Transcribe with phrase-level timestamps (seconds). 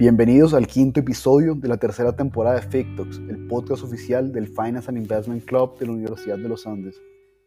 [0.00, 4.88] Bienvenidos al quinto episodio de la tercera temporada de FICTOX, el podcast oficial del Finance
[4.88, 6.98] and Investment Club de la Universidad de los Andes.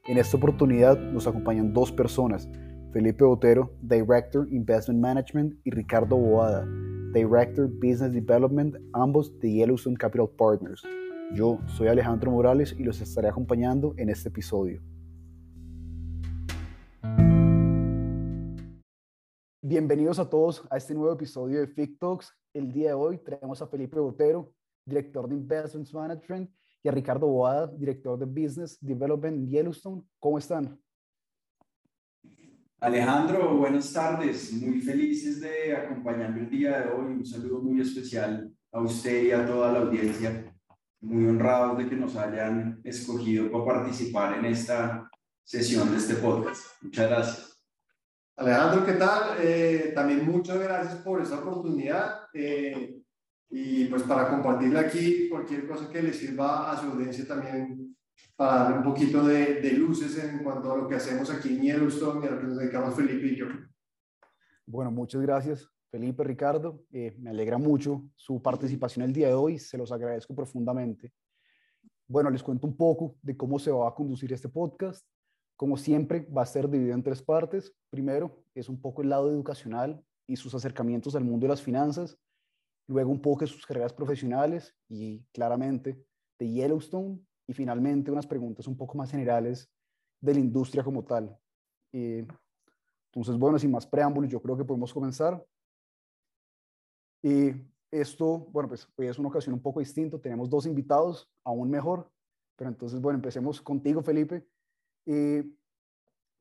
[0.06, 2.48] En esta oportunidad nos acompañan dos personas,
[2.92, 6.64] Felipe Botero, Director Investment Management, y Ricardo Boada,
[7.12, 10.84] Director Business Development, ambos de Yellowstone Capital Partners.
[11.34, 14.80] Yo soy Alejandro Morales y los estaré acompañando en este episodio.
[19.66, 22.34] Bienvenidos a todos a este nuevo episodio de FICTOX.
[22.54, 24.52] El día de hoy traemos a Felipe Botero,
[24.85, 26.52] director de Investment Management,
[26.84, 30.04] y a Ricardo Boada, director de Business Development en Yellowstone.
[30.20, 30.77] ¿Cómo están?
[32.81, 34.52] Alejandro, buenas tardes.
[34.52, 37.13] Muy felices de acompañarme el día de hoy.
[37.13, 40.54] Un saludo muy especial a usted y a toda la audiencia.
[40.99, 45.09] Muy honrados de que nos hayan escogido para participar en esta
[45.41, 46.66] sesión de este podcast.
[46.82, 47.43] Muchas gracias.
[48.35, 49.37] Alejandro, ¿qué tal?
[49.39, 52.99] Eh, también muchas gracias por esta oportunidad eh,
[53.49, 57.95] y pues para compartirle aquí cualquier cosa que le sirva a su audiencia también
[58.35, 61.61] para darle un poquito de, de, luces en cuanto a lo que hacemos aquí en
[61.61, 63.45] Yellowstone y a lo que nos dedicamos Felipe y yo.
[64.66, 66.84] Bueno, muchas gracias Felipe, Ricardo.
[66.91, 71.13] Eh, me alegra mucho su participación el día de hoy, se los agradezco profundamente.
[72.07, 75.06] Bueno, les cuento un poco de cómo se va a conducir este podcast.
[75.56, 77.73] Como siempre, va a ser dividido en tres partes.
[77.90, 82.18] Primero, es un poco el lado educacional y sus acercamientos al mundo de las finanzas.
[82.88, 86.03] Luego, un poco de sus carreras profesionales y claramente
[86.40, 87.19] de Yellowstone.
[87.47, 89.69] Y finalmente, unas preguntas un poco más generales
[90.22, 91.38] de la industria como tal.
[91.91, 92.25] Eh,
[93.13, 95.45] entonces, bueno, sin más preámbulos, yo creo que podemos comenzar.
[97.22, 97.51] Y
[97.91, 100.17] esto, bueno, pues hoy es una ocasión un poco distinta.
[100.19, 102.09] Tenemos dos invitados, aún mejor.
[102.56, 104.47] Pero entonces, bueno, empecemos contigo, Felipe.
[105.06, 105.44] Eh,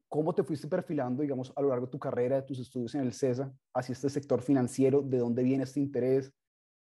[0.09, 3.01] ¿Cómo te fuiste perfilando, digamos, a lo largo de tu carrera, de tus estudios en
[3.01, 5.01] el CESA, hacia este sector financiero?
[5.01, 6.31] ¿De dónde viene este interés?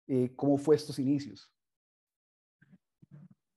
[0.07, 1.53] Eh, ¿Cómo fue estos inicios?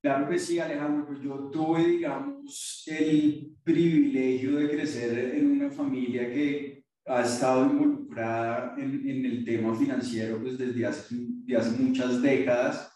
[0.03, 1.07] Claro que sí, Alejandro.
[1.07, 8.75] Pues yo tuve, digamos, el privilegio de crecer en una familia que ha estado involucrada
[8.77, 12.93] en, en el tema financiero pues desde hace, desde hace muchas décadas,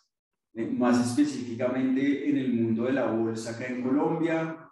[0.54, 4.65] eh, más específicamente en el mundo de la bolsa acá en Colombia,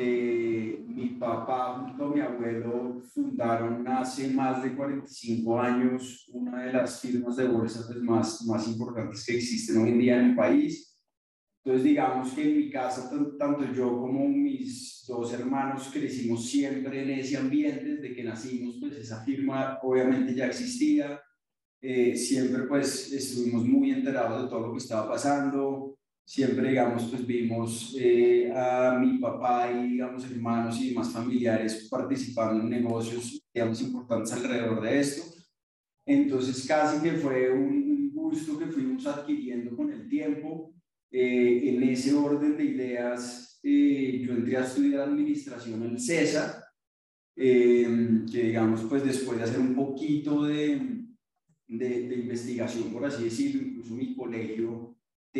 [0.00, 6.72] eh, mi papá junto a mi abuelo fundaron hace más de 45 años una de
[6.72, 10.36] las firmas de bolsa pues, más, más importantes que existen hoy en día en el
[10.36, 10.96] país.
[11.64, 17.10] Entonces, digamos que en mi casa, tanto yo como mis dos hermanos crecimos siempre en
[17.18, 21.20] ese ambiente, desde que nacimos, pues esa firma obviamente ya existía.
[21.80, 25.97] Eh, siempre pues estuvimos muy enterados de todo lo que estaba pasando
[26.28, 32.62] siempre, digamos, pues vimos eh, a mi papá y, digamos, hermanos y demás familiares participando
[32.62, 35.22] en negocios, digamos, importantes alrededor de esto.
[36.04, 40.74] Entonces, casi que fue un gusto que fuimos adquiriendo con el tiempo.
[41.10, 46.62] Eh, en ese orden de ideas, eh, yo entré a estudiar administración en CESA,
[47.34, 47.88] que
[48.30, 51.06] digamos, pues después de hacer un poquito de,
[51.68, 54.87] de investigación, por así decirlo, incluso mi colegio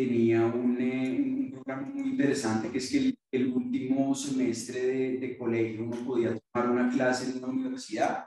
[0.05, 5.37] tenía un, eh, un, programa muy interesante, que es que el, último semestre de, de,
[5.37, 8.25] colegio uno podía tomar una clase en una universidad.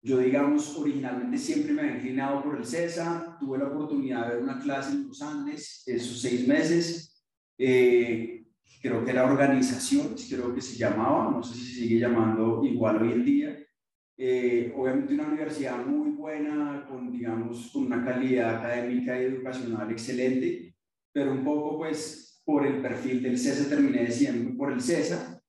[0.00, 4.42] Yo, digamos, originalmente siempre me había inclinado por el CESA, tuve la oportunidad de ver
[4.42, 7.24] una clase en los Andes, esos seis meses,
[7.58, 8.46] eh,
[8.80, 13.12] creo que era organizaciones, creo que se llamaba, no sé si sigue llamando igual hoy
[13.12, 13.58] en día.
[14.16, 20.67] Eh, obviamente una universidad muy buena, con, digamos, con una calidad académica y educacional excelente,
[21.18, 25.42] pero un poco pues por el perfil del CESA terminé decidiendo por el CESA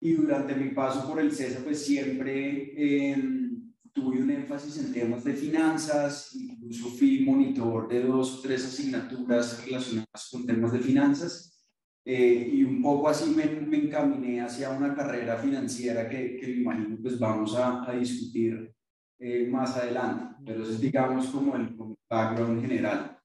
[0.00, 5.24] y durante mi paso por el CESA pues siempre em, tuve un énfasis en temas
[5.24, 11.66] de finanzas, incluso fui monitor de dos o tres asignaturas relacionadas con temas de finanzas
[12.04, 16.60] eh, y un poco así me, me, encaminé hacia una carrera financiera que, que me
[16.60, 18.72] imagino pues vamos a, a discutir
[19.18, 21.76] eh, más adelante, pero eso es digamos como el
[22.08, 23.15] background general.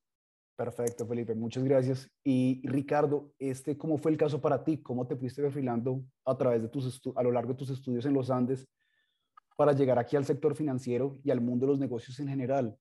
[0.55, 2.09] Perfecto, Felipe, muchas gracias.
[2.23, 4.81] Y Ricardo, este, ¿cómo fue el caso para ti?
[4.81, 8.13] ¿Cómo te fuiste perfilando a través de tus a lo largo de tus estudios en
[8.13, 8.67] los Andes
[9.55, 12.77] para llegar aquí al sector financiero y al mundo de los negocios en general?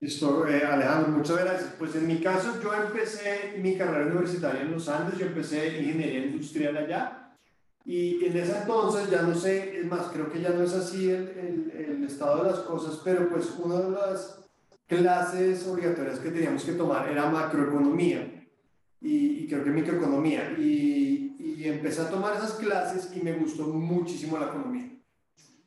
[0.00, 1.74] Listo, eh, Alejandro, muchas gracias.
[1.78, 6.26] Pues en mi caso, yo empecé mi carrera universitaria en los Andes, yo empecé ingeniería
[6.26, 7.36] industrial allá.
[7.84, 11.10] Y en ese entonces, ya no sé, es más, creo que ya no es así
[11.10, 14.43] el, el, el estado de las cosas, pero pues una de las
[14.86, 18.46] clases obligatorias que teníamos que tomar era macroeconomía
[19.00, 20.54] y, creo que microeconomía.
[20.58, 24.90] Y, y, empecé a tomar esas clases y me gustó muchísimo la economía.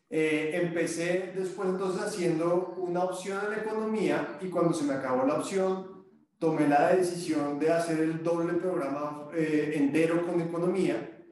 [0.09, 5.35] Eh, empecé después entonces haciendo una opción en economía y cuando se me acabó la
[5.35, 6.05] opción
[6.39, 11.25] tomé la decisión de hacer el doble programa eh, entero con economía.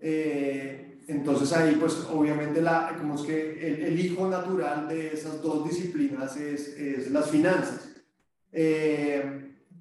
[0.00, 5.42] Eh, entonces ahí pues obviamente la, como es que el, el, hijo natural de esas
[5.42, 7.88] dos disciplinas es, es las finanzas.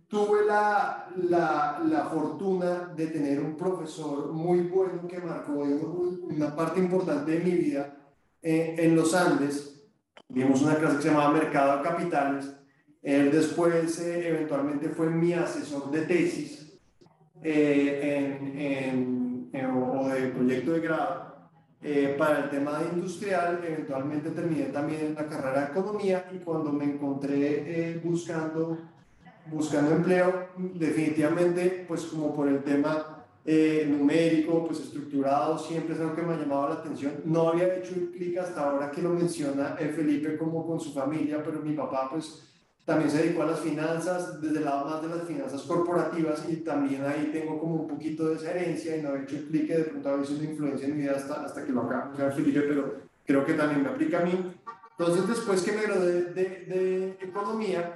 [0.07, 6.79] tuve la, la, la, fortuna de tener un profesor muy bueno que marcó una parte
[6.79, 7.97] importante de mi vida
[8.41, 9.81] eh, en los Andes,
[10.29, 12.45] vimos una clase que se llamaba Mercado de Capitales.
[13.01, 16.79] Él después eh, eventualmente fue mi asesor de tesis
[17.43, 19.26] eh, en, en,
[20.47, 21.37] proyecto de grado
[22.17, 23.61] para el tema de industrial.
[23.65, 28.77] Eventualmente terminé también la carrera de economía y cuando me encontré buscando,
[29.51, 33.17] buscando empleo, definitivamente, pues como por el tema
[33.49, 37.13] eh, numérico, pues estructurado, siempre es algo que me ha llamado la atención.
[37.23, 41.41] No había hecho clic hasta ahora que lo menciona eh, Felipe como con su familia,
[41.41, 42.43] pero mi papá pues
[42.87, 46.55] también se dedicó a las finanzas, desde el lado más de las finanzas corporativas y
[46.55, 49.67] también ahí tengo como un poquito de esa herencia y no he hecho el clic
[49.67, 52.61] de pronto ha sido influencia en mi vida hasta, hasta que lo acabo de Felipe,
[52.61, 52.95] pero
[53.25, 54.31] creo que también me aplica a mí.
[54.97, 57.93] Entonces después que me gradué de, de economía,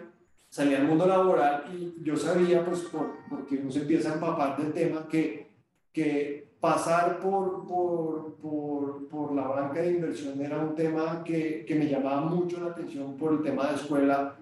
[0.50, 4.58] salí al mundo laboral y yo sabía, pues, por, porque uno se empieza a empapar
[4.58, 5.52] del tema, que,
[5.94, 11.76] que pasar por, por, por, por, la banca de inversión era un tema que, que,
[11.76, 14.36] me llamaba mucho la atención por el tema de escuela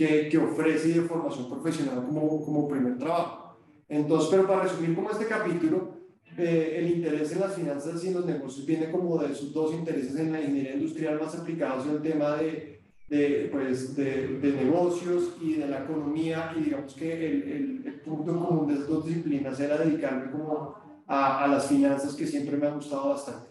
[0.00, 3.58] que, que ofrece de formación profesional como, como primer trabajo.
[3.86, 5.90] Entonces, pero para resumir como este capítulo,
[6.38, 9.74] eh, el interés en las finanzas y en los negocios viene como de esos dos
[9.74, 12.80] intereses en la ingeniería industrial más aplicados en el tema de
[13.10, 18.00] de, pues, de, de, negocios y de la economía y digamos que el, el, el,
[18.02, 20.76] punto común de estas dos disciplinas era dedicarme como
[21.08, 23.48] a, a las finanzas que siempre me ha gustado bastante.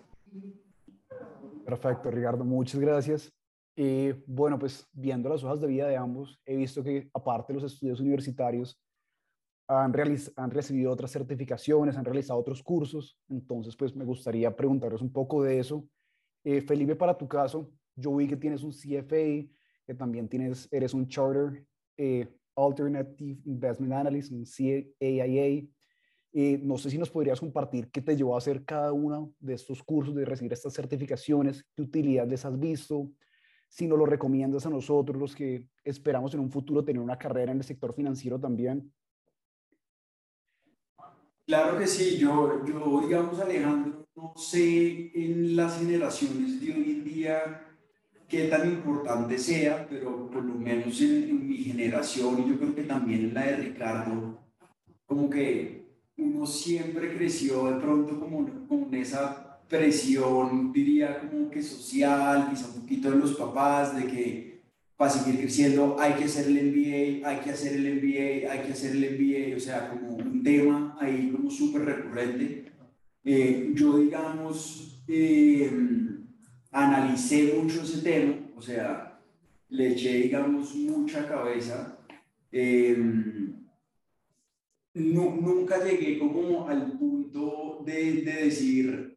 [1.65, 3.29] Perfecto, Ricardo, muchas gracias.
[3.81, 7.61] Y bueno, pues viendo las hojas de vida de ambos, he visto que aparte de
[7.61, 8.77] los estudios universitarios,
[9.69, 13.17] han, recibido otras certificaciones, han realizado otros cursos.
[13.29, 15.87] Entonces, pues me gustaría preguntaros un poco de eso.
[16.43, 19.47] Eh, Felipe, para tu caso, yo vi que tienes un CFA,
[19.85, 21.65] que también tienes, eres un Charter
[21.95, 22.27] eh,
[22.57, 25.65] Alternative Investment Analyst, un CAIA.
[26.33, 29.53] Eh, no sé si nos podrías compartir qué te llevó a hacer cada uno de
[29.53, 33.09] estos cursos, de recibir estas certificaciones, qué utilidad les has visto,
[33.69, 37.51] si nos lo recomiendas a nosotros, los que esperamos en un futuro tener una carrera
[37.51, 38.91] en el sector financiero también.
[41.45, 47.03] Claro que sí, yo, yo digamos Alejandro, no sé en las generaciones de hoy en
[47.03, 47.65] día
[48.27, 52.83] qué tan importante sea, pero por lo menos en, mi generación y yo creo que
[52.83, 54.39] también en la de Ricardo,
[55.05, 55.87] como que
[56.17, 59.38] uno siempre creció de pronto como con esa
[59.69, 64.61] presión, diría como que social, quizá un poquito de los papás, de que
[64.97, 68.73] para seguir creciendo hay que hacer el MBA, hay que hacer el MBA, hay que
[68.73, 72.65] hacer el MBA, o sea, como un tema ahí como súper recurrente.
[73.23, 75.71] Eh, yo, digamos, eh,
[76.71, 79.21] analicé mucho ese tema, o sea,
[79.69, 81.97] le eché, digamos, mucha cabeza.
[82.51, 83.53] Em,
[84.95, 89.08] nunca llegué como al punto de, de, decir,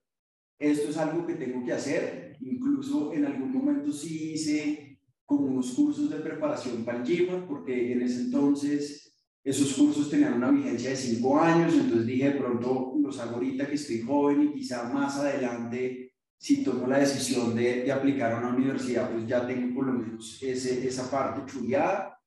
[0.63, 2.37] esto es algo que tengo que hacer.
[2.41, 7.93] Incluso en algún momento sí hice como unos cursos de preparación para el GIMA, porque
[7.93, 9.03] en ese entonces
[9.45, 13.67] esos cursos tenían una vigencia de cinco años, entonces dije, de pronto los hago ahorita
[13.67, 18.39] que estoy joven y quizá más adelante si tomo la decisión de, de, aplicar a
[18.39, 22.19] una universidad, pues ya tengo por lo menos ese, esa parte chuleada.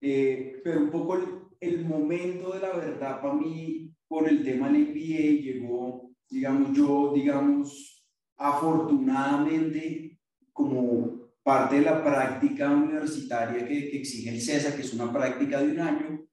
[0.00, 1.24] Eh, pero un poco el,
[1.60, 7.12] el, momento de la verdad para mí por el tema del MBA llegó, digamos, yo,
[7.14, 8.04] digamos,
[8.36, 10.18] afortunadamente
[10.52, 15.60] como parte de la práctica universitaria que, que exige el CESA, que es una práctica
[15.60, 16.26] de un año,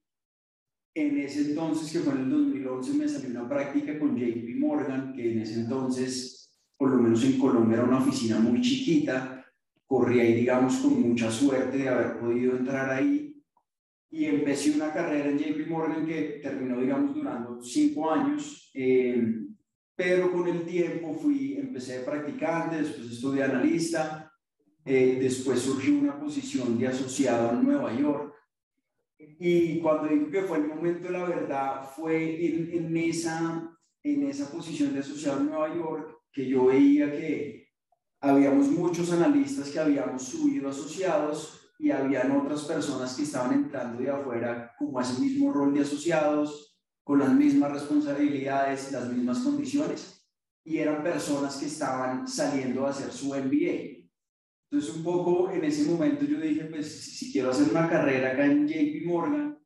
[0.95, 5.13] en ese entonces, que fue en el 2011, me salió una práctica con JP Morgan,
[5.13, 6.39] que en ese entonces
[6.79, 9.45] por lo menos en Colombia era una oficina muy chiquita,
[9.85, 13.35] corrí ahí, digamos, con mucha suerte de haber podido entrar ahí.
[14.09, 19.48] Y empecé una carrera en JP Morgan que terminó, digamos, durando cinco años, eh,
[19.99, 24.31] pero con el tiempo fui, empecé de practicante, después estudié analista,
[24.85, 28.33] eh, después surgió una posición de asociado en Nueva York,
[29.17, 34.49] y cuando digo que fue el momento, la verdad, fue en, en, esa, en esa
[34.49, 37.67] posición de asociado en Nueva York, que yo veía que
[38.21, 44.11] habíamos muchos analistas que habíamos subido asociados y habían otras personas que estaban entrando de
[44.11, 46.68] afuera como ese mismo rol de asociados,
[47.09, 50.23] con las mismas responsabilidades, las mismas condiciones.
[50.63, 54.05] y eran personas que estaban saliendo a hacer su MBA.
[54.69, 58.45] Entonces, un poco en ese momento yo dije, pues si quiero hacer una carrera acá
[58.45, 59.57] en JP Morgan,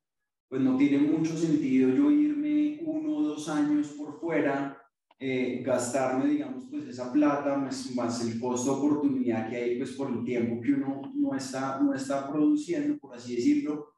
[0.47, 4.81] pues no tiene mucho sentido yo irme uno o dos años por fuera,
[5.19, 9.91] eh, gastarme, digamos, pues esa plata, más, más el costo de oportunidad que hay, pues
[9.91, 13.92] por el tiempo que uno no está, no está produciendo, por así decirlo,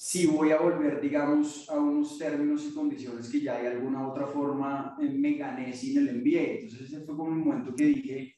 [0.00, 4.28] si voy a volver, digamos, a unos términos y condiciones que ya de alguna otra
[4.28, 6.60] forma eh, me gané sin el MBA.
[6.60, 8.36] Entonces ese fue como un momento que dije,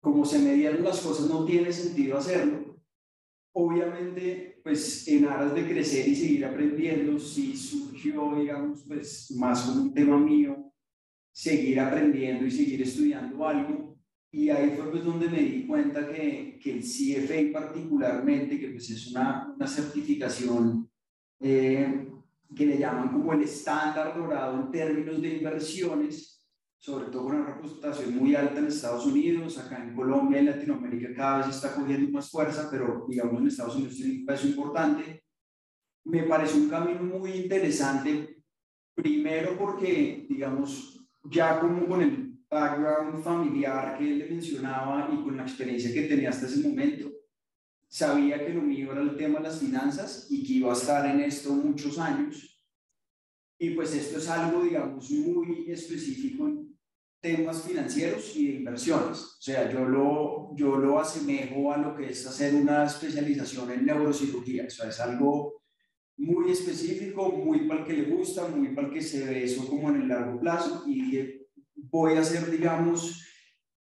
[0.00, 2.80] como se me dieron las cosas, no tiene sentido hacerlo.
[3.54, 9.82] Obviamente, pues en aras de crecer y seguir aprendiendo, sí surgió, digamos, pues más como
[9.82, 10.72] un tema mío,
[11.32, 13.98] seguir aprendiendo y seguir estudiando algo.
[14.30, 18.88] Y ahí fue pues donde me di cuenta que, que el CFA particularmente, que pues
[18.90, 20.88] es una, una certificación
[21.40, 22.08] eh,
[22.54, 26.44] que le llaman como el estándar dorado en términos de inversiones,
[26.78, 31.14] sobre todo con una reputación muy alta en Estados Unidos, acá en Colombia, en Latinoamérica
[31.14, 35.24] cada vez está cogiendo más fuerza, pero digamos en Estados Unidos tiene un peso importante.
[36.04, 38.44] Me parece un camino muy interesante,
[38.94, 45.36] primero porque, digamos, ya como con el background familiar que él le mencionaba y con
[45.36, 47.10] la experiencia que tenía hasta ese momento,
[47.96, 51.06] sabía que lo mío era el tema de las finanzas y que iba a estar
[51.06, 52.60] en esto muchos años.
[53.58, 56.76] Y pues esto es algo, digamos, muy específico en
[57.22, 59.18] temas financieros y de inversiones.
[59.18, 63.86] O sea, yo lo, yo lo asemejo a lo que es hacer una especialización en
[63.86, 64.66] neurocirugía.
[64.66, 65.62] O sea, es algo
[66.18, 69.66] muy específico, muy para el que le gusta, muy para el que se ve eso
[69.66, 70.84] como en el largo plazo.
[70.86, 73.22] Y voy a hacer, digamos,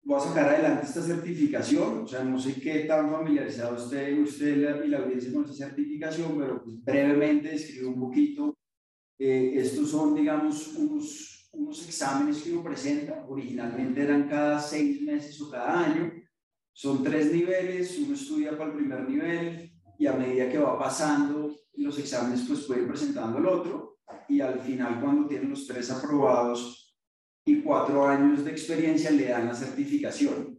[0.02, 4.84] voy a sacar adelante esta certificación, o sea, no sé qué tan familiarizado usted, usted
[4.84, 8.56] y la audiencia con esta certificación, pero pues brevemente describo un poquito.
[9.18, 15.40] Eh, estos son, digamos, unos, unos exámenes que uno presenta, originalmente eran cada seis meses
[15.40, 16.12] o cada año,
[16.72, 21.52] son tres niveles, uno estudia para el primer nivel y a medida que va pasando
[21.74, 25.90] los exámenes, pues puede ir presentando el otro y al final cuando tienen los tres
[25.90, 26.87] aprobados,
[27.48, 30.58] y cuatro años de experiencia le dan la certificación.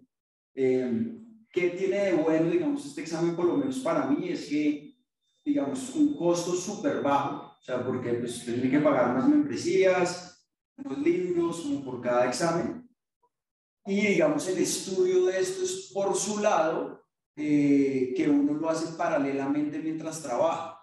[0.55, 1.15] Eh,
[1.51, 4.95] ¿Qué tiene de bueno, digamos, este examen, por lo menos para mí, es que,
[5.43, 10.99] digamos, un costo súper bajo, o sea, porque pues, tiene que pagar unas membresías, unos
[10.99, 12.87] libros, como por cada examen,
[13.85, 17.03] y, digamos, el estudio de esto es por su lado,
[17.35, 20.77] eh, que uno lo hace paralelamente mientras trabaja.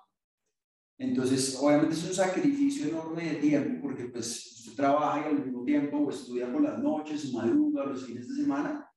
[0.98, 5.97] Entonces, obviamente es un sacrificio enorme de tiempo porque pues trabaja y al mismo tiempo
[5.97, 8.88] o estudia por las noches, o madruga, los fines de semana.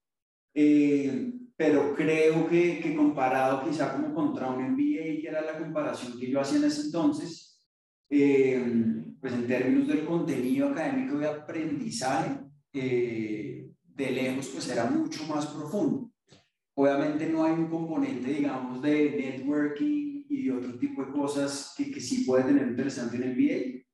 [0.54, 6.20] Eh, pero creo que, que, comparado quizá como contra un MBA, que era la comparación
[6.20, 7.66] que yo hacía en ese entonces,
[8.10, 12.40] eh, pues en términos del contenido académico de aprendizaje,
[12.74, 16.12] eh, de lejos pues era mucho más profundo.
[16.76, 22.00] Obviamente no hay un componente, digamos, de networking y otro tipo de cosas que, que
[22.00, 23.89] sí puede tener interesante el MBA.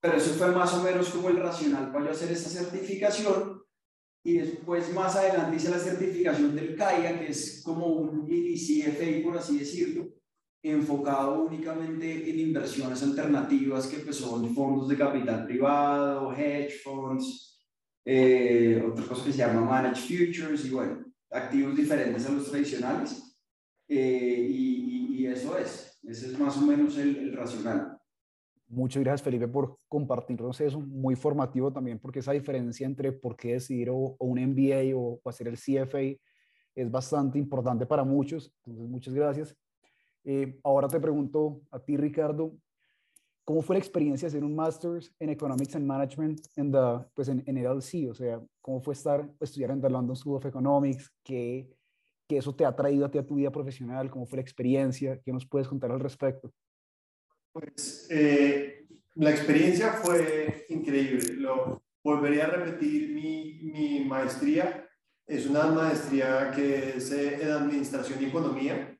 [0.00, 3.62] Pero eso fue más o menos como el racional para yo hacer esta certificación.
[4.22, 9.22] Y después, más adelante, hice la certificación del CAIA, que es como un mini CFA,
[9.24, 10.08] por así decirlo,
[10.62, 17.50] enfocado únicamente en inversiones alternativas, que pues son fondos de capital privado, hedge funds,
[18.04, 23.22] eh, otra cosa que se llama managed futures y bueno, activos diferentes a los tradicionales.
[23.88, 27.89] Eh, y, y eso es, ese es más o menos el, el, racional.
[28.72, 33.54] Muchas gracias Felipe por compartirnos eso, muy formativo también porque esa diferencia entre por qué
[33.54, 36.16] decidir o, o un MBA o, o, hacer el CFA
[36.76, 39.56] es bastante importante para muchos, entonces muchas gracias.
[40.22, 42.56] Eh, ahora te pregunto a ti Ricardo,
[43.44, 47.26] ¿cómo fue la experiencia de hacer un Master's en Economics and Management en, the, pues
[47.26, 48.08] en, en LC?
[48.08, 51.12] O sea, ¿cómo fue estar, estudiar en the London School of Economics?
[51.24, 51.68] ¿Qué,
[52.28, 54.08] que eso te ha traído a ti a tu vida profesional?
[54.12, 55.20] ¿Cómo fue la experiencia?
[55.20, 56.52] ¿Qué nos puedes contar al respecto?
[57.52, 61.34] Pues eh, la experiencia fue increíble.
[61.34, 64.88] Lo, volvería a repetir mi, mi maestría.
[65.26, 68.96] Es una maestría que es eh, en Administración y Economía.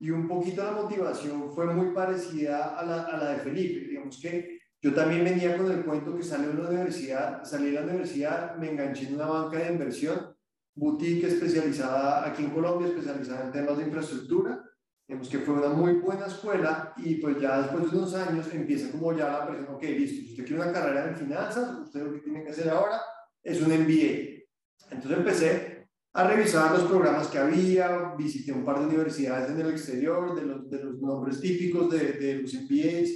[0.00, 3.88] Y un poquito la motivación fue muy parecida a la, a la de Felipe.
[3.88, 7.72] Digamos que yo también venía con el cuento que salí de la universidad, salí de
[7.72, 10.36] la universidad, me enganché en una banca de inversión
[10.74, 14.64] boutique especializada aquí en Colombia, especializada en temas de infraestructura.
[15.08, 18.92] Vemos que fue una muy buena escuela y pues ya después de unos años empieza
[18.92, 22.12] como ya la persona, ok, listo, si usted quiere una carrera en finanzas, usted lo
[22.12, 23.00] que tiene que hacer ahora
[23.42, 24.44] es un MBA.
[24.90, 29.70] Entonces empecé a revisar los programas que había, visité un par de universidades en el
[29.70, 33.10] exterior, de los, de los nombres típicos de, de los MBAs,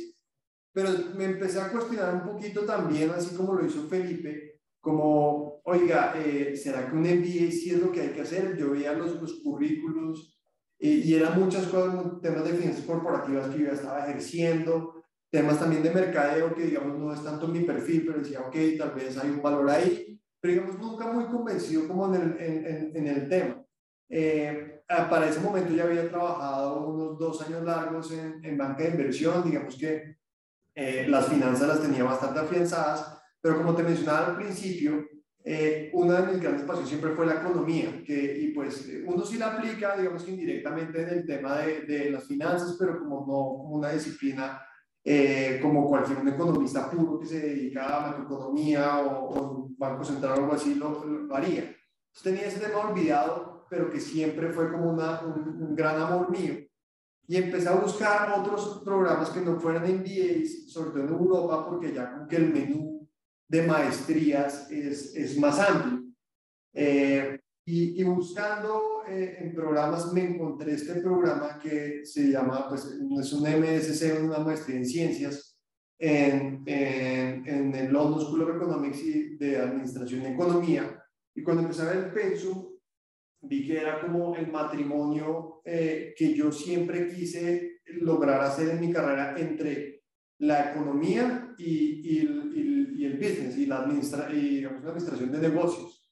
[0.72, 6.14] pero me empecé a cuestionar un poquito también, así como lo hizo Felipe, como, oiga,
[6.16, 8.56] eh, ¿será que un MBA sí es lo que hay que hacer?
[8.56, 10.41] Yo veía los, los currículos
[10.84, 15.82] y eran muchas cosas, temas de finanzas corporativas que yo ya estaba ejerciendo, temas también
[15.82, 19.30] de mercadeo que digamos no es tanto mi perfil, pero decía, ok, tal vez hay
[19.30, 23.64] un valor ahí, pero digamos nunca muy convencido como en el, en, en, el tema.
[24.08, 28.90] Eh, para ese momento ya había trabajado unos dos años largos en, en banca de
[28.90, 30.16] inversión, digamos que
[30.74, 35.06] eh, las finanzas las tenía bastante afianzadas, pero como te mencionaba al principio,
[35.44, 39.38] eh, una de mis grandes pasiones siempre fue la economía, que, y pues uno sí
[39.38, 43.26] la aplica, digamos que indirectamente en el tema de, de las finanzas, pero como no
[43.26, 44.62] como una disciplina
[45.04, 50.04] eh, como cualquier un economista puro que se dedica a la macroeconomía o, o banco
[50.04, 51.62] central o algo así lo, lo, haría.
[51.62, 56.30] Entonces tenía ese tema olvidado, pero que siempre fue como una, un, un gran amor
[56.30, 56.54] mío
[57.26, 61.92] y empecé a buscar otros programas que no fueran MBAs, sobre todo en Europa, porque
[61.92, 62.91] ya como que el menú
[63.52, 66.10] de maestrías es, es más amplio.
[66.72, 72.86] Eh, y, y, buscando eh, en programas me encontré este programa que se llama, pues
[72.86, 75.58] es un MSC, una maestría en ciencias,
[75.98, 81.04] en, en, en el London School of Economics y de Administración y Economía.
[81.34, 82.70] Y cuando empecé a ver el pensum,
[83.42, 88.90] vi que era como el matrimonio eh, que yo siempre quise lograr hacer en mi
[88.90, 90.04] carrera entre
[90.38, 92.22] la economía y, y,
[92.54, 92.81] y
[93.12, 96.10] el, business y la, administra y, digamos, la administración de negocios.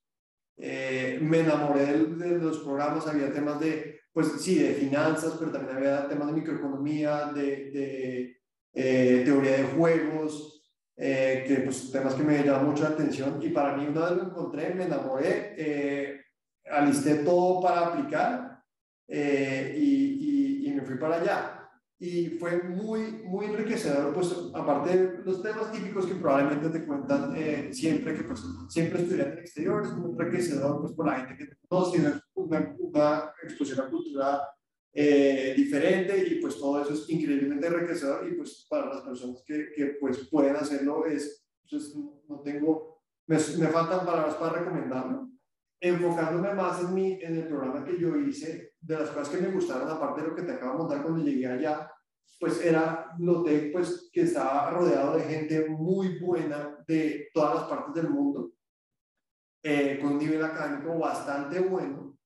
[0.56, 5.50] Eh, me enamoré de, de, los programas, había temas de, pues sí, de finanzas, pero
[5.50, 8.36] también había temas de microeconomía, de, de
[8.74, 10.60] eh, teoría de juegos,
[11.02, 14.18] eh, que pues temas que me llamaban mucho la atención y para mí una vez
[14.18, 16.20] lo encontré, me enamoré, eh,
[16.70, 18.62] alisté todo para aplicar
[19.08, 21.59] eh, y, y, y, me fui para allá.
[22.02, 27.34] Y fue muy, muy enriquecedor, pues aparte de los temas típicos que probablemente te cuentan
[27.36, 31.16] eh, siempre, que pues siempre estudiar en el exterior, es muy enriquecedor pues por la
[31.16, 34.40] gente que todos tienen una, una exposición a cultura
[34.94, 39.70] eh, diferente y pues todo eso es increíblemente enriquecedor y pues para las personas que,
[39.76, 45.28] que pues pueden hacerlo es, pues no tengo, me, me faltan palabras para recomendarlo.
[45.82, 49.52] Enfocándome más en, mi, en el programa que yo hice, de las cosas que me
[49.52, 51.89] gustaron, aparte de lo que te acabo de montar cuando llegué allá,
[52.38, 57.94] pues era, noté pues que estaba rodeado de gente muy buena de todas las partes
[57.94, 58.52] del mundo,
[59.62, 62.16] eh, con un nivel académico bastante bueno.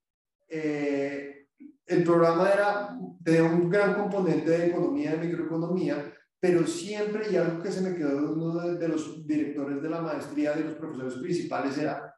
[0.48, 1.48] Eh,
[1.86, 7.62] el programa era, tenía un gran componente de economía, de microeconomía, pero siempre, y algo
[7.62, 10.74] que se me quedó de uno de, de los directores de la maestría, de los
[10.74, 12.13] profesores principales, era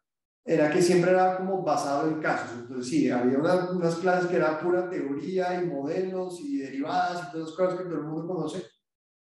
[0.48, 2.56] era que siempre era como basado en casos.
[2.60, 7.32] Entonces, sí, había unas, unas clases que eran pura teoría y modelos y derivadas y
[7.32, 8.62] todas esas cosas que todo el mundo conoce,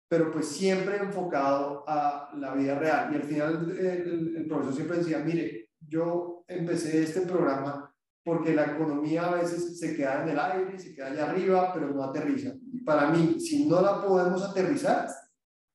[0.09, 3.13] pero pues siempre enfocado a la vida real.
[3.13, 7.87] Y al final el, el profesor siempre decía, mire, yo empecé este programa
[8.23, 11.89] porque la economía a veces se queda en el aire, se queda allá arriba, pero
[11.89, 12.53] no aterriza.
[12.71, 15.07] Y para mí, si no la podemos aterrizar,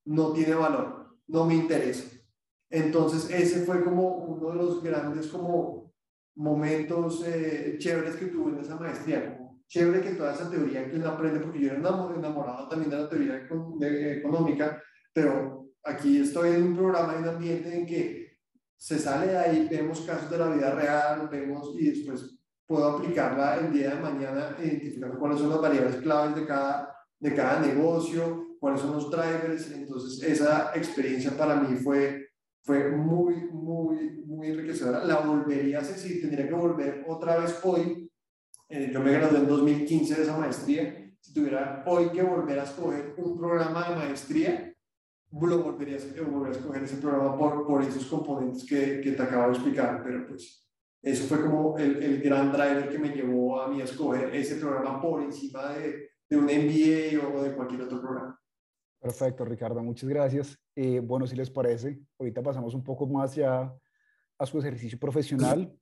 [0.05, 2.16] no tiene valor, no me interesa.
[2.71, 5.93] Entonces, ese fue como uno de los grandes como
[6.37, 10.97] momentos eh, chéveres que tuve en esa maestría, como chévere que toda esa teoría que
[10.97, 13.47] uno aprende, porque yo era enamorado también de la teoría
[14.13, 18.27] económica, pero aquí estoy en un programa, en un ambiente en que
[18.77, 23.57] se sale de ahí, vemos casos de la vida real, vemos y después puedo aplicarla
[23.57, 28.57] el día de mañana, identificando cuáles son las variables claves de cada, de cada negocio,
[28.61, 29.71] cuáles son los drivers.
[29.71, 32.26] Entonces, esa experiencia para mí fue
[32.67, 35.05] fue muy, muy, muy enriquecedora.
[35.05, 38.11] La volvería a hacer, si tendría que volver otra vez hoy.
[38.69, 41.13] Eh, yo me gradué en 2015 de esa maestría.
[41.21, 44.75] Si tuviera hoy que volver a escoger un programa de maestría,
[45.31, 49.23] lo volvería a, volver a escoger ese programa por, por esos componentes que, que te
[49.23, 50.03] acabo de explicar.
[50.05, 50.69] Pero pues
[51.03, 54.57] eso fue como el, el, gran driver que me llevó a mí a escoger ese
[54.57, 58.41] programa por encima de, de un MBA o de cualquier otro programa.
[59.01, 60.59] Perfecto, Ricardo, muchas gracias.
[60.75, 63.73] Eh, bueno, si les parece, ahorita pasamos un poco más ya
[64.39, 65.73] a su ejercicio profesional.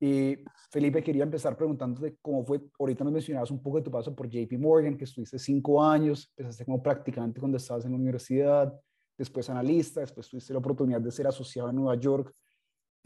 [0.00, 0.36] Y
[0.70, 4.28] Felipe, quería empezar preguntándote cómo fue, ahorita nos mencionabas un poco de tu paso por
[4.28, 8.74] JP Morgan, que estuviste cinco años, empezaste como practicante cuando estabas en la universidad,
[9.16, 12.34] después analista, después tuviste la oportunidad de ser asociado en Nueva York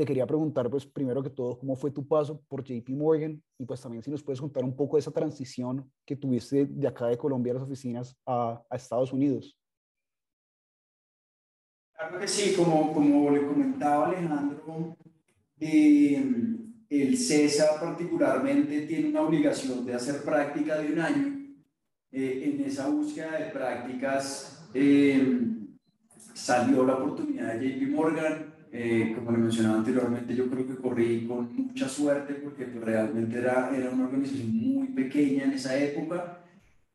[0.01, 3.67] te quería preguntar, pues, primero que todo, cómo fue tu paso por JP Morgan y
[3.67, 7.07] pues también si nos puedes contar un poco de esa transición que tuviste de acá
[7.09, 9.59] de Colombia a las oficinas a, a Estados Unidos.
[11.93, 14.97] Claro que sí, como, como le comentaba Alejandro,
[15.61, 16.25] eh,
[16.89, 21.57] el CESA particularmente tiene una obligación de hacer práctica de un año.
[22.11, 25.47] Eh, en esa búsqueda de prácticas eh,
[26.33, 31.27] salió la oportunidad de JP Morgan Eh, como le mencionaba anteriormente, yo creo que corrí
[31.27, 36.45] con mucha suerte porque realmente era, era una organización muy pequeña en esa época.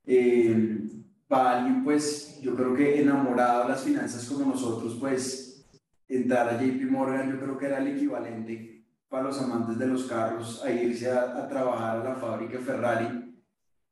[0.05, 0.87] Eh,
[1.27, 5.65] para alguien, pues, yo creo que enamorado de las finanzas como nosotros, pues,
[6.07, 10.05] entrar a JP Morgan, yo creo que era el equivalente para los amantes de los
[10.05, 13.35] carros a irse a, trabajar a la fábrica Ferrari.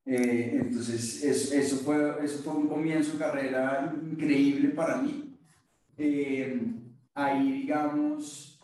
[0.06, 5.36] Eh, entonces, eso, eso, fue, eso fue un comienzo de carrera increíble para mí.
[5.98, 6.62] Eh,
[7.16, 8.60] ahí, digamos,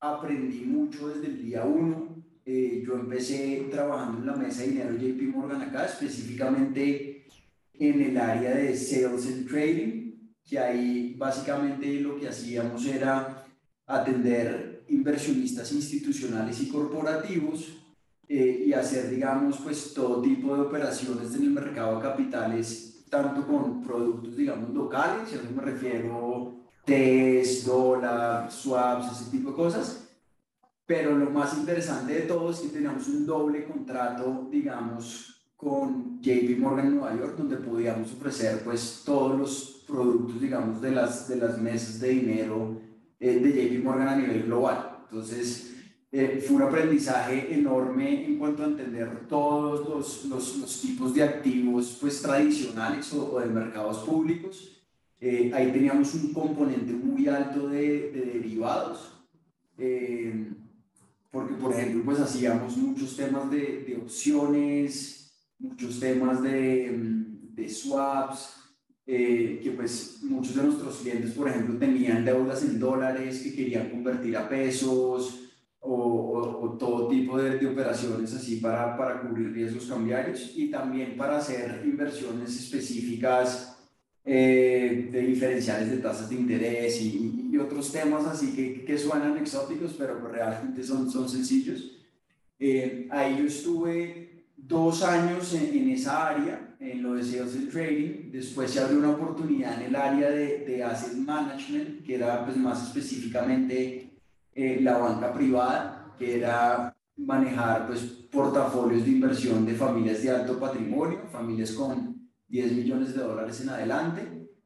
[0.00, 2.24] aprendí mucho desde el día uno.
[2.46, 7.26] Eh, yo empecé trabajando en la mesa de dinero JP Morgan acá, específicamente
[7.72, 10.12] en el área de Sales and Trading,
[10.44, 13.46] que ahí básicamente lo que hacíamos era
[13.86, 17.78] atender inversionistas institucionales y corporativos
[18.28, 23.46] eh, y hacer, digamos, pues todo tipo de operaciones en el mercado de capitales, tanto
[23.46, 30.04] con productos, digamos, locales, a eso me refiero TES, dólar, swaps, ese tipo de cosas.
[30.86, 36.58] Pero lo más interesante de todo es que teníamos un doble contrato, digamos, con JP
[36.58, 41.36] Morgan en Nueva York, donde podíamos ofrecer pues todos los productos, digamos, de las, de
[41.36, 42.80] las mesas de dinero
[43.18, 44.98] eh, de JP Morgan a nivel global.
[45.04, 45.74] Entonces,
[46.12, 51.22] eh, fue un aprendizaje enorme en cuanto a entender todos los, los, los tipos de
[51.22, 54.83] activos pues tradicionales o, o de mercados públicos
[55.26, 59.24] eh, ahí teníamos un componente muy alto de, derivados,
[59.78, 60.52] eh,
[61.30, 68.54] porque por ejemplo pues hacíamos muchos temas de, opciones, muchos temas de, mm, swaps,
[69.06, 73.88] eh, que pues muchos de nuestros clientes por ejemplo tenían deudas en dólares que querían
[73.88, 75.40] convertir a pesos,
[75.80, 81.16] o, o, todo tipo de, de, operaciones así para, para cubrir riesgos cambiarios y también
[81.16, 83.73] para hacer inversiones específicas
[84.26, 89.36] eh, de diferenciales de tasas de interés y, y otros temas así que, que, suenan
[89.36, 91.98] exóticos, pero realmente son, son sencillos.
[92.58, 97.70] Eh, ahí yo estuve dos años en, en, esa área, en lo de sales and
[97.70, 98.30] trading.
[98.32, 102.56] Después se abrió una oportunidad en el área de, de asset management, que era pues,
[102.56, 104.18] más específicamente
[104.54, 108.00] eh, la banca privada, que era manejar pues,
[108.32, 112.13] portafolios de inversión de familias de alto patrimonio, familias con
[112.54, 114.20] 10 millones de dólares en adelante,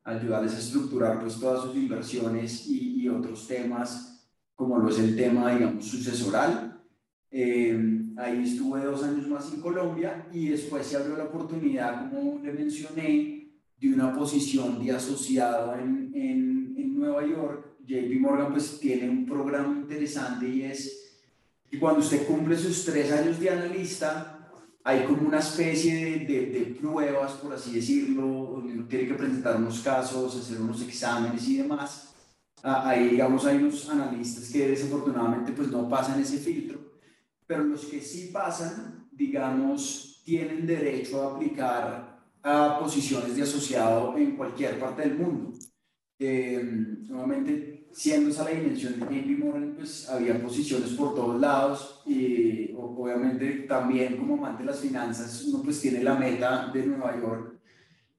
[0.04, 5.16] ayudarles a estructurar pues todas sus inversiones y, y otros temas, como lo es el
[5.16, 6.82] tema, digamos, sucesoral.
[7.30, 12.38] Eh, ahí estuve dos años más en Colombia y después se abrió la oportunidad, como
[12.44, 17.78] le mencioné, de una posición de asociado en, en, en Nueva York.
[17.86, 21.22] JP Morgan pues tiene un programa interesante y es
[21.70, 24.37] que cuando usted cumple sus tres años de analista,
[24.88, 29.80] hay como una especie de, de, pruebas, por así decirlo, uno tiene que presentar unos
[29.80, 32.14] casos, hacer unos exámenes y demás.
[32.62, 36.80] Ah, ahí, digamos, hay unos analistas que desafortunadamente pues no pasan ese filtro,
[37.46, 44.36] pero los que sí pasan, digamos, tienen derecho a aplicar a posiciones de asociado en
[44.36, 45.52] cualquier parte del mundo.
[46.18, 46.62] Eh,
[47.06, 52.72] nuevamente, siendo esa la dimensión de JP Morgan, pues había posiciones por todos lados y
[52.76, 57.54] obviamente también como amante de las finanzas uno pues tiene la meta de Nueva York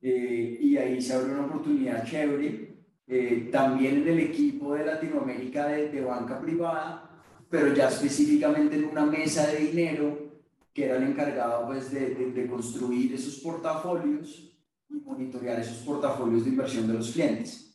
[0.01, 2.69] eh, y ahí se abre una oportunidad chévere.
[3.11, 7.09] Eh, también en el equipo de Latinoamérica de, de, banca privada,
[7.49, 10.29] pero ya específicamente en una mesa de dinero
[10.71, 14.53] que era el encargado pues de, de, de construir esos portafolios
[14.89, 17.68] y monitorear esos portafolios de inversión de los clientes.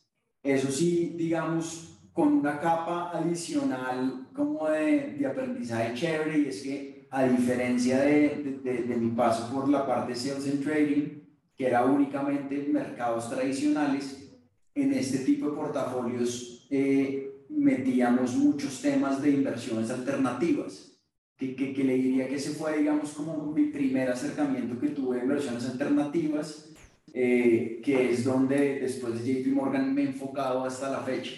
[0.45, 7.07] Eso sí, digamos, con una capa adicional como de, de aprendizaje chévere, y es que
[7.09, 11.23] a diferencia de, de, mi paso por la parte de Sales and Trading,
[11.57, 14.31] que era únicamente mercados tradicionales,
[14.75, 20.91] en este tipo de portafolios eh, metíamos muchos temas de inversiones alternativas.
[21.37, 25.19] Que, que, que, le diría que ese fue, digamos, como mi primer acercamiento que tuve
[25.19, 26.74] a inversiones alternativas
[27.13, 31.33] eh, que es donde después de JP Morgan me he enfocado hasta la fecha.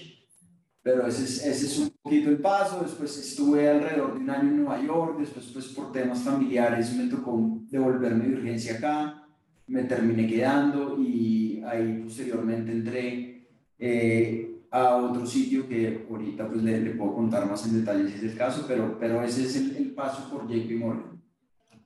[0.82, 4.50] Pero ese es, ese es un poquito el paso, después estuve alrededor de un año
[4.50, 9.28] en Nueva York, después pues por temas familiares me tocó devolverme de urgencia acá,
[9.68, 16.80] me terminé quedando y ahí posteriormente entré eh, a otro sitio que ahorita pues le,
[16.80, 19.76] le, puedo contar más en detalle si es el caso, pero, pero ese es el,
[19.76, 21.22] el paso por JP Morgan.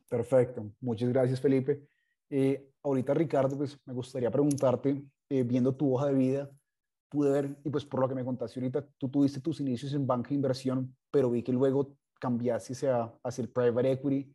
[0.07, 1.81] Perfecto, muchas gracias Felipe.
[2.29, 6.51] Eh, ahorita, Ricardo, pues me gustaría preguntarte, eh, viendo tu hoja de vida,
[7.09, 10.07] pude ver, y pues por lo que me contaste ahorita, tú tuviste tus inicios en
[10.07, 14.33] banca de inversión, pero vi que luego cambiaste hacia, hacia el private equity.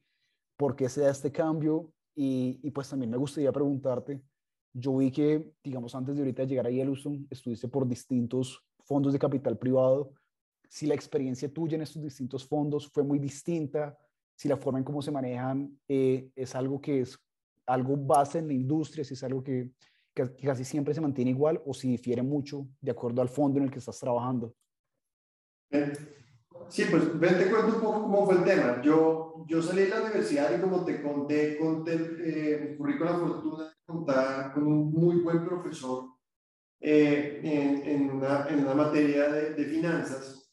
[0.57, 1.93] ¿Por qué se da este cambio?
[2.15, 4.23] Y, y, pues también me gustaría preguntarte,
[4.73, 9.19] yo vi que, digamos, antes de ahorita llegar a Yellowstone, estuviste por distintos fondos de
[9.19, 10.13] capital privado,
[10.69, 13.99] si la experiencia tuya en estos distintos fondos fue muy distinta,
[14.37, 17.19] si la forma en cómo se manejan eh, es algo que es
[17.67, 19.71] algo base en la industria, si es algo que,
[20.43, 23.71] casi siempre se mantiene igual o si difiere mucho de acuerdo al fondo en el
[23.71, 24.55] que estás trabajando.
[26.69, 28.81] Sí, pues ven, te cuento un poco cómo fue el tema.
[28.83, 33.19] Yo, yo salí de la universidad y como te conté, conté eh, ocurrí con la
[33.19, 36.17] fortuna de contar con un muy buen profesor
[36.81, 40.51] eh, en, en, una, en, una, materia de, de finanzas.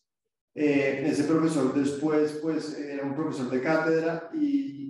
[0.56, 4.83] Eh, ese profesor después, pues, era un profesor de cátedra y,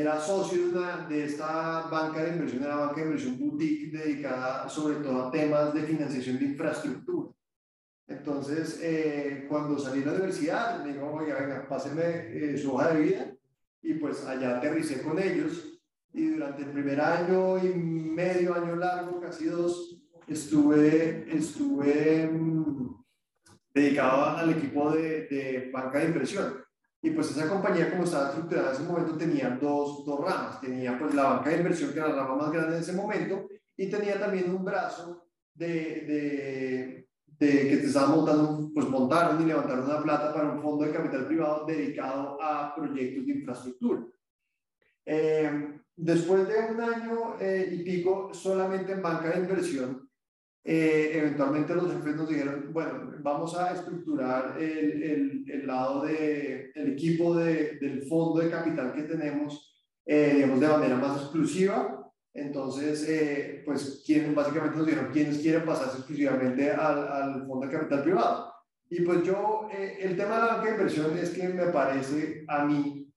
[0.00, 4.68] era socio de, una, de esta banca de inversión, era banca de inversión boutique dedicada
[4.68, 7.30] sobre todo a temas de financiación de infraestructura.
[8.08, 12.94] Entonces, eh, cuando salí de la universidad, me dijo, oiga, venga, pásenme eh, su hoja
[12.94, 13.34] de vida.
[13.82, 15.78] Y pues allá aterricé con ellos.
[16.12, 23.04] Y durante el primer año y medio, año largo, casi dos, estuve, estuve mm,
[23.74, 26.67] dedicado al equipo de, de, banca de inversión.
[27.00, 30.60] Y pues esa compañía, como estaba estructurada en ese momento, tenía dos, dos ramas.
[30.60, 33.48] Tenía pues la banca de inversión, que era la rama más grande en ese momento,
[33.76, 37.08] y tenía también un brazo de, de
[37.38, 40.92] de que te estaban montando, pues montaron y levantaron una plata para un fondo de
[40.92, 44.02] capital privado dedicado a proyectos de infraestructura.
[45.06, 50.07] Eh, después de un año eh, y pico solamente en banca de inversión,
[50.70, 56.72] eh, eventualmente los jefes nos dijeron, bueno, vamos a estructurar el, el, el lado del
[56.74, 59.74] de, equipo de, del fondo de capital que tenemos,
[60.06, 61.98] digamos, de manera más exclusiva
[62.38, 67.72] entonces, eh, pues, ¿quién, básicamente nos dijeron quiénes quieren pasarse exclusivamente al, al fondo de
[67.72, 68.52] capital privado.
[68.90, 72.44] Y pues yo, eh, el tema de la banca de inversión es que me parece
[72.48, 73.12] a mí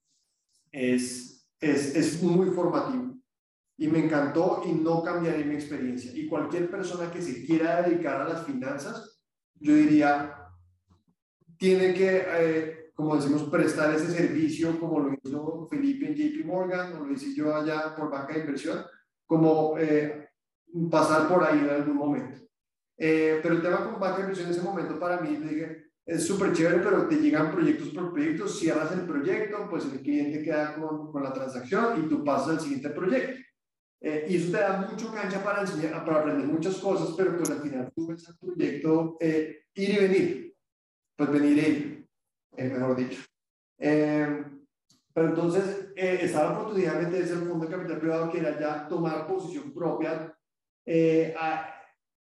[0.72, 3.11] es, es, es muy formativo
[3.82, 6.12] y me encantó y no cambiaría mi experiencia.
[6.14, 9.20] Y cualquier persona que se quiera dedicar a las finanzas,
[9.56, 10.36] yo diría,
[11.58, 16.94] tiene que, eh, como decimos, prestar ese servicio como lo hizo Felipe en JP Morgan
[16.94, 18.84] o lo hice yo allá por banca de inversión
[19.26, 20.30] como eh,
[20.92, 22.40] pasar por ahí en algún momento.
[22.96, 26.24] Eh, pero el tema con banca de inversión en ese momento para mí dije, es
[26.24, 30.76] súper chévere, pero te llegan proyectos por proyectos, cierras el proyecto, pues el cliente queda
[30.76, 33.41] con, con la transacción y tú pasas al siguiente proyecto.
[34.02, 37.50] Eh, y eso te da mucho cancha para, enseñar, para aprender muchas cosas, pero pues
[37.52, 40.56] al final tú ves el proyecto ir y venir,
[41.16, 43.22] pues venir y ir, mejor dicho.
[45.14, 48.60] Pero entonces eh, está la oportunidad de meterse en fondo de capital privado que era
[48.60, 50.34] ya tomar posición propia,
[50.86, 51.68] eh, a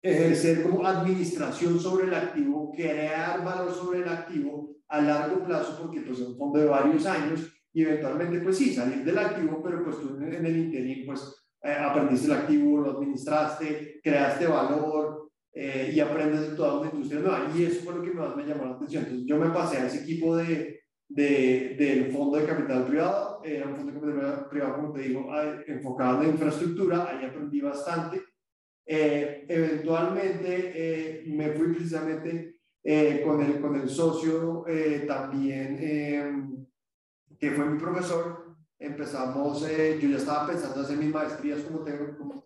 [0.02, 6.00] ejercer como administración sobre el activo, crear valor sobre el activo a largo plazo, porque
[6.00, 9.82] pues es un fondo de varios años y eventualmente pues sí, salir del activo, pero
[9.82, 15.92] pues tú en el interín pues eh, aprendiste el activo, lo administraste, creaste valor eh,
[15.94, 17.50] y aprendes de toda una industria nueva.
[17.54, 19.04] Y eso fue lo que más me llamó la atención.
[19.04, 23.40] Entonces yo me pasé a ese equipo de de, del fondo de capital privado.
[23.44, 25.30] Era un fondo de capital privado, como te digo,
[25.66, 27.08] enfocado en infraestructura.
[27.08, 28.22] Ahí aprendí bastante.
[28.86, 34.64] Eh, eventualmente eh, me fui precisamente eh, con, el, con el socio
[35.06, 36.66] también, em,
[37.38, 38.43] que fue mi profesor.
[38.78, 42.44] Empezamos, yo ya estaba pensando en hacer mis maestrías como tengo como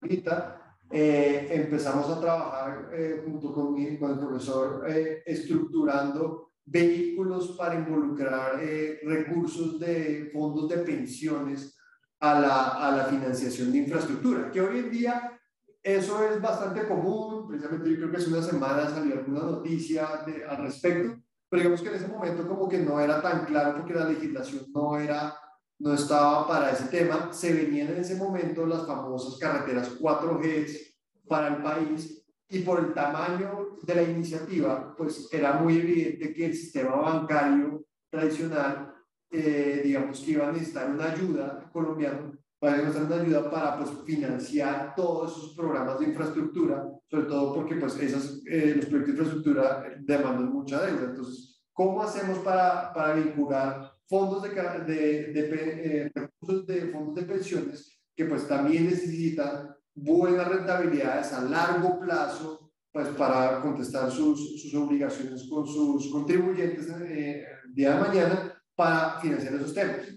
[0.00, 0.76] ahorita.
[0.90, 2.90] empezamos a trabajar
[3.24, 4.84] junto con, mi, con el profesor
[5.24, 11.76] estructurando vehículos para involucrar eh, recursos de fondos de pensiones
[12.20, 15.40] a la, a la financiación de infraestructura, que hoy en día
[15.82, 20.44] eso es bastante común, precisamente yo creo que hace una semana salió alguna noticia de,
[20.44, 21.16] al respecto,
[21.48, 24.66] pero digamos que en ese momento como que no era tan claro porque la legislación
[24.74, 25.34] no era
[25.78, 30.94] no estaba para ese tema, se venían en ese momento las famosas carreteras 4G
[31.28, 36.46] para el país y por el tamaño de la iniciativa, pues era muy evidente que
[36.46, 38.94] el sistema bancario tradicional,
[39.30, 42.32] eh, digamos que iba a necesitar una ayuda colombiana,
[42.64, 47.76] va a una ayuda para pues, financiar todos esos programas de infraestructura, sobre todo porque
[47.76, 51.04] pues, esas, eh, los proyectos de infraestructura demandan mucha deuda.
[51.04, 58.86] Entonces, ¿cómo hacemos para, para vincular fondos eh, de fondos de pensiones que pues también
[58.86, 66.88] necesitan buenas rentabilidades a largo plazo pues para contestar sus, sus obligaciones con sus contribuyentes
[67.02, 70.08] eh, día de mañana para financiar esos temas.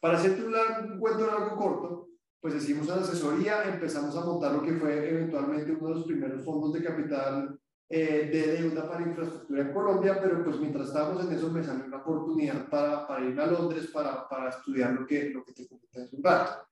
[0.00, 2.08] Para hacerte un, largo, un cuento largo corto,
[2.40, 6.44] pues hicimos una asesoría, empezamos a montar lo que fue eventualmente uno de los primeros
[6.44, 7.58] fondos de capital
[7.94, 11.84] eh, de deuda para infraestructura en Colombia, pero pues mientras estábamos en eso me salió
[11.84, 15.68] una oportunidad para, para ir a Londres para, para estudiar lo que, lo que te
[15.68, 16.66] comenté hace un rato.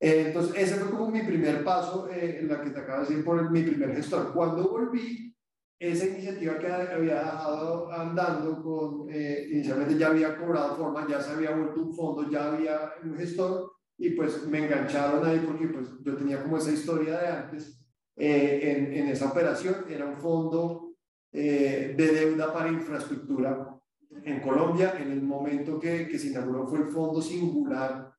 [0.00, 3.08] Eh, entonces, ese fue como mi primer paso eh, en la que te acabo de
[3.08, 4.32] decir por mi primer gestor.
[4.32, 5.36] Cuando volví,
[5.78, 11.32] esa iniciativa que había dejado andando con, eh, inicialmente ya había cobrado forma, ya se
[11.32, 15.86] había vuelto un fondo, ya había un gestor y pues me engancharon ahí porque pues
[16.02, 17.75] yo tenía como esa historia de antes
[18.16, 20.94] eh, en, en, esa operación, era un fondo
[21.32, 23.78] eh, de deuda para infraestructura
[24.24, 28.12] en Colombia, en el momento que, que se inauguró fue el fondo singular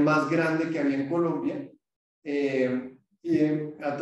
[0.00, 1.70] más grande que había en Colombia.
[2.24, 2.92] Eh,
[3.24, 3.38] y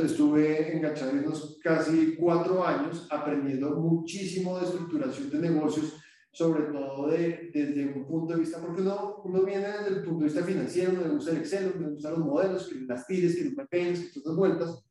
[0.02, 5.94] estuve enganchado unos casi cuatro años aprendiendo muchísimo de estructuración de negocios,
[6.32, 10.20] sobre todo de, desde un punto de vista, porque uno, uno viene desde el punto
[10.20, 13.44] de vista financiero, donde usa el Excel, donde usa los modelos, que las tires, que
[13.44, 14.84] los pequeños, que todas las vueltas,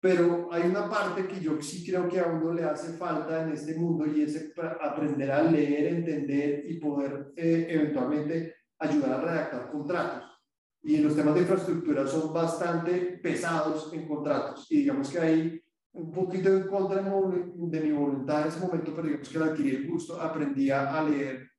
[0.00, 3.52] pero hay una parte que yo sí creo que a uno le hace falta en
[3.52, 9.70] este mundo y es aprender a leer, entender y poder eh, eventualmente ayudar a redactar
[9.70, 10.38] contratos
[10.82, 14.66] y los temas de infraestructura son bastante pesados en contratos.
[14.70, 19.08] Y digamos que hay un poquito en contra de mi voluntad en ese momento, pero
[19.08, 21.50] digamos que al adquirir el gusto aprendí a leer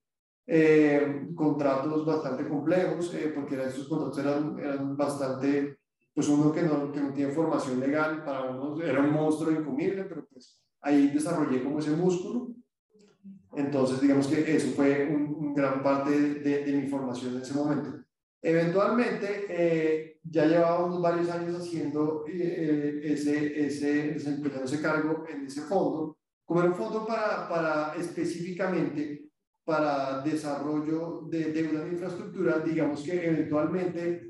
[0.47, 5.78] eh, contratos bastante complejos, eh, porque estos contratos eran, eran bastante,
[6.19, 10.03] pues uno que no, que no tiene formación legal, para uno era un monstruo incomible,
[10.03, 12.49] pero pues ahí desarrollé como ese músculo.
[13.55, 18.03] Entonces, digamos que eso fue un, gran parte de, de mi formación en ese momento.
[18.41, 25.61] Eventualmente, eh, ya llevábamos varios años haciendo eh, ese, ese, desempeñando ese cargo en ese
[25.61, 29.31] fondo, como era un fondo para, para específicamente
[29.63, 34.28] para desarrollo de deuda de infraestructura, digamos que eventualmente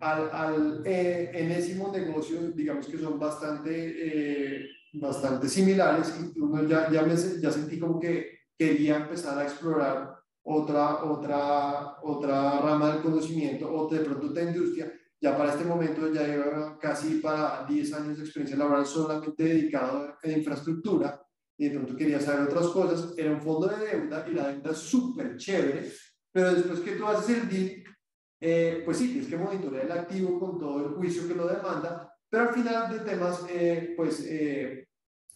[0.00, 7.14] al, al eh, enésimo negocio, digamos que son bastante, bastante similares, uno ya, ya, me,
[7.14, 13.88] ya sentí como que quería empezar a explorar otra, otra, otra rama del conocimiento o
[13.88, 14.92] de pronto de industria.
[15.22, 20.16] Ya para este momento ya lleva casi para 10 años de experiencia laboral solamente dedicado
[20.22, 21.22] a infraestructura
[21.58, 23.14] y de pronto quería saber otras cosas.
[23.18, 25.92] Era un fondo de deuda y la deuda es súper chévere,
[26.32, 27.84] pero después que tú haces el deal,
[28.40, 32.12] eh, pues sí, tienes que monitorear el activo con todo el juicio que lo demanda,
[32.28, 34.88] pero al final de temas, eh, pues eh,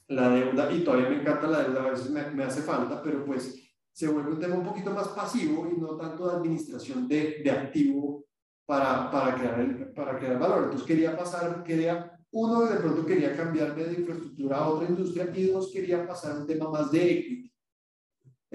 [0.09, 3.25] la deuda, y todavía me encanta la deuda, a veces me, me hace falta, pero
[3.25, 3.61] pues
[3.93, 7.51] se vuelve un tema un poquito más pasivo y no tanto de administración de, de
[7.51, 8.25] activo
[8.67, 10.65] para, para, crear el, para crear valor.
[10.65, 15.47] Entonces quería pasar, quería, uno de pronto quería cambiarme de infraestructura a otra industria y
[15.47, 17.44] dos quería pasar un tema más de equity.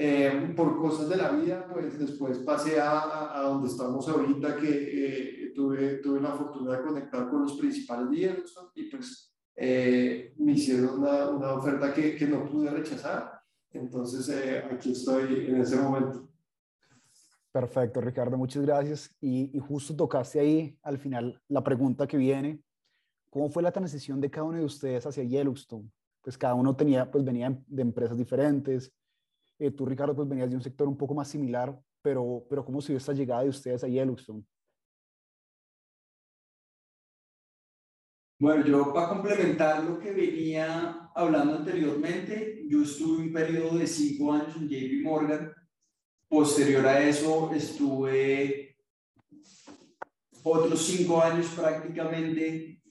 [0.01, 4.69] Eh, por cosas de la vida, pues después pasé a, a, donde estamos ahorita, que
[4.69, 8.43] eh, tuve, tuve la fortuna de conectar con los principales de
[8.75, 13.39] y pues eh, me hicieron una, una oferta que, que no pude rechazar
[13.71, 16.27] entonces, eh, aquí estoy en ese momento.
[17.51, 19.15] Perfecto, Ricardo, muchas gracias.
[19.21, 22.61] Y, justo tocaste ahí al final la pregunta que viene.
[23.29, 25.89] ¿Cómo fue la transición de cada uno de ustedes hacia Yellowstone?
[26.21, 28.91] Pues cada uno tenía, pues venía de empresas diferentes.
[29.59, 32.81] Eh, tú, Ricardo, pues venías de un sector un poco más similar, pero, pero ¿cómo
[32.81, 34.43] se dio esta llegada de ustedes a Yellowstone?
[38.39, 44.31] Bueno, yo para complementar lo que venía hablando anteriormente, yo estuve un periodo de cinco
[44.31, 45.53] años en JP Morgan.
[46.29, 48.77] Posterior a eso estuve
[50.41, 52.81] otros cinco años prácticamente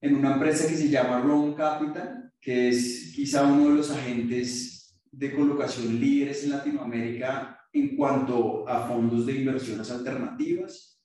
[0.00, 4.75] en una empresa que se llama Ron Capital, que es quizá uno de los agentes
[5.16, 11.00] de colocación líderes en Latinoamérica en cuanto a fondos de inversiones alternativas.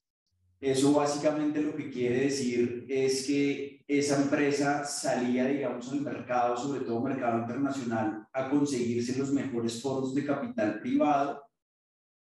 [0.60, 6.82] Eso básicamente lo que quiere decir es que esa empresa salía, digamos, al mercado, sobre
[6.82, 11.43] todo mercado internacional, a conseguirse los mejores fondos de capital privado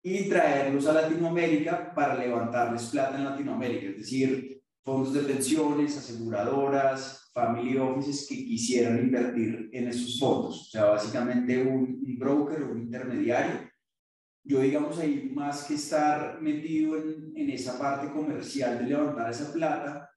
[0.03, 7.26] y traerlos a Latinoamérica para levantarles plata en Latinoamérica, es decir, fondos de pensiones, aseguradoras,
[7.37, 10.69] family offices que quisieran invertir en esos fondos.
[10.69, 13.69] O sea, básicamente un, un broker o un intermediario
[14.47, 19.53] yo digamos ahí más que estar metido en, en, esa parte comercial de levantar esa
[19.53, 20.09] plata,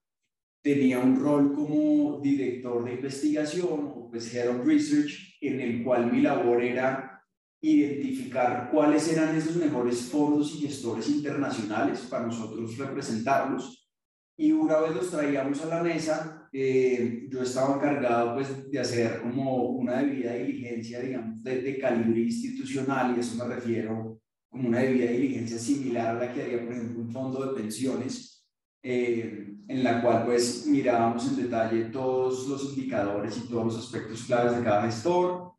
[0.62, 6.12] tenía un rol como director de investigación o pues Head of Research, en el cual
[6.12, 7.24] mi labor era
[7.60, 13.90] identificar cuáles eran esos mejores fondos y gestores internacionales para nosotros representarlos.
[14.36, 19.20] Y una vez los traíamos a la mesa, eh, yo estaba encargado pues de hacer
[19.20, 24.80] como una debida diligencia, digamos, de, de calibre institucional, y eso me refiero como una
[24.80, 28.44] debida diligencia similar a la que haría, por ejemplo, un fondo de pensiones,
[28.82, 34.24] eh, en la cual pues mirábamos en detalle todos los indicadores y todos los aspectos
[34.24, 35.52] claves de cada gestor.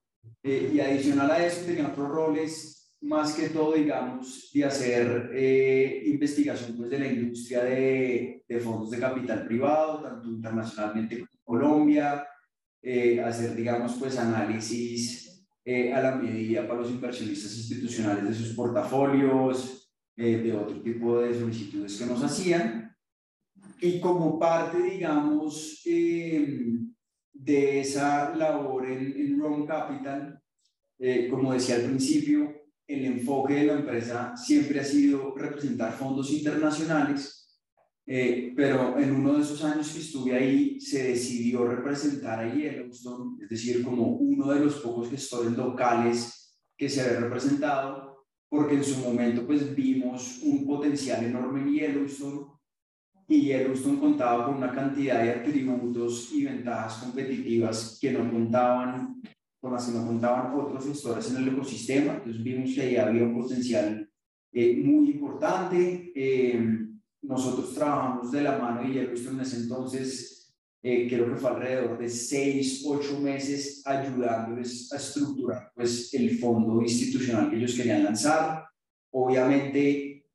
[0.44, 6.04] Eh, y adicional a eso tenía otros roles, más que todo, digamos, de hacer eh,
[6.06, 11.44] investigación pues, de la industria de, de fondos de capital privado, tanto internacionalmente como en
[11.44, 12.28] Colombia,
[12.84, 18.56] eh, hacer, digamos, pues análisis eh, a la medida para los inversionistas institucionales de sus
[18.56, 22.96] portafolios, eh, de otro tipo de solicitudes que nos hacían.
[23.80, 30.40] Y como parte, digamos, de esa labor en, en Rome Capital,
[31.32, 37.42] como decía al principio, el enfoque de la empresa siempre ha sido representar fondos internacionales
[38.06, 43.42] eh, pero en uno de esos años que estuve ahí se decidió representar a Yellowstone,
[43.44, 48.84] es decir, como uno de los pocos gestores locales que se había representado, porque en
[48.84, 52.48] su momento pues vimos un potencial enorme en Yellowstone
[53.28, 59.22] y Yellowstone contaba con una cantidad de atributos y ventajas competitivas que no contaban,
[59.62, 63.24] con las que no contaban otros gestores en el ecosistema, entonces vimos que ahí había
[63.24, 64.10] un potencial
[64.52, 66.12] eh, muy importante.
[66.16, 66.80] Eh,
[67.22, 70.52] nosotros trabajamos de la mano y visto en ese entonces,
[70.82, 76.82] eh, creo que fue alrededor de seis, ocho meses ayudándoles a estructurar pues, el fondo
[76.82, 78.66] institucional que ellos querían lanzar.
[79.12, 80.26] Obviamente,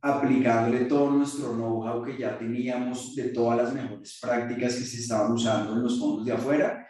[0.00, 5.32] aplicándole todo nuestro know-how que ya teníamos de todas las mejores prácticas que se estaban
[5.32, 6.88] usando en los fondos de afuera.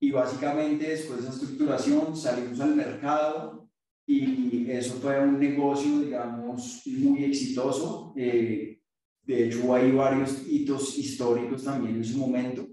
[0.00, 3.66] Y básicamente después de esa estructuración salimos al mercado,
[4.06, 8.14] y eso fue un negocio, digamos, muy exitoso.
[8.16, 8.80] Eh,
[9.24, 12.66] de hecho, hay varios hitos históricos también en su momento.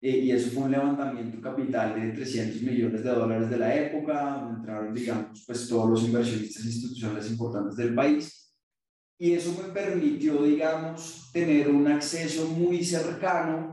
[0.00, 4.40] Eh, y eso fue un levantamiento capital de 300 millones de dólares de la época,
[4.40, 8.52] donde entraron, digamos, pues todos los inversionistas institucionales importantes del país.
[9.16, 13.71] Y eso me permitió, digamos, tener un acceso muy cercano,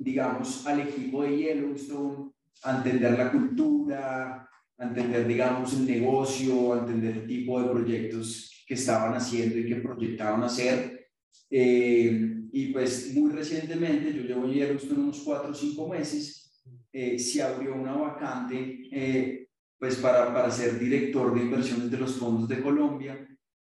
[0.00, 2.32] digamos, al equipo de Yellowstone,
[2.62, 4.48] a entender la cultura,
[4.78, 9.68] a entender, digamos, el negocio, a entender el tipo de proyectos que estaban haciendo y
[9.68, 11.08] que proyectaban hacer.
[11.50, 17.42] Eh, y pues muy recientemente, yo llevo en unos cuatro o cinco meses, eh, se
[17.42, 19.48] abrió una vacante eh,
[19.78, 23.26] pues para, para ser director de inversiones de los fondos de Colombia.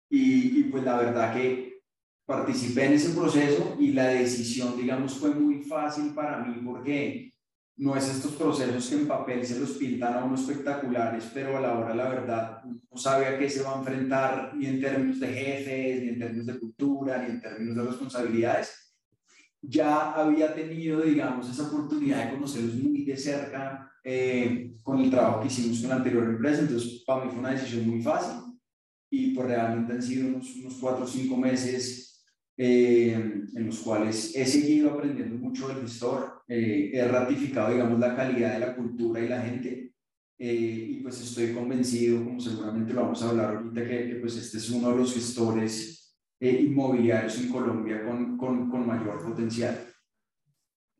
[0.08, 1.63] Y, y pues la verdad que
[2.26, 7.32] participé en ese proceso y la decisión, digamos, fue muy fácil para mí porque
[7.76, 11.60] no es estos procesos que en papel se los pintan a unos espectaculares, pero a
[11.60, 15.18] la hora la verdad no sabe a qué se va a enfrentar ni en términos
[15.18, 18.94] de jefes, ni en términos de cultura, ni en términos de responsabilidades.
[19.60, 25.40] Ya había tenido, digamos, esa oportunidad de conocerlos muy de cerca eh, con el trabajo
[25.40, 28.54] que hicimos con la anterior empresa, entonces para mí fue una decisión muy fácil
[29.10, 32.03] y pues realmente han sido unos, unos cuatro o cinco meses
[32.56, 38.14] eh, en los cuales he seguido aprendiendo mucho del gestor, eh, he ratificado, digamos, la
[38.14, 39.92] calidad de la cultura y la gente,
[40.38, 44.36] eh, y pues estoy convencido, como seguramente lo vamos a hablar ahorita, que, que pues
[44.36, 49.86] este es uno de los gestores inmobiliarios en Colombia con, con, con, mayor potencial.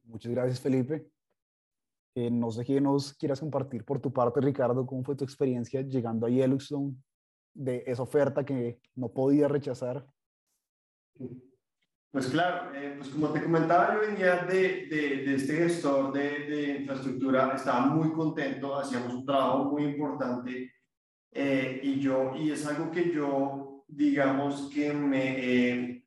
[0.05, 1.07] Muchas gracias, Felipe.
[2.16, 6.26] no sé qué nos quieras compartir por tu parte, Ricardo, cómo fue tu experiencia llegando
[6.26, 6.96] a Yellowstone,
[7.52, 10.07] de esa oferta que no podía rechazar
[12.14, 16.76] pues claro, eh, pues como te comentaba, yo venía de, de, este gestor de, de,
[16.78, 20.72] infraestructura, estaba muy contento, hacíamos un trabajo muy importante
[21.32, 26.04] eh, y yo, y es algo que yo, digamos que me, eh,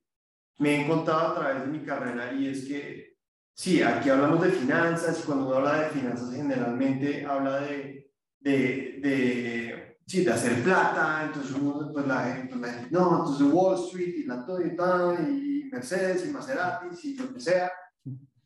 [0.59, 3.17] me he encontrado a través de mi carrera y es que,
[3.53, 9.86] sí, aquí hablamos de finanzas y cuando uno habla de finanzas generalmente habla de, de
[10.07, 12.55] sí, de hacer plata, entonces uno, pues la, gente,
[12.89, 17.39] no, entonces Wall Street y la todo y, y Mercedes y Maserati y lo que
[17.41, 17.71] sea.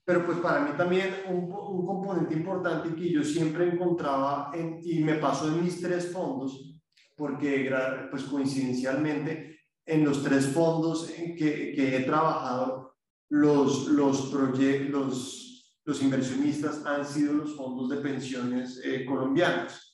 [0.03, 5.03] Pero pues para mí también un, un componente importante que yo siempre encontraba en, y
[5.03, 6.81] me pasó en mis tres fondos,
[7.15, 7.71] porque
[8.09, 12.95] pues coincidencialmente en los tres fondos en que, que he trabajado,
[13.29, 19.90] los, los, los, los inversionistas han sido los fondos de pensiones eh, colombianos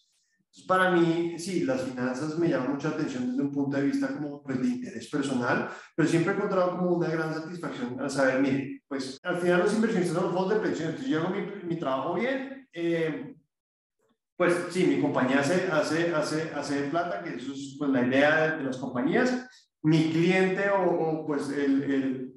[0.65, 4.41] para mí, sí, las finanzas me llaman mucha atención desde un punto de vista como
[4.41, 8.81] pues, de interés personal, pero siempre he encontrado como una gran satisfacción al saber, mire,
[8.87, 11.79] pues al final los inversionistas son los fondos de pensiones, entonces yo hago mi, mi
[11.79, 13.35] trabajo bien, eh,
[14.35, 18.57] pues sí, mi compañía hace, hace, hace, hace plata, que eso es pues, la idea
[18.57, 19.47] de, las compañías,
[19.81, 22.27] mi cliente o, o pues el, el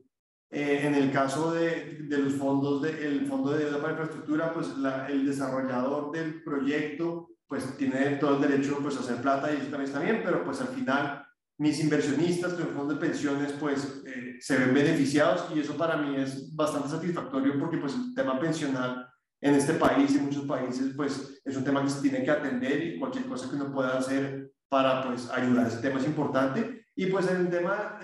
[0.53, 4.53] eh, en el caso de, de los fondos, de, el fondo de deuda para infraestructura,
[4.53, 9.53] pues la, el desarrollador del proyecto pues tiene todo el derecho pues, a hacer plata
[9.53, 11.27] y eso también está bien, pero pues al final
[11.59, 15.97] mis inversionistas con el fondo de pensiones pues eh, se ven beneficiados y eso para
[15.97, 19.05] mí es bastante satisfactorio porque pues el tema pensional
[19.41, 22.31] en este país y en muchos países pues es un tema que se tiene que
[22.31, 25.65] atender y cualquier cosa que uno pueda hacer para pues ayudar.
[25.65, 27.99] A ese tema es importante y pues el tema,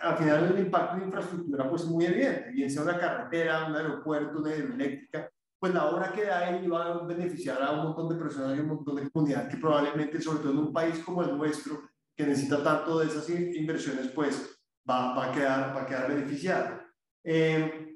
[0.00, 3.76] al final el impacto de infraestructura pues es muy evidente, bien sea una carretera, un
[3.76, 8.08] aeropuerto, una hidroeléctrica, pues la obra que da él iba a beneficiar a un montón
[8.08, 11.22] de personas y un montón de comunidades que probablemente, sobre todo en un país como
[11.22, 11.80] el nuestro,
[12.14, 16.80] que necesita tanto de esas inversiones, pues va, va a, quedar, va a quedar beneficiado.
[17.24, 17.88] Eh,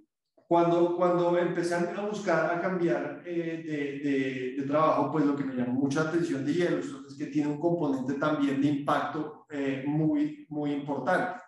[0.53, 5.55] cuando, cuando empecé a buscar a cambiar eh, de, de, trabajo, pues lo que me
[5.55, 10.47] llamó mucha atención de Yellowstone es que tiene un componente también de impacto eh, muy,
[10.51, 11.41] muy importante.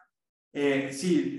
[0.54, 1.38] Eh, sí,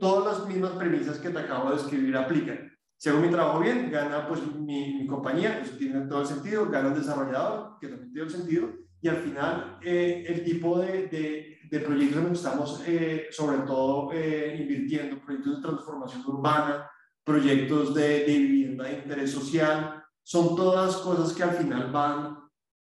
[0.00, 2.71] todas las mismas premisas que te acabo de describir aplican.
[3.02, 6.70] Si hago mi trabajo bien, gana pues mi, mi compañía, eso tiene todo el sentido,
[6.70, 8.68] gana el desarrollador, que también tiene el sentido,
[9.00, 14.12] y al final el tipo de, de, de, proyectos en los que estamos sobre todo
[14.14, 16.88] invirtiendo, proyectos de transformación urbana,
[17.24, 22.38] proyectos de, vivienda de interés social, son todas cosas que al final van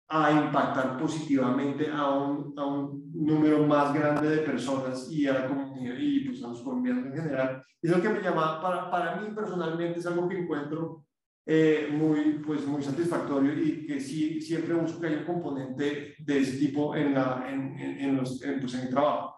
[0.08, 5.48] a impactar positivamente a un, a un, número más grande de personas y a la
[5.48, 7.64] comunidad y pues a los colombianos en general.
[7.82, 11.06] Es lo que me llama, para, para mí personalmente es algo que encuentro
[11.46, 16.40] eh, muy, pues muy satisfactorio y que sí, siempre busco que haya un componente de
[16.40, 19.36] ese tipo en, la, en, en, los, pues en el trabajo.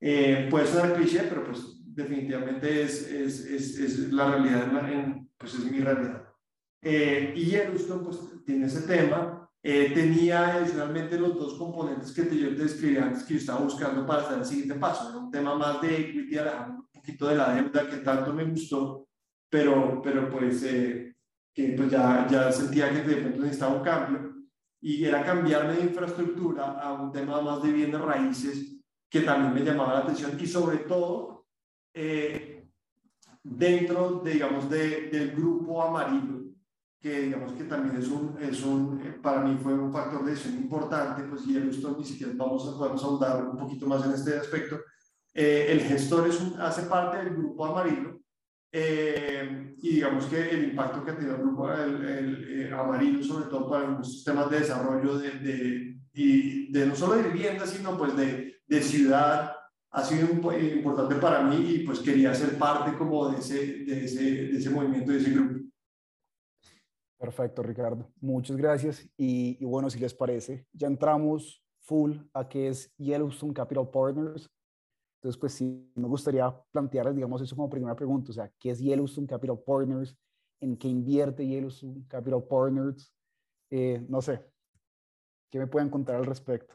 [0.00, 5.54] Eh, puede sonar cliché, pero pues definitivamente es, es, es, es la realidad, en, pues
[5.54, 6.24] es mi realidad.
[6.82, 9.33] Eh, y Yellowstone pues tiene ese tema,
[9.66, 13.60] eh, tenía adicionalmente los dos componentes que te, yo te describí antes que yo estaba
[13.60, 17.36] buscando para hacer el siguiente paso, era un tema más de equity, un poquito de
[17.36, 19.08] la deuda que tanto me gustó,
[19.48, 21.16] pero, pero pues, eh,
[21.54, 24.34] que pues ya, ya sentía que de pronto necesitaba un cambio.
[24.82, 28.76] Y era cambiarme de infraestructura a un tema más de bienes raíces
[29.08, 31.46] que también me llamaba la atención y sobre todo
[31.94, 32.68] eh,
[33.42, 36.43] dentro, de, digamos, de, del grupo amarillo,
[37.04, 40.30] que digamos que también es un, es un, eh, para mí fue un factor de
[40.30, 44.12] decisión importante, pues y esto ni siquiera vamos a, podemos ahondar un poquito más en
[44.12, 44.80] este aspecto.
[45.34, 48.18] Eh, el gestor es un, hace parte del grupo amarillo
[48.72, 53.86] y digamos que el impacto que ha tenido el grupo el, amarillo, sobre todo para
[53.86, 58.56] los temas de desarrollo de, de, y de no solo de vivienda, sino pues de,
[58.66, 59.52] de ciudad,
[59.90, 64.22] ha sido importante para mí y pues quería ser parte como de ese, de ese,
[64.22, 65.53] de ese movimiento, de ese grupo.
[67.24, 68.12] Perfecto, Ricardo.
[68.20, 69.08] Muchas gracias.
[69.16, 74.50] Y, bueno, si les parece, ya entramos full a qué es Yellowstone Capital Partners.
[75.16, 78.30] Entonces, pues sí, me gustaría plantearles, digamos, eso como primera pregunta.
[78.30, 80.14] O sea, ¿qué es Yellowstone Capital Partners?
[80.60, 83.10] ¿En qué invierte Yellowstone Capital Partners?
[83.70, 84.44] Eh, no sé,
[85.50, 86.74] ¿qué me pueden contar al respecto?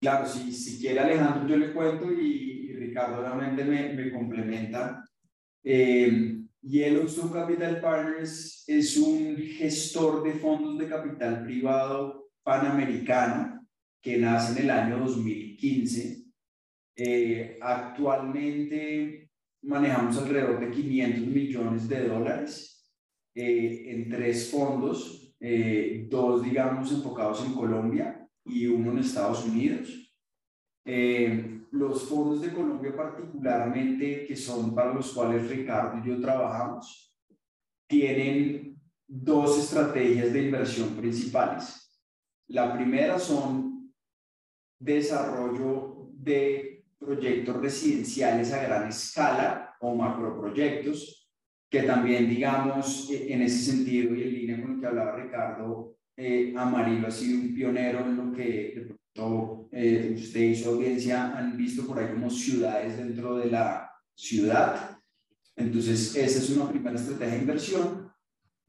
[0.00, 5.04] Claro, si, quiere Alejandro, yo le cuento y, Ricardo realmente me, me complementa.
[5.62, 13.66] Eh, Yellowstone Capital Partners es un gestor de fondos de capital privado panamericano
[14.02, 16.24] que nace en el año 2015.
[16.96, 19.30] Eh, actualmente
[19.62, 22.92] manejamos alrededor de 500 millones de dólares
[23.34, 30.16] eh, en tres fondos, eh, dos digamos enfocados en Colombia y uno en Estados Unidos.
[30.84, 37.14] Eh, los fondos de Colombia particularmente, que son para los cuales Ricardo y yo trabajamos,
[37.86, 42.00] tienen dos estrategias de inversión principales.
[42.48, 43.92] La primera son
[44.78, 51.30] desarrollo de proyectos residenciales a gran escala o macroproyectos,
[51.70, 56.54] que también, digamos, en ese sentido y en línea con lo que hablaba Ricardo, eh,
[56.56, 58.88] Amarillo ha sido un pionero en lo que
[59.72, 64.98] eh, usted y su audiencia han visto por ahí como ciudades dentro de la ciudad.
[65.56, 68.12] Entonces, esa es una primera estrategia de inversión.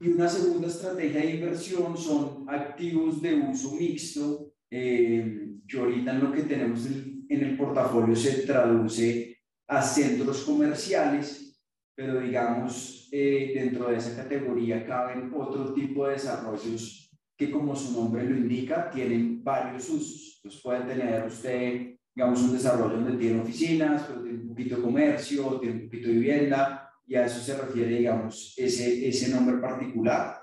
[0.00, 6.24] Y una segunda estrategia de inversión son activos de uso mixto, eh, que ahorita en
[6.24, 9.38] lo que tenemos en, en el portafolio se traduce
[9.68, 11.60] a centros comerciales,
[11.94, 17.92] pero digamos, eh, dentro de esa categoría caben otro tipo de desarrollos que como su
[17.92, 20.29] nombre lo indica, tienen varios usos.
[20.42, 24.82] Entonces puede tener usted, digamos, un desarrollo donde tiene oficinas, pero tiene un poquito de
[24.82, 29.58] comercio, tiene un poquito de vivienda, y a eso se refiere, digamos, ese, ese nombre
[29.58, 30.40] particular.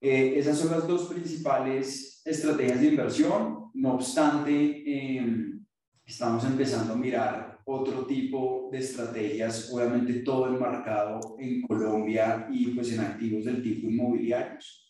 [0.00, 3.70] Eh, esas son las dos principales estrategias de inversión.
[3.74, 5.64] No obstante, em,
[6.06, 12.92] estamos empezando a mirar otro tipo de estrategias, obviamente todo enmarcado en Colombia y pues
[12.92, 14.87] en activos del tipo inmobiliarios.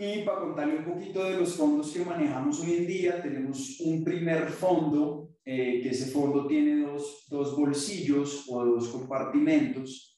[0.00, 4.04] Y para contarle un poquito de los fondos que manejamos hoy en día, tenemos un
[4.04, 10.16] primer fondo, eh, que ese fondo tiene dos, dos bolsillos o dos compartimentos.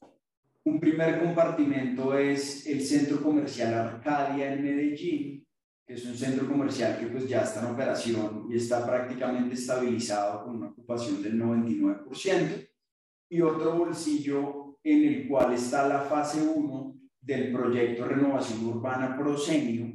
[0.66, 5.46] Un primer compartimento es el Centro Comercial Arcadia en Medellín,
[5.86, 10.44] que es un centro comercial que pues ya está en operación y está prácticamente estabilizado
[10.44, 12.68] con una ocupación del 99%.
[13.30, 19.92] Y otro bolsillo en el cual está la fase 1 del proyecto Renovación Urbana Prosenio,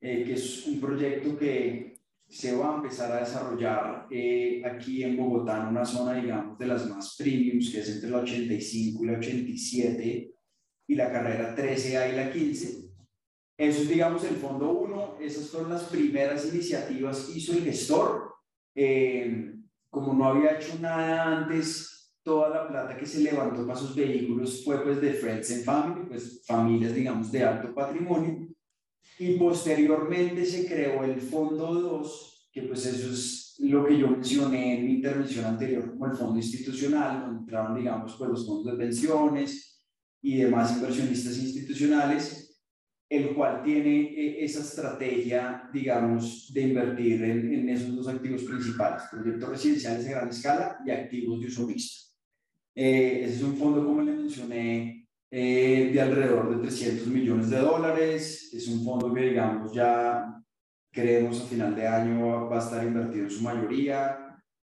[0.00, 1.88] eh, que es un proyecto que
[2.28, 6.66] se va a empezar a desarrollar eh, aquí en Bogotá, en una zona, digamos, de
[6.66, 10.34] las más premiums, que es entre la 85 y la 87,
[10.88, 12.88] y la carrera 13A y la 15.
[13.58, 15.18] Eso es, digamos, el fondo 1.
[15.20, 18.34] Esas son las primeras iniciativas que hizo el gestor.
[18.74, 19.54] Eh,
[19.90, 21.97] como no había hecho nada antes,
[22.28, 26.06] toda la plata que se levantó para sus vehículos fue pues de Friends and Family,
[26.08, 28.46] pues familias, digamos, de alto patrimonio.
[29.18, 34.78] Y posteriormente se creó el Fondo 2, que pues eso es lo que yo mencioné
[34.78, 38.84] en mi intervención anterior como el fondo institucional, donde entraron, digamos, pues los fondos de
[38.84, 39.82] pensiones
[40.20, 42.48] y demás inversionistas institucionales
[43.10, 49.48] el cual tiene eh, esa estrategia, digamos, de invertir en, esos dos activos principales, proyectos
[49.48, 52.07] residenciales de gran escala y activos de uso mixto.
[52.74, 57.58] Eh, ese es un fondo, como le mencioné, eh, de alrededor de 300 millones de
[57.58, 58.52] dólares.
[58.52, 60.38] Es un fondo que, digamos, ya
[60.92, 64.18] creemos a final de año va a estar invertido en su mayoría,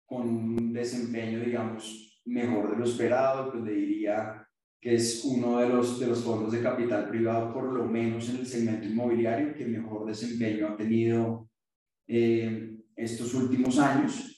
[0.05, 4.47] con un desempeño, digamos, mejor de lo esperado, pues le diría
[4.81, 8.37] que es uno de los, de los fondos de capital privado, por lo menos en
[8.37, 11.49] el segmento inmobiliario, que mejor desempeño ha tenido
[12.07, 14.34] eh, estos últimos años.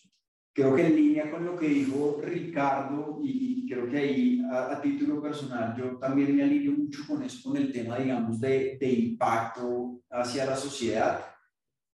[0.58, 5.22] Creo que en línea con lo que dijo Ricardo, y creo que ahí a, título
[5.22, 10.01] personal yo también me alineo mucho con eso, con el tema, digamos, de, de impacto
[10.10, 11.24] hacia la sociedad.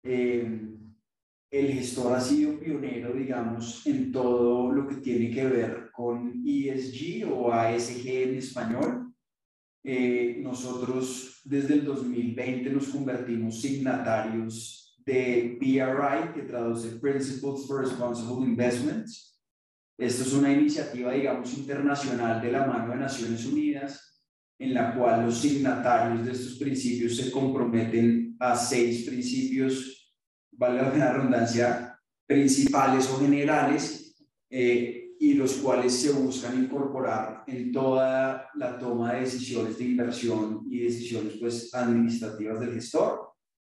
[0.03, 0.61] Eh,
[1.51, 7.33] el gestor ha sido pionero, digamos, en todo lo que tiene que ver con ESG
[7.33, 9.15] o ASG en español.
[9.83, 14.80] Eh, nosotros desde el 2020 nos convertimos signatarios
[15.11, 19.41] de PRI, que traduce Principles for Responsible Investments.
[19.99, 24.23] Esto es una iniciativa, digamos, internacional de la mano de Naciones Unidas,
[24.59, 30.01] en la cual los signatarios de estos principios se comprometen a seis principios
[30.53, 34.15] vale la redundancia, principales o generales,
[34.51, 40.67] eh, y los cuales se buscan incorporar en toda la toma de decisiones de inversión
[40.71, 43.33] y decisiones pues, administrativas del gestor.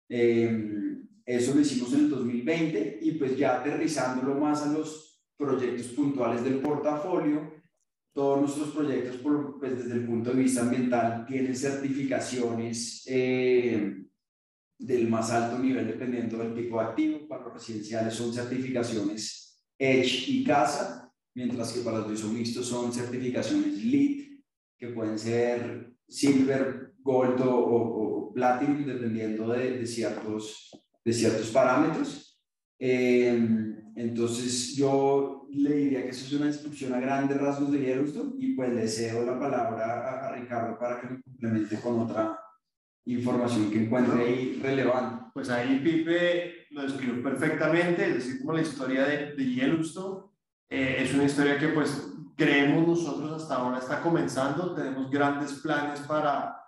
[0.09, 0.90] Eh,
[1.37, 6.45] eso lo hicimos en el 2020 y pues ya aterrizándolo más a los proyectos puntuales
[6.45, 7.55] del portafolio,
[8.13, 9.17] todos nuestros proyectos
[9.59, 14.05] pues, desde el punto de vista ambiental tienen certificaciones eh,
[14.79, 17.29] del más alto nivel dependiendo del tipo de activo.
[17.29, 22.63] Para los residenciales son certificaciones Edge y CASA, mientras que para los de uso mixto
[22.63, 24.41] son certificaciones LEED,
[24.79, 30.71] que pueden ser Silver, Gold o, Platinum, dependiendo de, ciertos,
[31.05, 32.41] de ciertos parámetros.
[32.79, 38.35] Em, entonces, yo le diría que eso es una descripción a grandes rasgos de Yellowstone
[38.39, 42.39] y pues le cedo la palabra a Ricardo para que me complemente con otra
[43.05, 45.27] información que encuentre ahí relevante.
[45.35, 50.31] Pues ahí Pipe lo describió perfectamente, es decir, como la historia de, de Yellowstone.
[50.69, 56.01] Eh, es una historia que pues creemos nosotros hasta ahora está comenzando, tenemos grandes planes
[56.01, 56.60] para,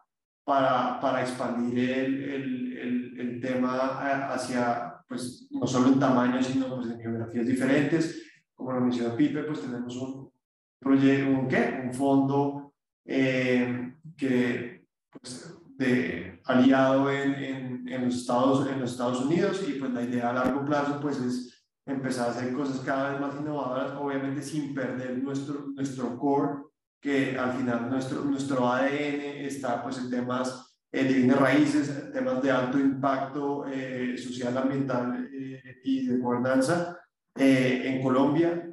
[0.45, 6.89] para, para expandir el, el, el, tema hacia, pues no solo en tamaño, sino pues
[6.91, 8.23] en geografías diferentes.
[8.55, 10.31] Como lo mencionó Pipe, pues tenemos un
[10.79, 11.83] proyecto, un, ¿qué?
[11.85, 12.75] un fondo
[13.05, 19.73] eh, que pues, de aliado en, en, en, los Estados, en los Estados Unidos y
[19.75, 23.35] pues la idea a largo plazo pues es empezar a hacer cosas cada vez más
[23.41, 26.63] innovadoras, obviamente sin perder nuestro, nuestro core,
[27.03, 32.41] que al final nuestro, nuestro ADN está pues en temas eh, de bienes raíces, temas
[32.41, 36.99] de alto impacto eh, social, ambiental eh, y de gobernanza
[37.35, 38.71] en Colombia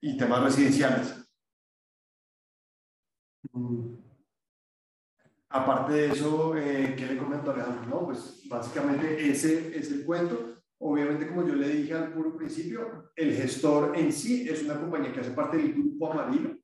[0.00, 1.22] y temas residenciales.
[3.52, 4.02] Mm.
[5.52, 7.84] Aparte de eso, eh, ¿qué le comento a Alejandro?
[7.86, 10.62] No, pues básicamente ese es el cuento.
[10.78, 15.12] Obviamente, como yo le dije al puro principio, el gestor en sí es una compañía
[15.12, 16.56] que hace parte del grupo Amarillo.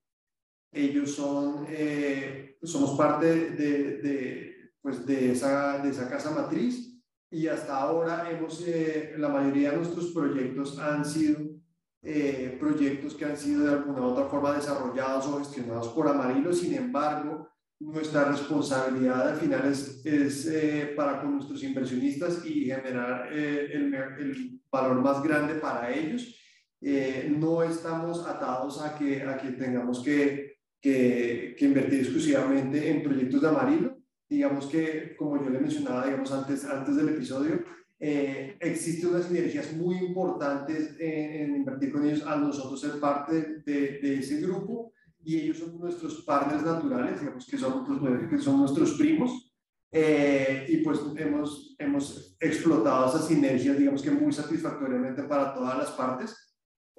[0.73, 6.95] Ellos son, eh, somos parte de, de, pues de, esa, de esa casa matriz
[7.31, 11.59] y hasta ahora hemos, eh, la mayoría de nuestros proyectos han sido
[12.03, 16.53] eh, proyectos que han sido de alguna u otra forma desarrollados o gestionados por Amarillo.
[16.53, 17.49] Sin embargo,
[17.81, 23.95] nuestra responsabilidad al final es, es eh, para con nuestros inversionistas y generar eh, el,
[23.95, 26.35] el, valor más grande para ellos.
[26.81, 30.48] Eh, no estamos atados a que, a que tengamos que,
[30.81, 33.97] que, que, invertir exclusivamente en proyectos de amarillo.
[34.29, 37.65] Digamos que, como yo le mencionaba digamos, antes, antes del episodio,
[37.99, 43.99] existen unas sinergias muy importantes en, en, invertir con ellos, a nosotros ser parte de,
[43.99, 44.93] de ese grupo
[45.25, 49.53] y ellos son nuestros partners naturales, digamos que son, que son nuestros primos.
[49.91, 55.91] Eh, y pues hemos, hemos explotado esas sinergias, digamos que muy satisfactoriamente para todas las
[55.91, 56.48] partes.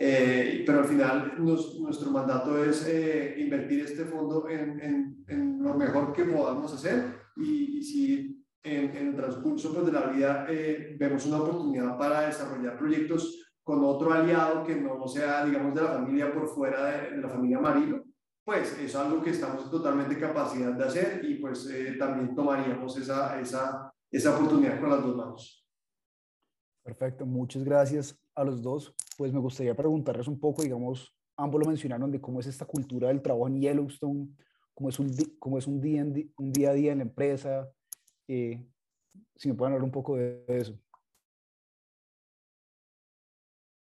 [0.02, 5.74] Eh, pero al final nuestro mandato es eh, invertir este fondo en, en, en, lo
[5.74, 10.47] mejor que podamos hacer y, si en, el transcurso pues, de la vida
[10.97, 15.89] vemos una oportunidad para desarrollar proyectos con otro aliado que no sea, digamos, de la
[15.89, 18.02] familia por fuera de, la familia Marino,
[18.43, 22.97] pues es algo que estamos en totalmente capacidad de hacer y pues eh, también tomaríamos
[22.97, 25.68] esa, esa, esa oportunidad con las dos manos.
[26.84, 28.94] Perfecto, muchas gracias a los dos.
[29.18, 33.10] Pues me gustaría preguntarles un poco, digamos, ambos lo mencionaron, de cómo es esta cultura
[33.10, 34.30] del trabajo en Yellowstone,
[34.74, 35.10] cómo es un,
[35.40, 36.04] cómo es un, día,
[36.38, 37.70] un día a día en la empresa.
[38.28, 38.66] Eh,
[39.36, 40.80] si me pueden hablar un poco de eso.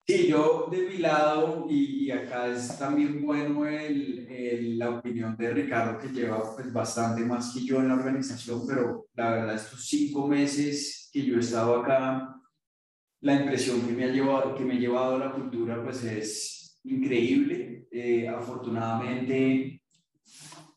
[0.08, 5.98] Sí, yo de mi lado, y, acá es también bueno el, la opinión de Ricardo,
[5.98, 10.28] que lleva pues, bastante más que yo en la organización, pero la verdad, estos cinco
[10.28, 12.40] meses que yo he estado acá,
[13.26, 17.88] la impresión que me ha llevado, que me ha llevado la cultura pues es increíble.
[17.90, 19.82] Eh, afortunadamente,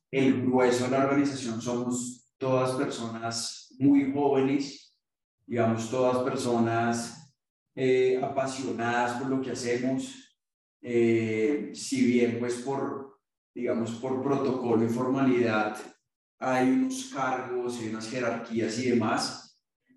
[0.10, 4.98] el grueso de la organización somos todas personas muy jóvenes,
[5.46, 7.32] digamos, todas personas
[7.76, 10.36] eh, apasionadas por lo que hacemos,
[10.82, 13.20] eh, si bien pues por,
[13.54, 15.78] digamos, por protocolo y formalidad
[16.40, 19.49] hay unos cargos y unas jerarquías y demás,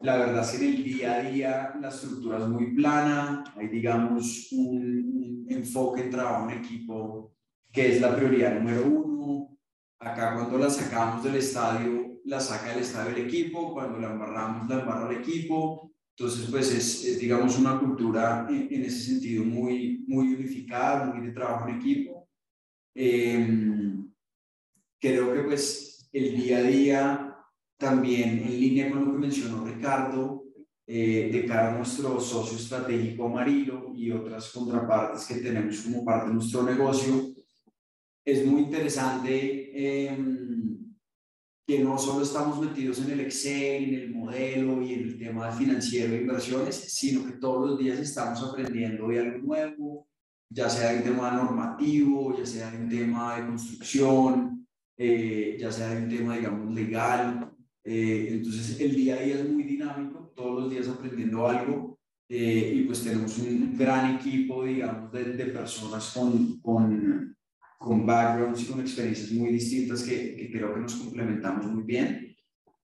[0.02, 3.68] la verdad es que en el día a día la estructura es muy plana, hay
[3.68, 7.34] digamos un, enfoque en trabajo en equipo
[7.70, 9.58] que es la prioridad número uno.
[9.98, 14.68] Acá cuando la sacamos del estadio, la saca el estadio el equipo, cuando la embarramos,
[14.68, 20.34] la embarra el equipo, entonces, pues es, digamos, una cultura en, ese sentido muy, muy
[20.34, 22.28] unificada, muy de trabajo en equipo.
[22.94, 24.12] Em,
[25.00, 27.31] creo que pues el día a día
[27.82, 30.44] también en línea con lo que mencionó Ricardo,
[30.86, 36.28] eh, de cara a nuestro socio estratégico Amarillo y otras contrapartes que tenemos como parte
[36.28, 37.32] de nuestro negocio,
[38.24, 40.16] es muy interesante eh,
[41.66, 45.50] que no solo estamos metidos en el Excel, en el modelo y en el tema
[45.50, 50.08] financiero de inversiones, sino que todos los días estamos aprendiendo de algo nuevo,
[50.48, 54.66] ya sea en tema normativo, ya sea en tema de construcción,
[54.96, 57.51] eh, ya sea en tema, digamos, legal.
[57.84, 62.74] Eh, entonces, el día a día es muy dinámico, todos los días aprendiendo algo eh,
[62.76, 67.32] y pues tenemos un gran equipo, digamos, de, de personas con, con
[67.82, 72.34] con backgrounds y con experiencias muy distintas que, creo que nos complementamos muy bien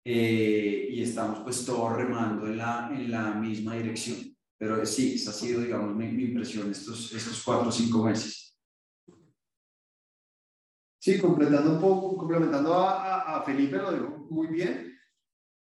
[0.05, 4.19] eh, y estamos pues todos remando en la, en la misma dirección.
[4.57, 8.44] Pero sí, esa ha sido, digamos, mi, impresión estos, estos cuatro o cinco meses.
[11.05, 14.99] Sí, completando un poco, complementando a, a, Felipe, lo digo muy bien.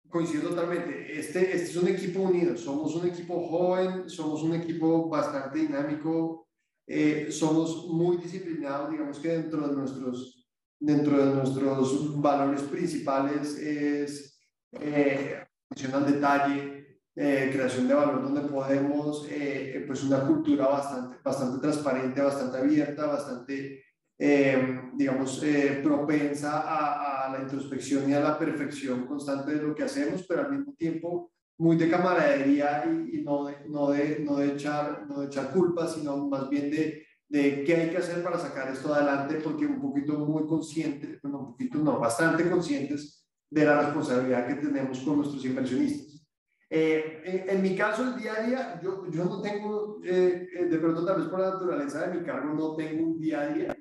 [0.09, 1.15] Coincido totalmente.
[1.15, 2.57] Este, este es un equipo unido.
[2.57, 6.47] Somos un equipo joven, somos un equipo bastante dinámico,
[6.88, 14.39] eh, somos muy disciplinados, digamos que dentro de nuestros, dentro de nuestros valores principales es
[14.71, 16.77] eh, atención al detalle,
[17.15, 23.05] eh, creación de valor donde podemos, eh, pues una cultura bastante, bastante transparente, bastante abierta,
[23.05, 23.83] bastante,
[24.18, 25.43] digamos,
[25.84, 30.41] propensa a, a la introspección y a la perfección constante de lo que hacemos, pero
[30.41, 35.22] al mismo tiempo muy de camaradería y, no, de, no, de, no, de echar, no
[35.22, 38.93] de echar culpas, sino más bien de, de qué hay que hacer para sacar esto
[38.93, 44.47] adelante, porque un poquito muy conscientes, bueno, un poquito no, bastante conscientes de la responsabilidad
[44.47, 46.28] que tenemos con nuestros inversionistas.
[46.70, 50.78] Eh, en, mi caso, el día a día, yo, yo no tengo, eh, eh, de
[50.78, 53.76] pronto tal vez por la naturaleza de mi cargo, no tengo un día a día.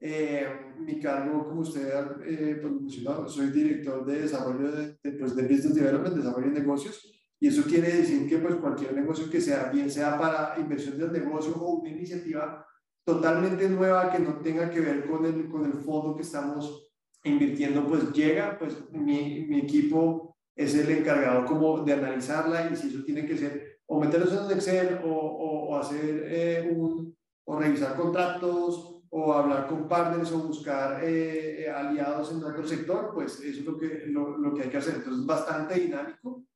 [0.00, 1.88] Mi cargo, como usted
[2.26, 7.12] eh, pues, soy director de desarrollo de, de, pues, de business development, desarrollo de negocios,
[7.38, 11.12] y eso quiere decir que pues cualquier negocio que sea, bien sea para inversión del
[11.12, 12.66] negocio o una iniciativa
[13.04, 16.90] totalmente nueva que no tenga que ver con el, con el fondo que estamos
[17.24, 22.88] invirtiendo, pues llega, pues mi, mi equipo es el encargado como de analizarla y si
[22.88, 27.96] eso tiene que ser o meterlos en Excel o, o, hacer eh, un, o revisar
[27.96, 33.60] contratos o hablar con partners o buscar eh, eh, aliados en otro sector, pues eso
[33.60, 34.96] es lo que, lo, lo que hay que hacer.
[34.96, 36.46] Entonces, es bastante dinámico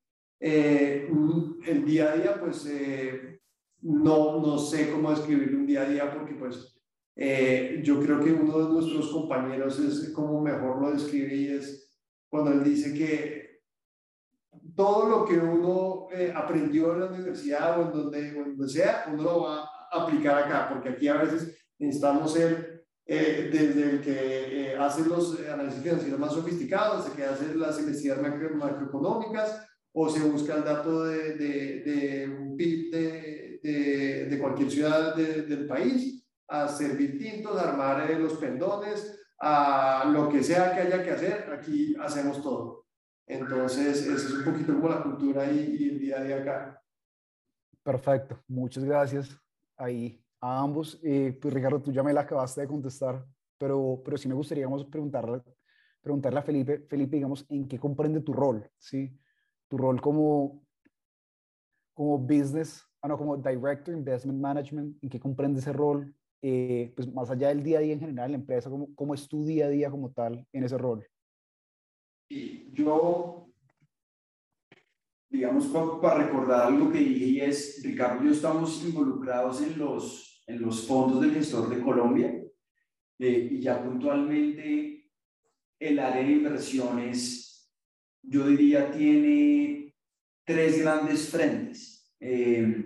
[0.42, 1.06] eh,
[1.66, 3.40] el día a día, pues eh,
[3.82, 6.80] no, no sé cómo describir un día a día porque pues
[7.14, 11.94] eh, yo creo que uno de nuestros compañeros es como mejor lo describe y es
[12.30, 13.60] cuando él dice que
[14.74, 19.04] todo lo que uno aprendió en la universidad o en donde, o en donde sea,
[19.12, 24.00] uno lo va a aplicar acá, porque aquí a veces necesitamos ser eh, desde el
[24.00, 30.08] que eh, hace los análisis financieros más sofisticados, desde que hace las investigaciones macroeconómicas, o
[30.08, 36.24] se busca el dato de, de, de un PIB de, de, cualquier ciudad del país,
[36.46, 41.50] a servir tintos, a armar los pendones, a lo que sea que haya que hacer,
[41.52, 42.86] aquí hacemos todo.
[43.26, 46.82] Entonces, eso es un poquito como la cultura y, y el día a día acá.
[47.82, 49.36] Perfecto, muchas gracias
[49.76, 50.98] ahí a ambos.
[51.02, 53.24] Eh, pues Ricardo, tú ya me la acabaste de contestar,
[53.58, 55.42] pero, pero sí me gustaría preguntarle,
[56.00, 58.68] preguntarle a Felipe, Felipe, digamos, ¿en qué comprende tu rol?
[58.78, 59.16] ¿sí?
[59.68, 60.64] Tu rol como,
[61.94, 66.14] como business, ah, no, como Director Investment Management, ¿en qué comprende ese rol?
[66.42, 69.14] Eh, pues más allá del día a día en general en la empresa, ¿cómo, ¿cómo
[69.14, 71.06] es tu día a día como tal en ese rol?
[72.72, 73.50] Yo
[75.30, 75.66] digamos,
[76.02, 80.60] para recordar algo que dije, y es, Ricardo y yo estamos involucrados en los, en
[80.60, 82.42] los fondos del gestor de Colombia,
[83.18, 85.10] eh, y ya puntualmente
[85.78, 87.70] el área de inversiones,
[88.22, 89.94] yo diría, tiene
[90.44, 92.12] tres grandes frentes.
[92.18, 92.84] Eh,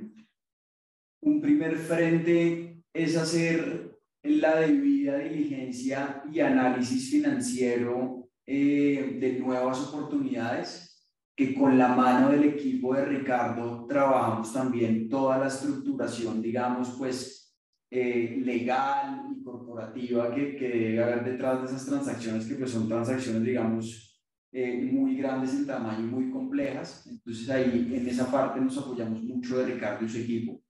[1.23, 10.95] un primer frente es hacer la debida diligencia y análisis financiero eh, de nuevas oportunidades
[11.37, 17.44] que con la mano del equipo de Ricardo trabajamos también toda la estructuración, digamos, pues
[17.91, 22.89] eh, legal y corporativa que, que, debe haber detrás de esas transacciones, que pues son
[22.89, 24.21] transacciones, digamos,
[24.53, 27.07] eh, muy grandes en tamaño muy complejas.
[27.07, 30.63] Entonces ahí en esa parte nos apoyamos mucho de Ricardo y su equipo.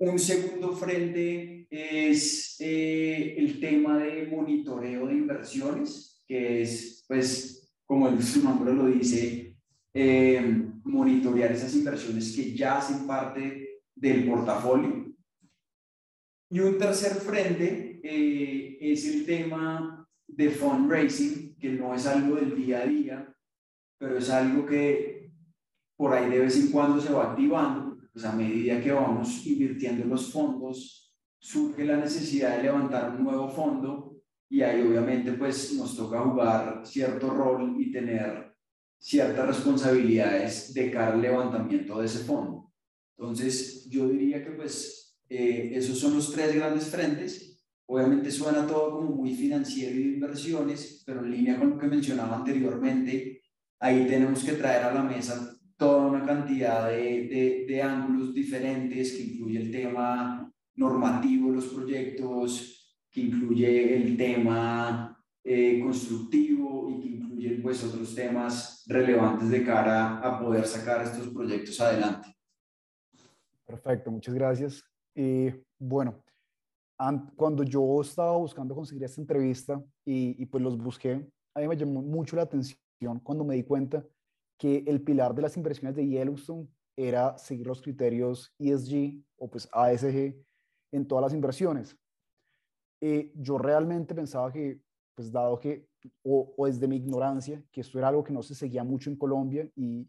[0.00, 8.08] Un segundo frente es eh, el tema de monitoreo de inversiones, que es pues como
[8.08, 9.56] el, su nombre lo dice,
[9.94, 14.97] eh, monitorear esas inversiones que ya hacen parte del portafolio.
[16.50, 22.56] Y un tercer frente eh, es el tema de fundraising, que no es algo del
[22.56, 23.34] día a día,
[23.98, 25.32] pero es algo que
[25.96, 30.06] por ahí de vez en cuando se va activando, pues a medida que vamos invirtiendo
[30.06, 34.16] los fondos, surge la necesidad de levantar un nuevo fondo
[34.48, 38.54] y ahí obviamente pues nos toca jugar cierto rol y tener
[38.98, 42.72] ciertas responsabilidades de cara levantamiento de ese fondo.
[43.16, 47.64] Entonces yo diría que pues eh, esos son los tres grandes frentes.
[47.86, 51.86] Obviamente suena todo como muy financiero y de inversiones, pero en línea con lo que
[51.86, 53.42] mencionaba anteriormente,
[53.80, 59.12] ahí tenemos que traer a la mesa toda una cantidad de, de, de ángulos diferentes
[59.12, 62.78] que incluye el tema normativo, los proyectos,
[63.10, 70.18] que incluye el tema eh, constructivo y que incluye pues otros temas relevantes de cara
[70.18, 72.36] a poder sacar estos proyectos adelante.
[73.66, 74.87] Perfecto, muchas gracias.
[75.18, 76.22] Y bueno,
[77.34, 81.76] cuando yo estaba buscando conseguir esta entrevista y, y pues los busqué, a mí me
[81.76, 84.06] llamó mucho la atención cuando me di cuenta
[84.56, 89.68] que el pilar de las inversiones de Yellowstone era seguir los criterios ESG o pues
[89.72, 90.36] ASG
[90.92, 91.96] en todas las inversiones.
[93.00, 94.80] Eh, yo realmente pensaba que,
[95.16, 95.88] pues dado que,
[96.22, 99.16] o, o, desde mi ignorancia, que esto era algo que no se seguía mucho en
[99.16, 100.08] Colombia y,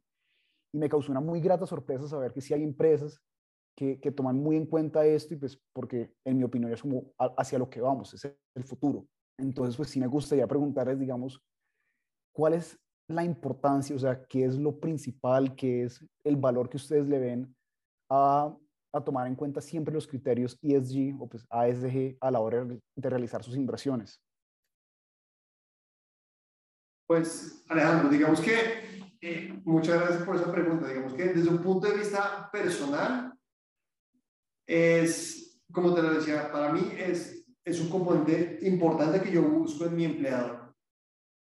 [0.71, 3.19] y me causó una muy grata sorpresa saber que sí hay empresas
[3.79, 7.13] que, que, toman muy en cuenta esto y pues porque en mi opinión es como
[7.37, 8.25] hacia lo que vamos, es
[8.55, 9.07] el futuro.
[9.37, 11.41] Entonces, pues sí me gustaría preguntarles, digamos,
[12.33, 12.77] ¿cuál es
[13.07, 17.19] la importancia, o sea, qué es lo principal, qué es el valor que ustedes le
[17.19, 17.55] ven
[18.09, 18.53] a
[18.91, 23.09] a tomar en cuenta siempre los criterios ESG o pues ASG a la hora de
[23.09, 24.21] realizar sus inversiones?
[27.07, 30.87] Pues Alejandro, digamos que eh, muchas gracias por esa pregunta.
[30.87, 33.28] Digamos que desde un punto de vista personal,
[34.69, 39.85] es, como te lo decía, para mí es, es un componente importante que yo busco
[39.85, 40.75] en mi empleado.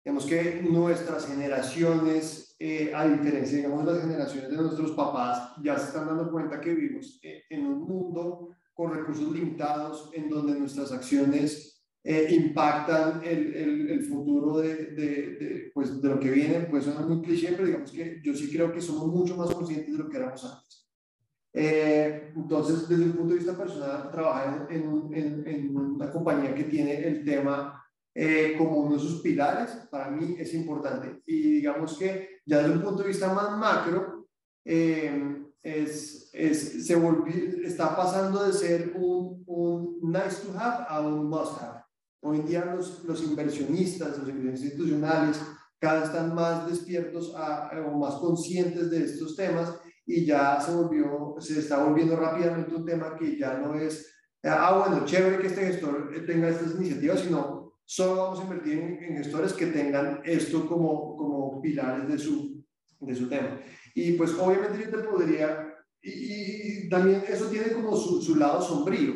[0.05, 5.87] Digamos que nuestras generaciones eh, a diferencia, digamos, las generaciones de nuestros papás, ya se
[5.87, 10.91] están dando cuenta que vivimos eh, en un mundo con recursos limitados, en donde nuestras
[10.91, 15.05] acciones eh, impactan el, el, el futuro de, de,
[15.35, 16.67] de, pues, de lo que viene.
[16.69, 19.91] Pues suena muy cliché, pero digamos que yo sí creo que somos mucho más conscientes
[19.93, 20.78] de lo que éramos antes.
[21.51, 27.07] Entonces, desde un punto de vista personal, trabajar en, en, en una compañía que tiene
[27.07, 27.79] el tema
[28.13, 31.21] eh, como uno de sus pilares, para mí es importante.
[31.25, 34.27] Y digamos que ya desde un punto de vista más macro,
[34.65, 37.33] eh, es, es, se volvió,
[37.63, 41.83] está pasando de ser un, un, nice to have a un must have.
[42.21, 45.39] Hoy en día los, los inversionistas, los institucionales,
[45.79, 49.73] cada vez están más despiertos a, o más conscientes de estos temas
[50.11, 54.11] y ya se volvió, se está volviendo rápidamente un tema que ya no es
[54.43, 59.17] ah, bueno, chévere que este gestor tenga estas iniciativas, sino solo vamos a invertir en,
[59.17, 62.63] gestores que tengan esto como, como pilares de su,
[62.99, 63.59] de su tema.
[63.93, 69.13] Y pues obviamente yo te podría, y, también eso tiene como su, su, lado sombrío,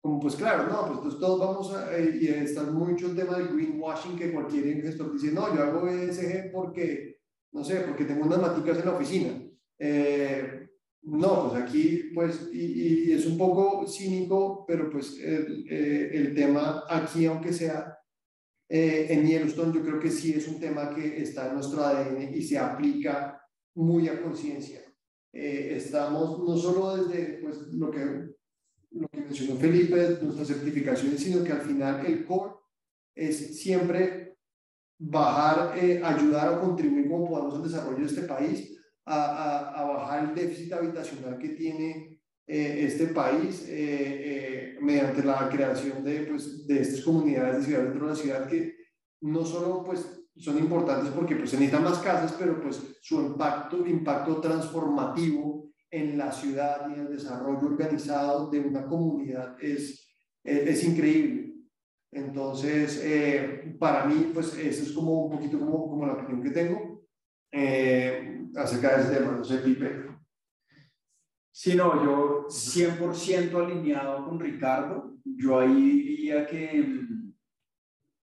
[0.00, 3.48] como pues claro, no, pues todos vamos a, eh, y está mucho el tema del
[3.48, 7.18] greenwashing que cualquier gestor dice, no, yo hago ESG porque,
[7.52, 9.49] no sé, porque tengo unas maticas en la oficina.
[9.80, 10.60] Eh,
[11.02, 17.24] no, pues aquí, pues, y, es un poco cínico, pero pues el, eh, tema aquí,
[17.24, 17.98] aunque sea
[18.68, 22.34] eh, en Yellowstone, yo creo que sí es un tema que está en nuestro ADN
[22.34, 23.42] y se aplica
[23.74, 24.80] muy a conciencia.
[25.32, 28.34] Eh, estamos no solo desde pues, lo, que,
[28.90, 32.54] lo que mencionó Felipe, nuestras certificaciones, sino que al final el core
[33.14, 34.36] es siempre
[34.98, 35.72] bajar,
[36.04, 38.79] ayudar o contribuir como podamos al desarrollo de este país
[39.10, 46.02] a, bajar el déficit habitacional que tiene eh, este país eh, eh, mediante la creación
[46.02, 48.74] de, pues, de estas comunidades de ciudad dentro de la ciudad que
[49.20, 53.86] no solo pues, son importantes porque pues, se necesitan más casas, pero pues, su impacto,
[53.86, 60.08] impacto transformativo en la ciudad y el desarrollo organizado de una comunidad es,
[60.44, 61.54] es, increíble.
[62.12, 63.04] Entonces,
[63.78, 66.89] para mí, pues eso es como un poquito como, como la opinión que tengo.
[67.52, 70.10] Eh, acerca de ese tema, no sé, Pipe.
[71.52, 75.16] Sí, no, yo 100% alineado con Ricardo.
[75.24, 77.06] Yo ahí diría que,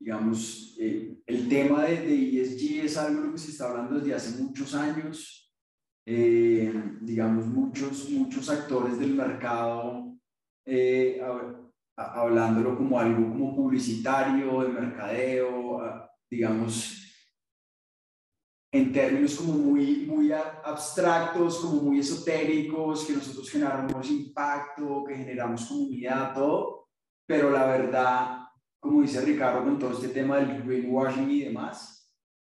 [0.00, 4.42] digamos, eh, el tema de, de, ESG es algo que se está hablando desde hace
[4.42, 5.54] muchos años.
[6.06, 10.18] Eh, digamos, muchos, muchos actores del mercado
[10.64, 11.20] eh,
[11.94, 16.99] hablándolo como algo como publicitario, de mercadeo, digamos,
[18.72, 25.66] en términos como muy, muy abstractos, como muy esotéricos, que nosotros generamos impacto, que generamos
[25.66, 26.88] comunidad, todo,
[27.26, 28.38] pero la verdad,
[28.78, 32.12] como dice Ricardo con todo este tema del greenwashing y demás,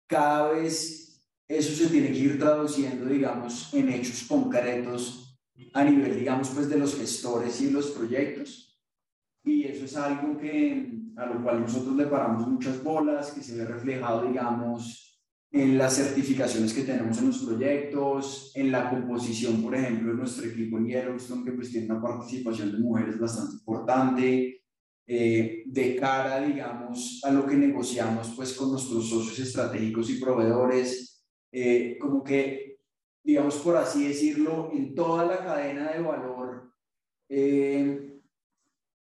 [0.07, 1.05] cada vez
[1.49, 5.37] eso se tiene que ir traduciendo, digamos, en hechos concretos
[5.73, 8.81] a nivel, digamos, pues de los gestores y los proyectos.
[9.45, 13.57] Y eso es algo que, a lo cual nosotros le paramos muchas bolas, que se
[13.57, 15.04] ve reflejado, digamos,
[15.55, 20.47] en las certificaciones que tenemos en los proyectos, en la composición, por ejemplo, de nuestro
[20.47, 24.65] equipo en Yellowstone, que pues tiene una participación de mujeres bastante importante,
[25.07, 31.25] eh, de cara, digamos, a lo que negociamos pues con nuestros socios estratégicos y proveedores,
[31.53, 32.81] eh, como que,
[33.23, 36.73] digamos, por así decirlo, en toda la cadena de valor
[37.29, 38.21] eh,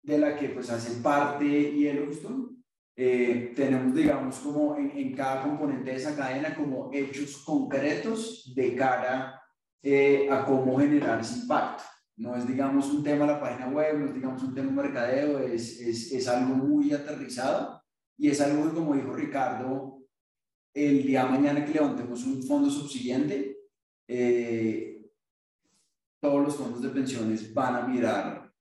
[0.03, 2.54] de la que pues hace parte Yellowstone,
[2.97, 9.41] eh, tenemos, digamos, como en, cada componente de esa cadena, como hechos concretos de cara
[9.83, 11.83] eh, a cómo generar ese impacto.
[12.17, 14.87] No es, digamos, un tema de la página web, no es, digamos, un tema de
[14.87, 17.83] mercadeo, es, es, es algo muy aterrizado
[18.17, 19.99] y es algo que, como dijo Ricardo,
[20.73, 23.57] el día de mañana que levantemos un fondo subsiguiente,
[24.07, 25.11] eh,
[26.21, 28.53] todos los fondos de pensiones van a mirar,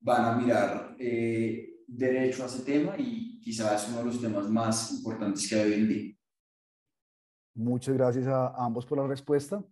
[0.00, 0.96] van a mirar
[1.90, 5.72] derecho a ese tema y, quizás es uno de los temas más importantes que hay
[5.72, 6.14] hoy en día.
[7.54, 9.64] Muchas gracias a, ambos por la respuesta.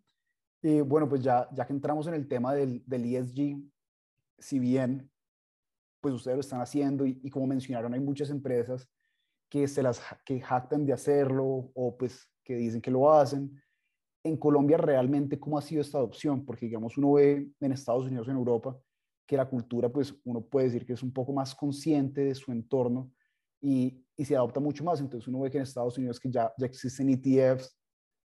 [0.63, 3.63] y bueno, pues ya, ya que entramos en el tema del, del ESG,
[4.39, 5.11] si bien
[6.01, 8.89] pues ustedes lo están haciendo y, como mencionaron, hay muchas empresas
[9.49, 13.61] que se las que jactan de hacerlo o pues que dicen que lo hacen.
[14.25, 18.29] En Colombia realmente cómo ha sido esta adopción, porque digamos uno ve en Estados Unidos,
[18.29, 18.79] en Europa,
[19.29, 22.51] que la cultura pues uno puede decir que es un poco más consciente de su
[22.51, 23.13] entorno
[23.61, 25.01] y, se adopta mucho más.
[25.01, 27.79] Entonces uno ve que en Estados Unidos que ya, ya existen ETFs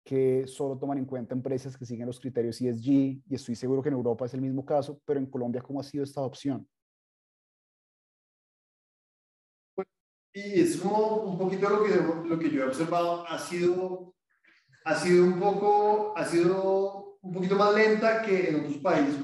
[0.05, 3.89] que solo toman en cuenta empresas que siguen los criterios ESG y estoy seguro que
[3.89, 6.67] en Europa es el mismo caso, pero en Colombia, ¿cómo ha sido esta adopción?
[9.75, 9.87] Pues,
[10.33, 11.95] y es como un poquito lo que,
[12.27, 14.15] lo que yo he observado, ha sido,
[14.85, 19.15] ha sido un poco, ha sido un poquito más lenta que en otros países,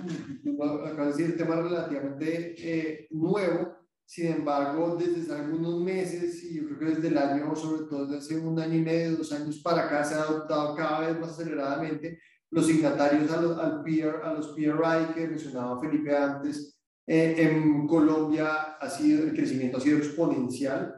[0.86, 3.76] acá de decir, tema relativamente eh, nuevo,
[4.06, 8.18] sin embargo, desde algunos meses, y yo creo que desde el año, sobre todo desde
[8.20, 11.32] hace un año y medio, dos años para acá, se ha adoptado cada vez más
[11.32, 12.20] aceleradamente
[12.52, 16.78] los signatarios a los, al peer, a los PRI que mencionaba Felipe antes.
[17.06, 20.96] Eh, en Colombia ha sido, el crecimiento ha sido exponencial.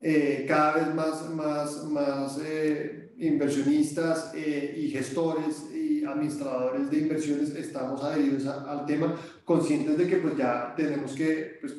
[0.00, 5.67] Eh, cada vez más, más, más eh, inversionistas y gestores
[6.12, 11.74] administradores de inversiones estamos adheridos al tema, conscientes de que pues ya tenemos que pues,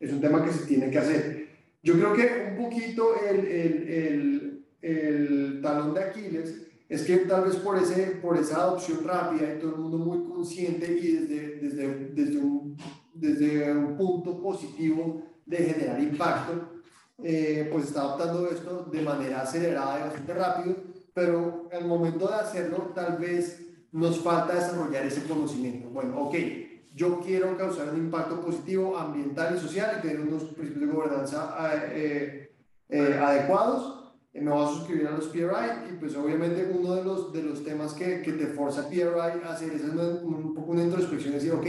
[0.00, 1.48] es un tema que se tiene que hacer.
[1.82, 7.44] Yo creo que un poquito el, el, el, el talón de Aquiles es que tal
[7.44, 11.56] vez por, ese, por esa adopción rápida y todo el mundo muy consciente y desde,
[11.56, 12.76] desde, desde un
[13.14, 16.82] desde un punto positivo de generar impacto,
[17.22, 20.76] eh, pues está adoptando esto de manera acelerada y bastante rápido,
[21.14, 23.61] pero al momento de hacerlo tal vez
[23.92, 25.88] nos falta desarrollar ese conocimiento.
[25.90, 26.34] Bueno, ok,
[26.94, 31.54] yo quiero causar un impacto positivo ambiental y social y tener unos principios de gobernanza
[31.92, 32.54] eh,
[32.88, 34.14] eh, adecuados.
[34.34, 37.62] me voy a suscribir a los PRI y pues obviamente uno de los, de los
[37.64, 41.52] temas que, que te forza PRI a hacer es un, poco una introspección, es decir,
[41.52, 41.66] ok,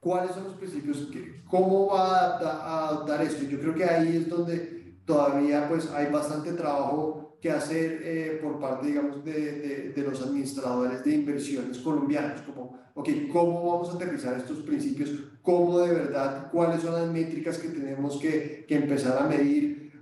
[0.00, 1.08] ¿cuáles son los principios?
[1.46, 3.44] ¿Cómo va a adaptar esto?
[3.44, 8.60] Yo creo que ahí es donde todavía pues hay bastante trabajo que hacer eh, por
[8.60, 14.36] parte, digamos, de, de, los administradores de inversiones colombianos, como, ok, ¿cómo vamos a aterrizar
[14.36, 15.10] estos principios?
[15.42, 16.50] ¿Cómo de verdad?
[16.52, 19.92] ¿Cuáles son las métricas que tenemos que, que empezar a medir?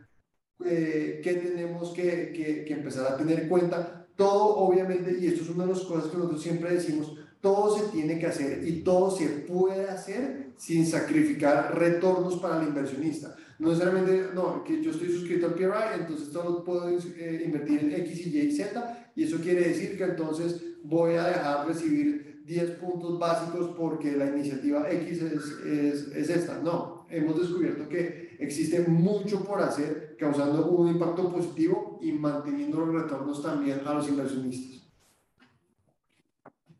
[0.64, 4.06] Eh, ¿Qué tenemos que, que, que empezar a tener en cuenta?
[4.16, 7.88] Todo, obviamente, y esto es una de las cosas que nosotros siempre decimos, todo se
[7.92, 13.36] tiene que hacer y todo se puede hacer sin sacrificar retornos para el inversionista.
[13.58, 17.92] No necesariamente, no, que yo estoy suscrito al PRI, entonces todo puedo eh, invertir en
[18.02, 22.70] X Y y Z, y eso quiere decir que entonces voy a dejar recibir 10
[22.78, 26.58] puntos básicos porque la iniciativa X es, es, es esta.
[26.60, 33.02] No, hemos descubierto que existe mucho por hacer, causando un impacto positivo y manteniendo los
[33.02, 34.88] retornos también a los inversionistas.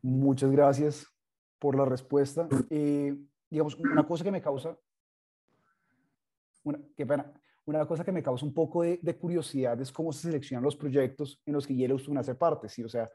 [0.01, 1.07] Muchas gracias
[1.59, 2.49] por la respuesta.
[2.70, 3.16] Eh,
[3.51, 4.79] digamos, una cosa que me causa
[6.69, 7.33] una, qué pena.
[7.66, 11.43] Una cosa que me causa un poco de, curiosidad es cómo se seleccionan los proyectos
[11.45, 12.69] en los que Yellowstone hace parte.
[12.69, 12.83] ¿sí?
[12.83, 13.11] O sea,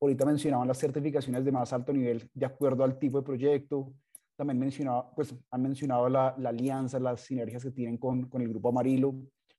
[0.00, 3.92] ahorita mencionaban las certificaciones de más alto nivel de acuerdo al tipo de proyecto.
[4.34, 8.48] También mencionaba, pues, han mencionado la, la alianza, las sinergias que tienen con, con el
[8.48, 9.12] Grupo Amarillo.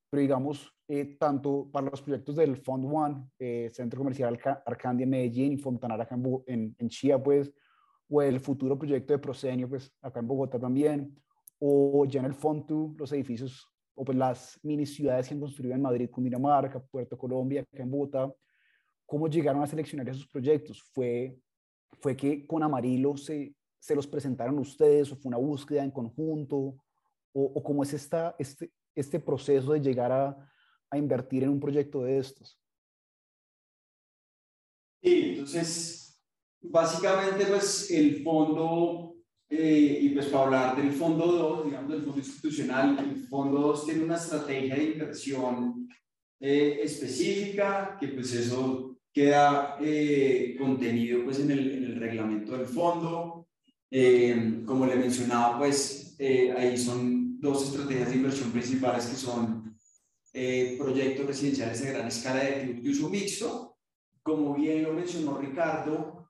[0.09, 5.09] Pero digamos, eh, tanto para los proyectos del Fund One, eh, Centro Comercial Arcandia en
[5.11, 7.53] Medellín y Fontanar acá en, en, en Chía, pues,
[8.09, 11.15] o el futuro proyecto de Prosenio, pues, acá en Bogotá también,
[11.59, 15.75] o ya en el fondo los edificios o pues las mini ciudades que han construido
[15.75, 18.33] en Madrid, Cundinamarca, Puerto Colombia, acá en Bogotá,
[19.05, 20.81] ¿cómo llegaron a seleccionar esos proyectos?
[20.93, 21.37] ¿Fue,
[21.99, 26.57] fue que con Amarillo se, se los presentaron ustedes o fue una búsqueda en conjunto?
[27.33, 30.49] ¿O, o cómo es esta, este, este proceso de llegar a,
[30.89, 32.57] a invertir en un proyecto de estos?
[35.01, 36.21] Sí, entonces,
[36.61, 39.08] básicamente, pues el fondo
[39.51, 43.85] eh, y pues para hablar del fondo 2, digamos del fondo institucional, el fondo 2
[43.85, 45.89] tiene una estrategia de inversión
[46.39, 52.67] eh, específica, que pues eso queda eh, contenido pues en el, en el, reglamento del
[52.67, 53.47] fondo.
[54.65, 56.15] como le mencionaba, pues
[56.55, 59.75] ahí son dos estrategias de inversión principales que son
[60.77, 63.77] proyectos residenciales a gran escala de uso mixto.
[64.21, 66.29] Como bien lo mencionó Ricardo,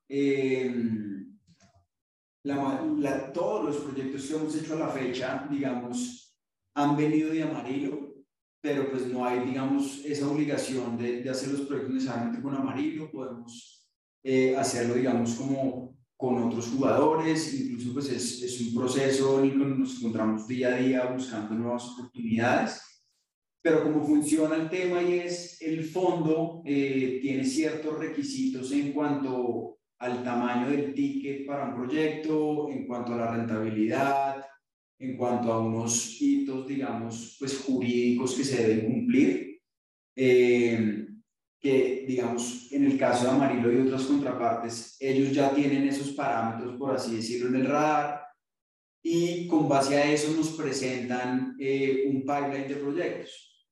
[2.44, 6.38] la, todos los proyectos que hemos hecho a la fecha, digamos,
[6.76, 8.16] han venido de amarillo,
[8.62, 13.12] pero pues no hay, digamos, esa obligación de, de hacer los proyectos necesariamente con amarillo,
[13.12, 13.88] podemos
[14.24, 19.52] eh, hacerlo, digamos, como con otros jugadores, incluso pues es, es un proceso en el
[19.52, 22.82] que nos encontramos día a día buscando nuevas oportunidades,
[23.62, 29.79] pero como funciona el tema y es el fondo eh, tiene ciertos requisitos en cuanto
[30.00, 34.46] al tamaño del ticket para un proyecto, en cuanto a la rentabilidad,
[34.98, 39.62] en cuanto a unos hitos, digamos, pues jurídicos que se deben cumplir,
[40.16, 41.06] eh,
[41.60, 46.78] que, digamos, en el caso de Amarillo y otras contrapartes, ellos ya tienen esos parámetros,
[46.78, 48.22] por así decirlo, en el radar,
[49.04, 53.68] y con base a eso nos presentan eh, un pipeline de proyectos.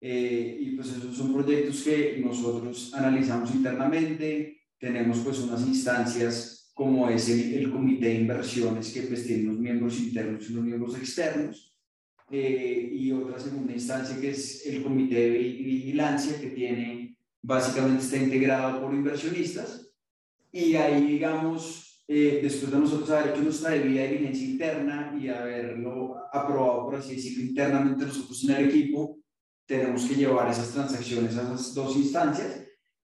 [0.00, 7.08] Eh, y pues esos son proyectos que nosotros analizamos internamente, tenemos pues unas instancias como
[7.08, 11.76] es el, comité de inversiones que pues tiene unos miembros internos y unos miembros externos
[12.30, 18.16] eh, y otra segunda instancia que es el comité de vigilancia que tiene básicamente está
[18.16, 19.88] integrado por inversionistas.
[20.50, 26.16] Y ahí digamos eh, después de nosotros haber hecho nuestra debida diligencia interna y haberlo
[26.32, 29.20] aprobado por así decirlo internamente nosotros en el equipo
[29.64, 32.63] tenemos que llevar esas transacciones a esas dos instancias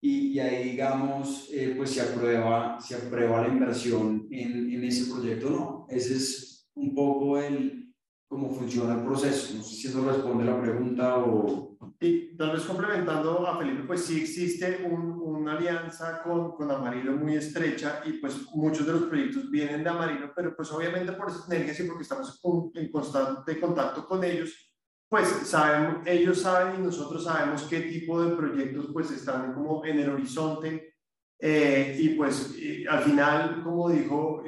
[0.05, 5.49] y, ahí, digamos, eh, pues se aprueba, se aprueba la inversión en, en, ese proyecto
[5.49, 5.87] no.
[5.89, 7.95] Ese es un poco el
[8.27, 9.55] cómo funciona el proceso.
[9.55, 11.79] No sé si eso responde la pregunta o...
[12.01, 17.13] Y tal vez complementando a Felipe, pues sí existe un, una alianza con, con Amarillo
[17.13, 21.29] muy estrecha y pues muchos de los proyectos vienen de Amarillo, pero pues obviamente por
[21.29, 22.41] esas sinergias y porque estamos
[22.75, 24.72] en constante contacto con ellos,
[25.13, 29.99] pues saben, ellos saben y nosotros sabemos qué tipo de proyectos pues están como en
[29.99, 30.95] el horizonte
[31.39, 32.57] eh, y pues
[32.89, 34.43] al final, como dijo,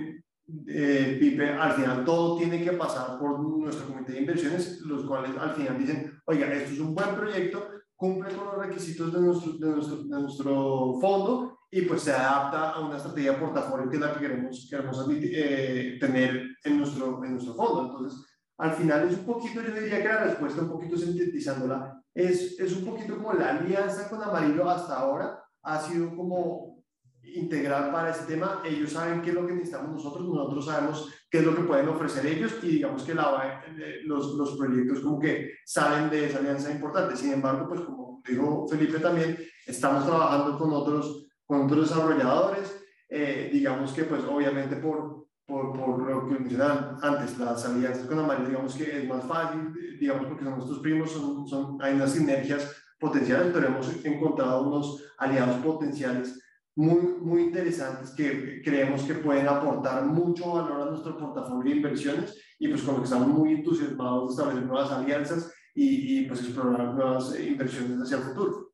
[0.67, 5.33] eh, Pipe, al final todo tiene que pasar por nuestro comité de inversiones, los cuales
[5.39, 9.53] al final dicen, oiga, esto es un buen proyecto, cumple con los requisitos de nuestro,
[9.59, 13.97] de nuestro, de nuestro fondo y pues se adapta a una estrategia de portafolio que
[13.97, 17.85] es la que queremos, queremos eh, tener en nuestro, en nuestro fondo.
[17.85, 22.59] Entonces, al final es un poquito, yo diría que la respuesta, un poquito sintetizándola, es,
[22.59, 26.85] es un poquito como la alianza con Amarillo hasta ahora ha sido como
[27.23, 28.63] integral para ese tema.
[28.65, 31.89] Ellos saben qué es lo que necesitamos nosotros, nosotros sabemos qué es lo que pueden
[31.89, 36.39] ofrecer ellos y digamos que la, eh, los, los proyectos como que salen de esa
[36.39, 37.17] alianza importante.
[37.17, 39.37] Sin embargo, pues como dijo Felipe también,
[39.67, 42.81] estamos trabajando con otros, con otros desarrolladores.
[43.09, 48.19] Eh, digamos que pues obviamente por, por, por, lo que mencionaban antes, las alianzas con
[48.19, 52.13] Amarillo, digamos que es más fácil, digamos porque son nuestros primos, son, son, hay unas
[52.13, 56.41] sinergias potenciales, pero hemos encontrado unos aliados potenciales
[56.77, 62.37] muy, muy interesantes que creemos que pueden aportar mucho valor a nuestro portafolio de inversiones
[62.59, 66.41] y pues con lo que estamos muy entusiasmados de establecer nuevas alianzas y, y pues
[66.41, 68.73] explorar nuevas inversiones hacia el futuro.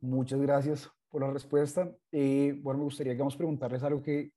[0.00, 1.88] Muchas gracias por la respuesta.
[2.10, 4.32] Eh, bueno, me gustaría a preguntarles algo que,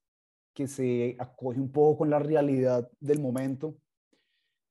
[0.55, 3.75] que se acoge un poco con la realidad del momento.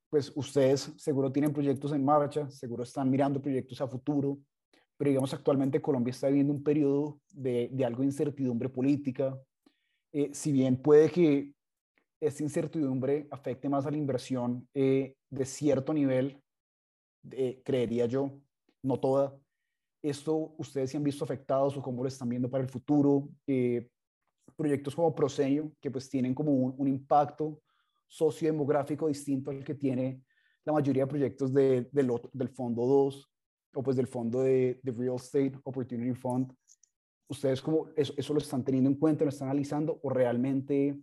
[0.09, 4.39] Pues ustedes seguro tienen proyectos en marcha, seguro están mirando proyectos a futuro,
[4.97, 9.39] pero digamos actualmente Colombia está viviendo un periodo de, de algo de incertidumbre política.
[10.13, 11.53] Eh, si bien puede que
[12.19, 16.41] esta incertidumbre afecte más a la inversión eh, de cierto nivel,
[17.31, 18.41] eh, creería yo,
[18.83, 19.37] no toda.
[20.03, 23.29] ¿Esto ustedes se han visto afectados o cómo lo están viendo para el futuro?
[24.57, 27.61] Proyectos como Prosenio, que pues tienen como un, un, impacto
[28.07, 30.23] sociodemográfico distinto al que tiene
[30.65, 33.31] la mayoría de proyectos de, del, del Fondo 2
[33.75, 36.53] o pues del Fondo de, de, Real Estate Opportunity Fund.
[37.29, 40.99] ¿Ustedes cómo eso, eso lo están teniendo en cuenta, lo están analizando o realmente,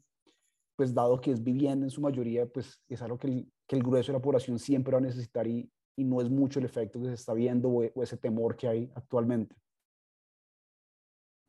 [0.76, 3.84] pues dado que es vivienda en su mayoría, pues es algo que el, que el
[3.84, 7.00] grueso de la población siempre va a necesitar y, y no es mucho el efecto
[7.00, 9.56] que se está viendo o, o ese temor que hay actualmente?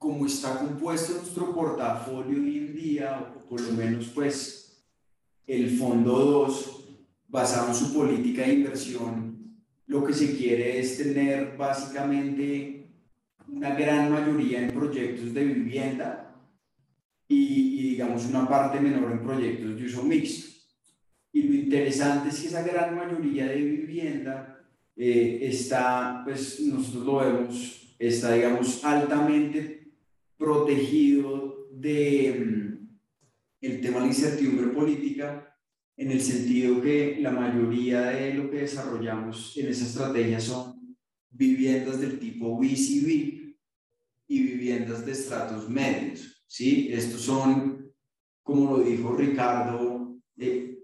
[0.03, 4.85] Como está compuesto nuestro portafolio hoy en día, o por lo menos pues
[5.47, 6.89] el Fondo 2,
[7.29, 12.91] basado en su política de inversión, lo que se quiere es tener básicamente
[13.47, 16.35] una gran mayoría en proyectos de vivienda
[17.29, 20.51] y, y digamos una parte menor en proyectos de uso mixto.
[21.33, 24.67] Y lo interesante es que esa gran mayoría de vivienda
[24.97, 29.82] eh, está, pues nosotros lo vemos, está digamos altamente
[30.43, 32.99] protegido de mm,
[33.61, 35.57] el tema de la incertidumbre política
[35.97, 40.97] en el sentido que la mayoría de lo que desarrollamos en esa estrategia son
[41.31, 43.55] viviendas del tipo BCB
[44.29, 46.45] y viviendas de estratos medios.
[46.47, 46.89] ¿sí?
[46.93, 47.93] Estos son,
[48.43, 50.79] como lo dijo Ricardo, eh,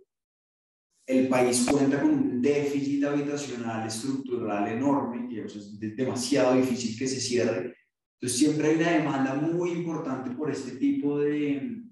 [1.06, 7.18] el país cuenta con un déficit habitacional estructural enorme, que es demasiado difícil que se
[7.18, 7.74] cierre,
[8.20, 11.82] entonces siempre hay una demanda muy importante por este tipo de,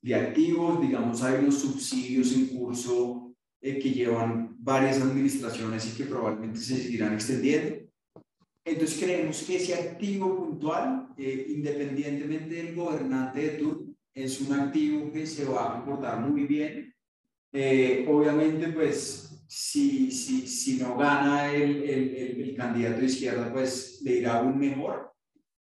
[0.00, 6.08] de activos, digamos, hay unos subsidios en curso eh, que llevan varias administraciones y que
[6.08, 7.76] probablemente se seguirán extendiendo.
[8.64, 15.12] Entonces creemos que ese activo puntual, eh, independientemente del gobernante de turno, es un activo
[15.12, 16.94] que se va a comportar muy bien.
[17.52, 23.52] Eh, obviamente, pues, si, si, si no gana el, el, el, el candidato de izquierda,
[23.52, 25.09] pues le irá aún mejor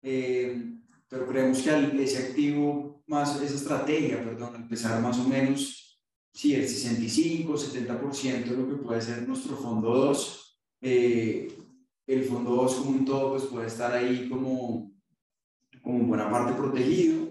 [0.02, 0.72] eh,
[1.08, 6.00] pero creemos que ese activo, más esa estrategia, perdón, empezar más o menos,
[6.32, 11.48] si el 65, 70% de lo que puede ser nuestro fondo 2, eh,
[12.06, 14.92] el fondo 2 como un todo, pues puede estar ahí como,
[15.82, 17.30] como buena parte protegido.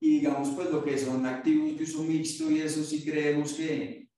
[0.00, 4.08] Y digamos, pues lo que son activos de uso mixto y eso sí creemos que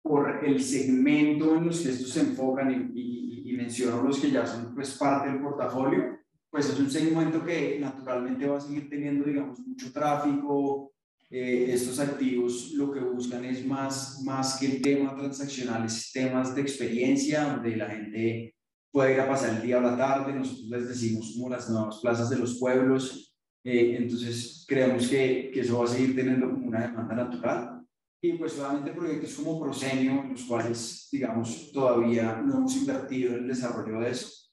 [0.00, 4.30] por el segmento en los que estos se enfocan y, y, y menciono los que
[4.30, 6.21] ya son pues parte del portafolio,
[6.52, 10.92] pues es un segmento que naturalmente va a seguir teniendo, digamos, mucho tráfico.
[11.30, 16.54] Eh, estos activos lo que buscan es más, más que el tema transaccional, es temas
[16.54, 18.54] de experiencia, donde la gente
[18.90, 22.00] puede ir a pasar el día o la tarde, nosotros les decimos como las nuevas
[22.02, 23.34] plazas de los pueblos,
[23.64, 27.82] eh, entonces creemos que, que, eso va a seguir teniendo como una demanda natural.
[28.20, 33.44] Y pues solamente proyectos como Prosenio, en los cuales, digamos, todavía no hemos invertido en
[33.44, 34.51] el desarrollo de eso,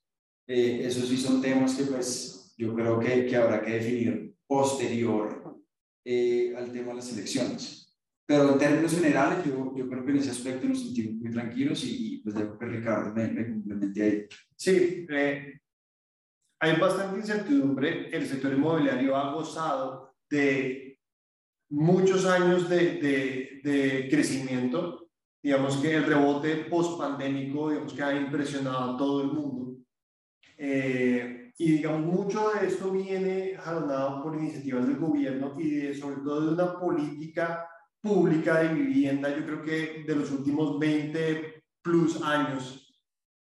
[0.50, 5.62] eh, esos sí son temas que pues yo creo que, que habrá que definir posterior
[6.04, 7.96] eh, al tema de las elecciones.
[8.26, 11.84] Pero en términos generales, yo, yo creo que en ese aspecto nos sentimos muy tranquilos
[11.84, 14.26] y, y pues dejo que Ricardo me, me complemente ahí.
[14.56, 15.60] Sí, eh,
[16.60, 18.10] hay bastante incertidumbre.
[18.10, 21.00] El sector inmobiliario ha gozado de
[21.70, 25.10] muchos años de, de, crecimiento,
[25.44, 29.69] digamos que el rebote post-pandémico, digamos que ha impresionado a todo el mundo.
[30.62, 36.18] Eh, y digamos, mucho de esto viene jalonado por iniciativas del gobierno y de, sobre
[36.18, 37.66] todo de una política
[38.02, 42.94] pública de vivienda, yo creo que de los últimos 20 plus años.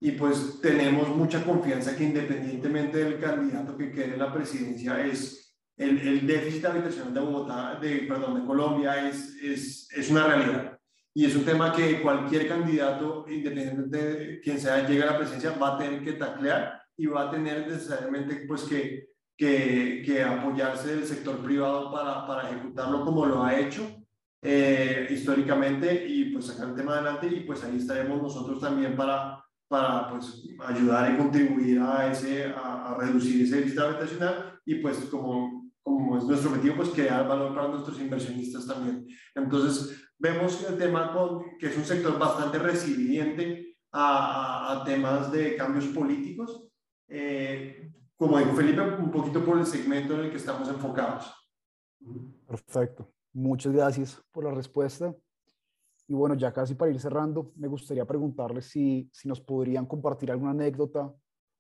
[0.01, 5.55] Y pues tenemos mucha confianza que independientemente del candidato que quede en la presidencia, es
[5.77, 10.79] el, el déficit habitacional de Bogotá, de, perdón, de Colombia es, es, es una realidad.
[11.15, 15.53] Y es un tema que cualquier candidato, independientemente de quien sea, llegue a la presidencia,
[15.53, 20.95] va a tener que taclear y va a tener necesariamente pues que, que, que apoyarse
[20.95, 24.03] del sector privado para, para ejecutarlo como lo ha hecho
[24.45, 29.41] eh, históricamente y pues sacar el tema adelante y pues ahí estaremos nosotros también para,
[29.69, 35.71] para pues ayudar y contribuir a, ese, a, reducir ese déficit habitacional y pues como,
[35.81, 39.07] como es nuestro objetivo pues crear valor para nuestros inversionistas también.
[39.35, 45.55] Entonces vemos el tema con, que es un sector bastante resiliente a, a temas de
[45.55, 46.65] cambios políticos.
[47.09, 51.33] Eh, como dijo Felipe, un poquito por el segmento en el que estamos enfocados.
[52.47, 53.13] Perfecto.
[53.33, 55.15] Muchas gracias por la respuesta.
[56.07, 60.31] Y bueno, ya casi para ir cerrando, me gustaría preguntarles si, si nos podrían compartir
[60.31, 61.13] alguna anécdota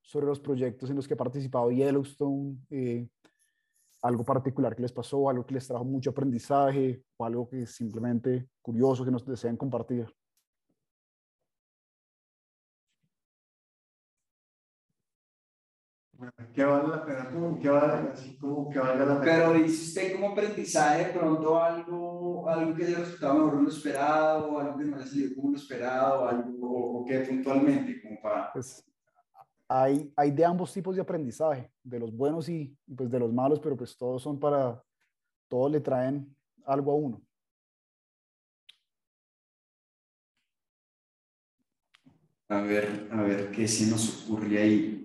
[0.02, 3.09] sobre los proyectos en los que ha participado Yellowstone, eh,
[4.02, 8.48] algo particular que les pasó, algo que les trajo mucho aprendizaje o algo que simplemente
[8.60, 10.12] curioso que nos deseen compartir.
[16.54, 19.32] Que vale la pena, como que vale, así como que valga la pena.
[19.36, 23.68] Pero dice usted como aprendizaje de pronto algo, algo que haya resultado mejor de lo
[23.68, 28.52] esperado, algo que no haya salido como lo esperado, algo o, que puntualmente, como para...
[28.52, 28.84] Pues,
[29.68, 33.58] hay, hay de ambos tipos de aprendizaje, de los buenos y pues de los malos,
[33.58, 34.82] pero pues todos son para,
[35.48, 36.36] todos le traen
[36.66, 37.22] algo a uno.
[42.48, 45.01] A ver, a ver, ¿qué se nos ocurre ahí?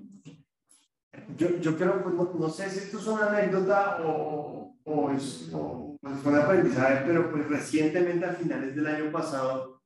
[1.36, 5.98] Yo, yo creo, pues, no, sé si esto es una anécdota o, o, es, o
[6.02, 9.82] pues, un aprendizaje, pero pues recientemente a finales del año pasado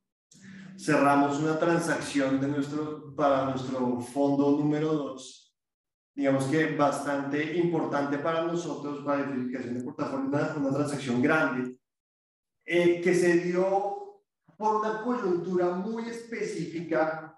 [0.78, 5.56] cerramos una transacción de nuestro, para nuestro fondo número 2,
[6.14, 11.76] digamos que bastante importante para nosotros, para la identificación de portafolio, una, una transacción grande,
[12.64, 14.22] eh, que se dio
[14.56, 17.36] por una coyuntura muy específica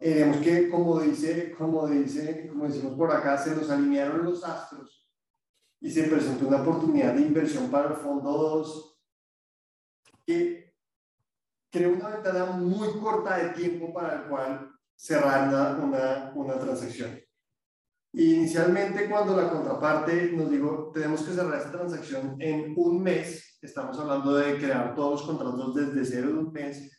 [0.00, 5.08] eh, que como dice, como dice, como decimos por acá, se nos alinearon los astros
[5.80, 8.98] y se presentó una oportunidad de inversión para el fondo 2
[10.26, 10.74] que
[11.70, 15.48] creó una ventana muy corta de tiempo para el cual cerrar
[15.82, 17.18] una, una, transacción.
[18.12, 23.98] Inicialmente, cuando la contraparte nos dijo, tenemos que cerrar esta transacción en un mes, estamos
[23.98, 26.90] hablando de crear todos los contratos desde cero de un mes,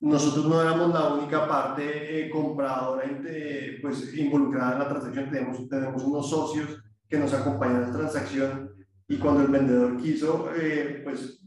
[0.00, 5.68] nosotros no éramos la única parte eh, compradora eh, pues, involucrada en la transacción, tenemos,
[5.68, 8.70] tenemos unos socios que nos acompañan en la transacción
[9.08, 11.42] y cuando el vendedor quiso eh, pues,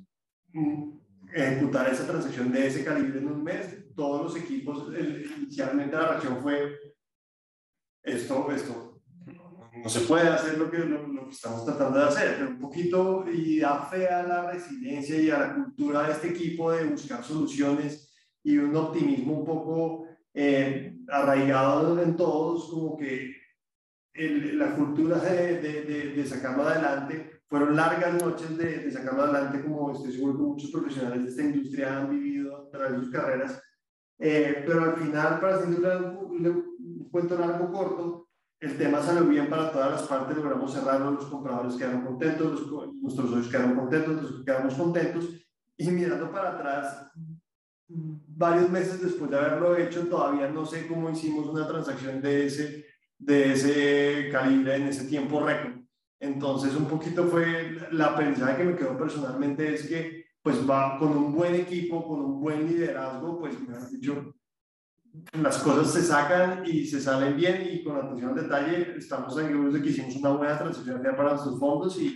[0.51, 0.91] mm,
[1.33, 4.87] ejecutar esa transacción de ese calibre en un mes, todos los equipos,
[5.37, 6.77] inicialmente la reacción fue
[8.03, 9.01] esto, esto,
[9.81, 12.59] no se puede hacer lo que, lo, lo, que estamos tratando de hacer, pero un
[12.59, 16.85] poquito y da fe a la resiliencia y a la cultura de este equipo de
[16.85, 18.10] buscar soluciones
[18.43, 23.35] y un optimismo un poco eh, arraigado en todos, como que
[24.13, 29.91] la cultura de, de, de, sacarlo adelante, fueron largas noches de, de, sacarlo adelante, como
[29.93, 33.61] estoy seguro que muchos profesionales de esta industria han vivido a través de sus carreras,
[34.19, 38.27] eh, pero al final, para hacer un cuento largo corto,
[38.59, 42.67] el tema salió bien para todas las partes, logramos cerrarlo, los compradores quedaron contentos,
[43.01, 45.29] nuestros socios quedaron contentos, nosotros quedamos contentos,
[45.75, 47.11] y mirando para atrás,
[47.93, 52.85] varios meses después de haberlo hecho, todavía no sé cómo hicimos una transacción de ese,
[53.17, 55.81] de ese calibre en ese tiempo récord.
[56.19, 61.17] Entonces, un poquito fue la aprendizaje que me quedó personalmente es que, pues, va con
[61.17, 64.35] un buen equipo, con un buen liderazgo, pues, me has dicho,
[65.33, 69.73] las cosas se sacan y se salen bien y con atención al detalle estamos seguros
[69.73, 72.15] de que hicimos una buena transacción para nuestros fondos y,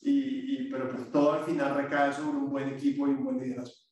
[0.00, 3.38] y, y, pero pues todo al final recae sobre un buen equipo y un buen
[3.38, 3.85] liderazgo.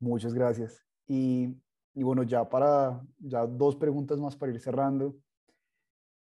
[0.00, 0.84] Muchas gracias.
[1.06, 1.56] Y,
[1.94, 5.16] y, bueno, ya para, ya dos preguntas más para ir cerrando.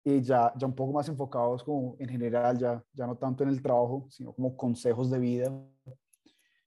[0.05, 3.49] Y ya, ya un poco más enfocados como en general, ya, ya no tanto en
[3.49, 5.51] el trabajo, sino como consejos de vida.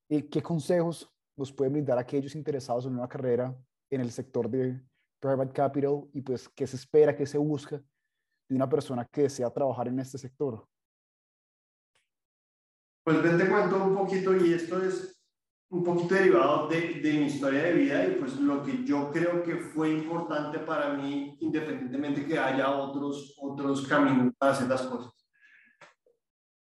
[0.08, 3.54] ¿Y ¿Qué consejos nos pueden brindar aquellos interesados en una carrera
[3.90, 4.80] en el sector de
[5.20, 7.82] private capital y pues qué se espera, qué se busca
[8.48, 10.66] de una persona que desea trabajar en este sector?
[13.04, 15.15] Pues ven, te cuento un poquito y esto es
[15.68, 19.43] un poquito derivado de, de, mi historia de vida y pues lo que yo creo
[19.43, 25.12] que fue importante para mí, independientemente que haya otros, otros caminos para hacer las cosas.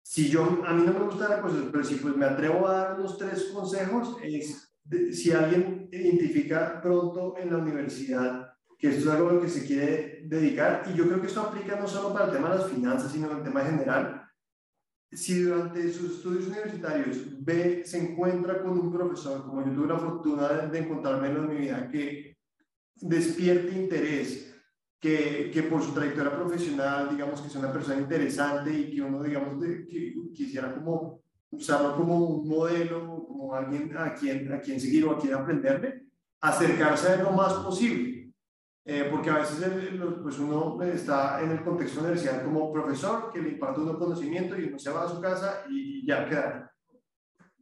[0.02, 2.76] Si yo, a mí no me gusta la cosa, pero si pues me atrevo a
[2.76, 4.72] dar los tres consejos, es
[5.12, 9.64] si alguien identifica pronto en la universidad que esto es algo a lo que se
[9.64, 12.68] quiere dedicar, y yo creo que esto aplica no solo para el tema de las
[12.68, 14.21] finanzas, sino el tema general,
[15.12, 19.98] si durante sus estudios universitarios ve, se encuentra con un profesor, como yo tuve la
[19.98, 22.38] fortuna de, encontrarme en mi vida, que
[22.96, 24.54] despierte interés,
[24.98, 29.22] que, que, por su trayectoria profesional, digamos que es una persona interesante y que uno,
[29.22, 29.62] digamos,
[30.32, 35.18] quisiera como usarlo como un modelo, como alguien a quien, a quien seguir o a
[35.18, 36.06] quien aprenderle,
[36.40, 38.21] acercarse a lo más posible.
[38.84, 39.64] Eh, porque a veces
[40.22, 44.64] pues uno está en el contexto universidad como profesor que le imparte uno conocimiento y
[44.64, 46.72] uno se va a su casa y ya queda.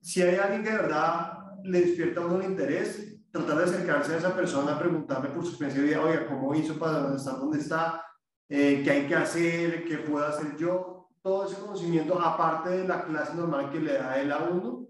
[0.01, 1.33] Si hay alguien que de verdad
[1.63, 5.51] le despierta a uno el interés, tratar de acercarse a esa persona, preguntarle por su
[5.51, 8.03] experiencia de vida, oiga, ¿cómo hizo para estar donde está?
[8.49, 9.85] Eh, ¿Qué hay que hacer?
[9.85, 11.01] ¿Qué puedo hacer yo?
[11.23, 14.89] todo ese conocimiento, aparte de la clase normal que le da él a uno,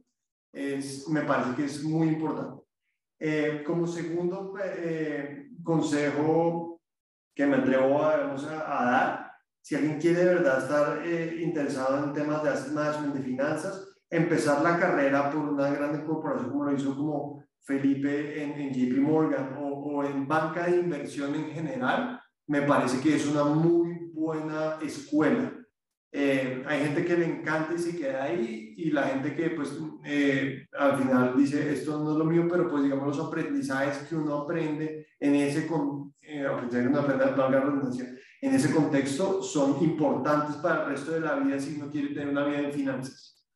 [0.53, 2.63] es, me parece que es muy importante.
[3.19, 6.81] Eh, como segundo eh, consejo
[7.35, 9.33] que me atrevo a, a, dar,
[9.63, 13.89] si alguien quiere de verdad estar eh, interesado en temas de asset management, de finanzas,
[14.09, 18.99] empezar la carrera por una gran corporación como lo hizo como Felipe en, en JP
[19.01, 24.11] Morgan o, o en banca de inversión en general, me parece que es una muy
[24.13, 25.60] buena escuela
[26.13, 29.79] eh, hay gente que le encanta y se queda ahí y la gente que pues
[30.05, 34.17] eh, al final dice esto no es lo mío, pero pues digamos los aprendizajes que
[34.17, 36.47] uno aprende en ese, con, eh,
[38.43, 42.31] en ese contexto son importantes para el resto de la vida si uno quiere tener
[42.31, 43.47] una vida en finanzas.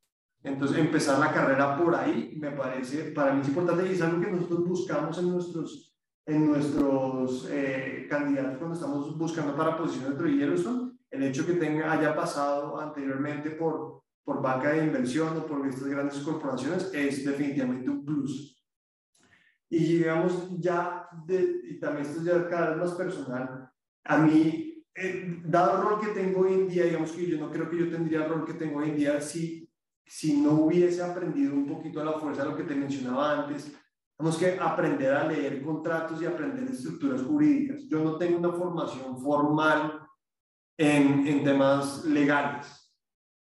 [0.45, 4.21] Entonces empezar la carrera por ahí me parece, para mí es importante y es algo
[4.21, 5.91] que nosotros buscamos en nuestros
[6.27, 7.47] en nuestros
[8.09, 10.65] candidatos cuando estamos buscando para posiciones de trilleros
[11.15, 15.87] el hecho que tenga, haya pasado anteriormente por, por banca de inversión o por estas
[15.87, 18.63] grandes corporaciones es definitivamente un plus.
[19.71, 23.71] Y llegamos ya, de, y también esto es ya cada vez más personal,
[24.05, 27.51] a mí, eh, dado el rol que tengo hoy en día, digamos que yo no
[27.51, 29.69] creo que yo tendría el rol que tengo hoy en día si,
[30.05, 33.73] si no hubiese aprendido un poquito a la fuerza lo que te mencionaba antes,
[34.17, 37.83] tenemos que aprender a leer contratos y aprender estructuras jurídicas.
[37.89, 40.04] Yo no tengo una formación formal
[40.77, 42.81] en, temas legales.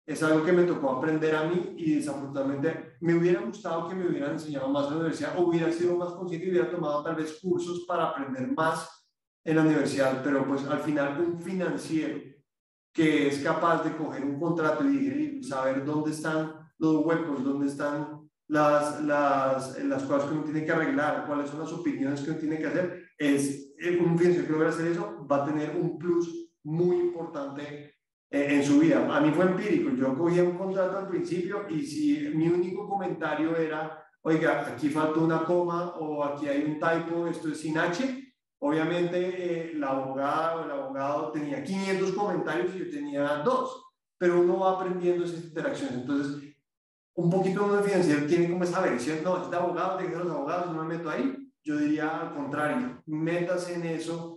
[0.05, 4.07] Es algo que me tocó aprender a mí y desafortunadamente me hubiera gustado que me
[4.07, 7.15] hubieran enseñado más en la universidad, o hubiera sido más consciente y hubiera tomado tal
[7.15, 8.89] vez cursos para aprender más
[9.43, 12.19] en la universidad, pero pues al final un financiero
[12.93, 18.27] que es capaz de coger un contrato y saber dónde están los huecos, dónde están
[18.47, 22.39] las, las, las cosas que uno tiene que arreglar, cuáles son las opiniones que uno
[22.39, 26.46] tiene que hacer, es un financiero que logra hacer eso, va a tener un plus
[26.67, 27.95] muy importante
[28.29, 29.07] eh, en su vida.
[29.15, 33.55] A mí fue empírico, yo cogía un contrato al principio y si mi único comentario
[33.55, 38.33] era, oiga, aquí falta una coma o aquí hay un typo, esto es sin H,
[38.59, 43.85] obviamente eh, la abogada o el abogado tenía 500 comentarios y yo tenía dos,
[44.17, 45.95] pero uno va aprendiendo esas interacciones.
[45.95, 46.53] Entonces,
[47.13, 50.75] un poquito uno financiero tiene como esa versión, no, es de abogado, de los abogados,
[50.75, 51.33] no me meto ahí.
[51.63, 54.36] Yo diría al contrario, métase en eso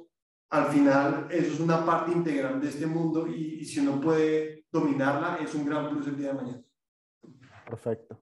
[0.50, 5.36] al final eso es una parte integral de este mundo y, si uno puede dominarla
[5.36, 6.64] es un gran plus el día de mañana.
[7.66, 8.20] Perfecto.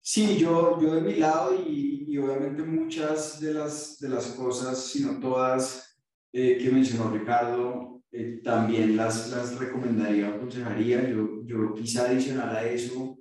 [0.00, 4.84] Sí, yo, yo de mi lado y, y obviamente muchas de las, de las cosas,
[4.86, 5.98] si no todas,
[6.32, 11.08] eh, que mencionó Ricardo, eh, también las, las recomendaría o aconsejaría.
[11.08, 13.18] Yo, yo quise adicionar a eso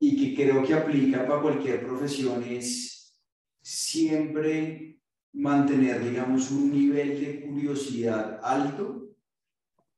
[0.00, 3.20] y que creo que aplica para cualquier profesión es
[3.60, 5.00] siempre
[5.32, 9.08] mantener, digamos, un nivel de curiosidad alto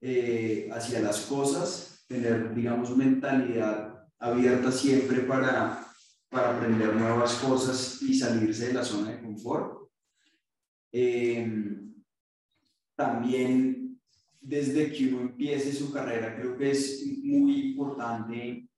[0.01, 5.87] eh, hacia las cosas, tener, digamos, mentalidad abierta siempre para,
[6.29, 9.89] para aprender nuevas cosas y salirse de la zona de confort.
[10.93, 11.93] Em,
[12.95, 14.01] también
[14.41, 18.69] desde que uno empiece su carrera, creo que es muy importante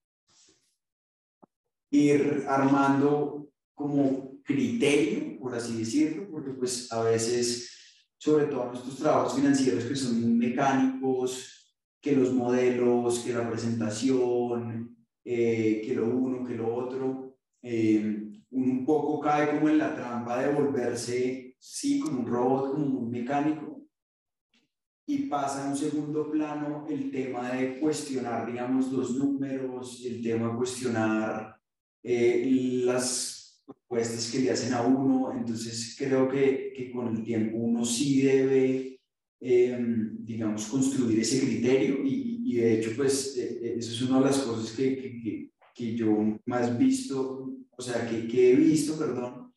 [1.90, 9.36] ir armando como criterio, por así decirlo, porque pues a veces, sobre todo nuestros trabajos
[9.36, 14.94] financieros que son muy mecánicos, que los modelos, que la presentación,
[15.24, 20.42] eh, que lo uno, que lo otro, eh, un poco cae como en la trampa
[20.42, 23.72] de volverse, sí, como un robot, como un mecánico.
[25.08, 30.50] y pasa a un segundo plano el tema de cuestionar, digamos, los números, el tema
[30.50, 31.56] de cuestionar
[32.02, 33.35] eh, las
[33.88, 35.32] propuestas que le hacen a uno.
[35.32, 39.00] Entonces creo que, que con el tiempo uno sí debe,
[39.40, 44.20] em, digamos, construir ese criterio y, y de hecho, pues eh, eh, eso es una
[44.20, 49.52] de las cosas que, que, que yo más visto, o sea, que, he visto, perdón,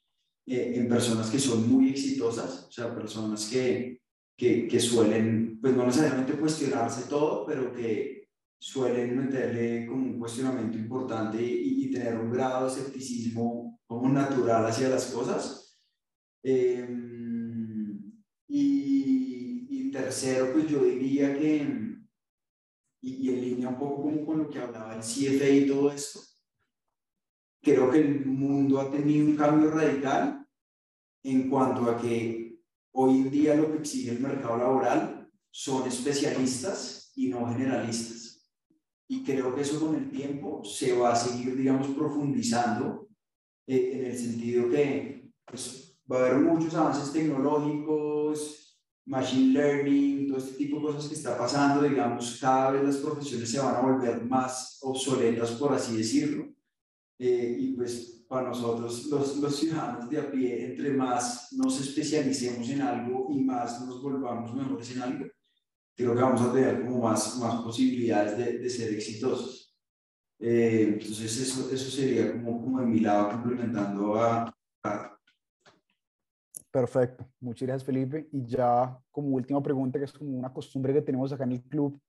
[0.46, 4.02] en personas que son muy exitosas, o sea, personas que,
[4.36, 8.28] que, suelen, pues no necesariamente cuestionarse todo, pero que
[8.60, 14.88] suelen meterle como un cuestionamiento importante y, tener un grado de escepticismo como natural hacia
[14.88, 15.82] las cosas.
[16.44, 18.14] Em,
[18.48, 21.98] y, y, tercero, pues yo diría que,
[23.02, 26.20] y, en línea un poco como con lo que hablaba el CFA y todo esto,
[27.64, 30.46] creo que el mundo ha tenido un cambio radical
[31.24, 32.50] en cuanto a que
[32.92, 38.52] Hoy en día lo que exige el mercado laboral son especialistas y no generalistas.
[39.08, 43.09] Y creo que eso con el tiempo se va a seguir, digamos, profundizando
[43.72, 50.40] eh, en el sentido que pues, va a haber muchos avances tecnológicos, machine learning, todo
[50.40, 53.82] este tipo de cosas que está pasando, digamos, cada vez las profesiones se van a
[53.82, 56.48] volver más obsoletas, por así decirlo.
[57.20, 62.68] Eh, y pues para nosotros los, los, ciudadanos de a pie, entre más nos especialicemos
[62.70, 65.26] en algo y más nos volvamos mejores en algo,
[65.96, 69.69] creo que vamos a tener como más, más posibilidades de, de ser exitosos.
[70.40, 75.20] Eh, entonces eso, eso sería como, como de mi lado complementando a, a...
[76.72, 78.28] Perfecto, muchas gracias Felipe.
[78.32, 81.64] Y ya como última pregunta, que es como una costumbre que tenemos acá en el
[81.64, 82.00] club,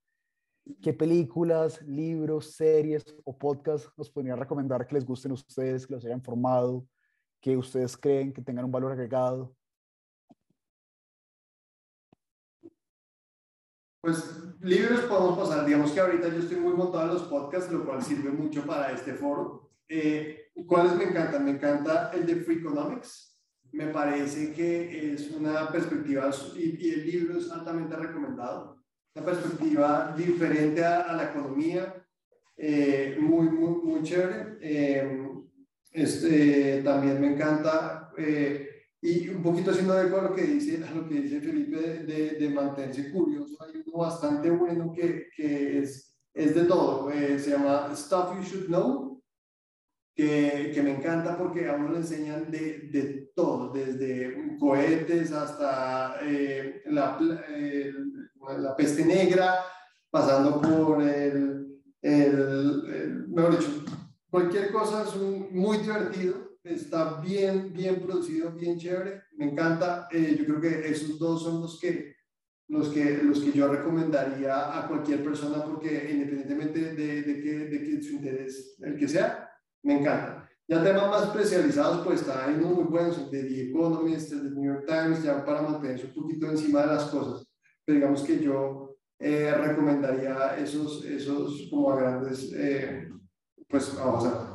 [0.81, 5.93] ¿Qué películas, libros, series o podcasts nos podrían recomendar que les gusten a ustedes, que
[5.93, 6.85] los hayan formado,
[7.41, 9.55] que ustedes creen que tengan un valor agregado?
[14.01, 17.85] Pues libros podemos pasar, digamos que ahorita yo estoy muy montado en los podcasts, lo
[17.85, 19.71] cual sirve mucho para este foro.
[19.87, 21.45] Eh, ¿Cuáles me encantan?
[21.45, 23.37] Me encanta el de Free Economics,
[23.71, 28.81] me parece que es una perspectiva y, y el libro es altamente recomendado
[29.13, 31.93] una perspectiva diferente a, la economía,
[32.55, 34.57] eh, muy, muy, muy chévere.
[34.61, 35.27] Eh,
[35.91, 38.70] este, también me encanta, eh,
[39.01, 42.49] y un poquito haciendo eco a lo que dice, lo que dice Felipe de, de,
[42.49, 48.35] mantenerse curioso, hay uno bastante bueno que, que es, es de todo, se llama Stuff
[48.35, 49.23] You Should Know,
[50.13, 56.21] que, que, me encanta porque a uno le enseñan de, de todo, desde cohetes hasta
[56.85, 57.17] la,
[58.59, 59.63] la peste negra,
[60.11, 63.83] pasando por el, el, mejor dicho,
[64.29, 70.45] cualquier cosa es muy divertido, está bien, bien producido, bien chévere, me encanta, eh, yo
[70.45, 72.15] creo que esos dos son los que,
[72.67, 77.83] los que, los que yo recomendaría a cualquier persona porque independientemente de, de, que, de
[77.83, 79.49] que su interés, el que sea,
[79.83, 80.49] me encanta.
[80.67, 84.85] Ya temas más especializados, pues hay unos muy buenos, de The Economist, de New York
[84.87, 87.51] Times, ya para mantenerse un poquito encima de las cosas
[87.93, 93.09] digamos que yo eh, recomendaría esos, esos como a grandes, eh,
[93.67, 94.50] pues vamos a.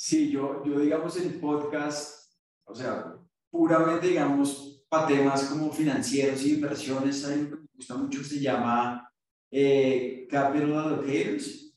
[0.00, 2.32] Sí, yo, yo digamos el podcast,
[2.64, 3.16] o sea,
[3.50, 9.10] puramente digamos para temas como financieros y inversiones, hay me gusta mucho que se llama
[9.50, 11.74] eh, Capital Allocators,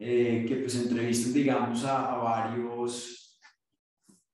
[0.00, 3.38] eh, que pues entrevistan digamos a, a varios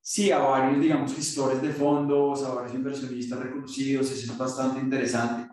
[0.00, 5.52] Sí, a varios, digamos, gestores de fondos, a varios inversionistas reconocidos, eso es bastante interesante.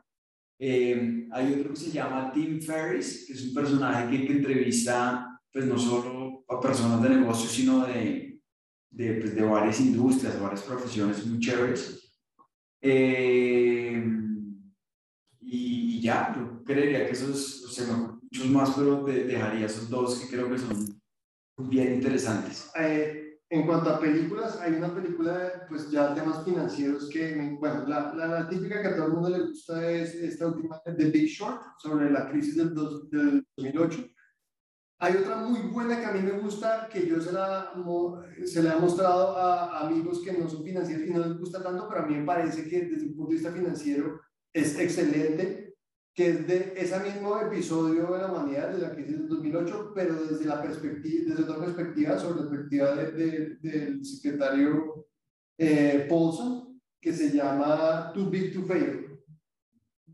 [0.60, 5.41] Eh, hay otro que se llama Tim Ferriss, que es un personaje que, que entrevista,
[5.51, 6.12] pues no solo
[6.64, 8.41] personas de negocios, sino de,
[8.90, 12.18] de, pues, de varias industrias, de varias profesiones muy chéveres.
[12.81, 14.03] Eh,
[15.41, 20.35] y, ya, yo creería que esos, o sea, muchos más, pero dejaría esos dos que
[20.35, 21.02] creo que son
[21.57, 22.72] bien interesantes.
[22.76, 28.11] Eh, en cuanto a películas, hay una película, pues ya temas financieros que, bueno, la,
[28.15, 31.61] la, típica que a todo el mundo le gusta es esta última, The Big Short,
[31.77, 32.73] sobre la crisis del,
[33.11, 34.07] del 2008.
[35.03, 37.73] Hay otra muy buena que a mí me gusta, que yo se la,
[38.45, 41.89] se la he mostrado a amigos que no son financieros y no les gusta tanto,
[41.89, 44.21] pero a mí me parece que desde el punto de vista financiero
[44.53, 45.75] es excelente
[46.13, 50.23] que es de ese mismo episodio de la humanidad, de la crisis del 2008, pero
[50.23, 55.07] desde, la perspectiva, desde otra perspectiva, sobre la perspectiva de, del secretario
[55.57, 59.02] eh, Paulson, que se llama Too Big to Fail.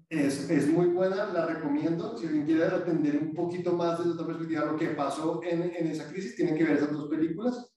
[0.09, 2.17] Es, es, muy buena, la recomiendo.
[2.17, 5.87] Si alguien quiere atender un poquito más desde otra perspectiva lo que pasó en, en
[5.87, 7.71] esa crisis, tienen que ver esas dos películas.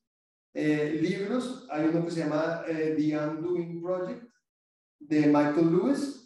[0.54, 4.24] Eh, libros, hay uno que se llama eh, The Undoing Project,
[4.98, 6.22] de Michael Lewis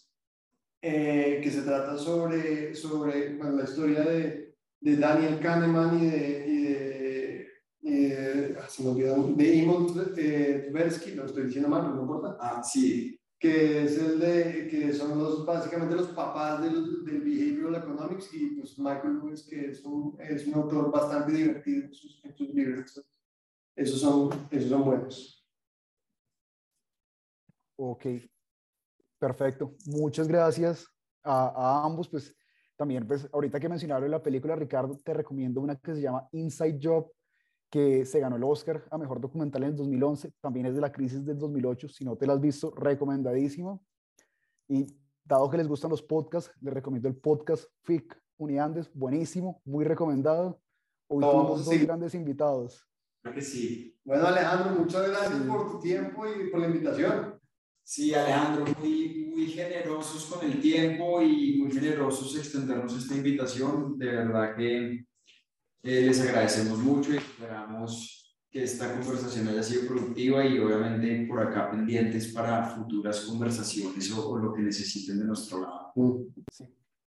[0.83, 6.63] eh, que se trata sobre, sobre la historia de, de Daniel Kahneman y de, y
[6.63, 7.49] de,
[7.83, 12.37] eh, se me olvidó, de Imon Tversky, lo estoy diciendo mal, no importa.
[12.41, 13.19] Ah, sí.
[13.39, 18.57] Que es el de, que son los, básicamente los papás del, del Behavioral Economics y
[18.57, 22.49] pues Michael Lewis, que es un, es un autor bastante divertido en sus, en sus
[22.55, 23.05] libros.
[23.75, 25.47] Esos son, esos son buenos.
[27.79, 28.07] Ok,
[29.19, 29.77] perfecto.
[29.85, 30.87] Muchas gracias
[31.23, 32.09] a, a, ambos.
[32.09, 32.35] Pues
[32.75, 36.79] también, pues ahorita que mencionaron la película, Ricardo, te recomiendo una que se llama Inside
[36.83, 37.11] Job,
[37.77, 40.33] que se ganó el Oscar a Mejor Documental en el 2011.
[40.41, 41.91] También es de la crisis del 2008.
[41.91, 43.85] Si no te la has visto, recomendadísimo.
[44.67, 44.87] Y
[45.23, 50.59] dado que les gustan los podcasts, les recomiendo el podcast FIC Uniandes, buenísimo, muy recomendado.
[51.07, 52.89] Hoy no, tuvimos dos grandes invitados.
[53.23, 53.95] que sí.
[54.03, 57.39] Bueno, Alejandro, muchas gracias por tu tiempo y por la invitación.
[57.83, 63.99] Sí, Alejandro, muy, muy generosos con el tiempo y muy generosos extendernos esta invitación.
[63.99, 65.06] De verdad que
[65.87, 71.41] eh, les agradecemos mucho y esperamos que esta conversación haya sido productiva y obviamente por
[71.41, 75.93] acá pendientes para futuras conversaciones o, o lo que necesiten de nuestro lado.
[76.53, 76.65] Sí.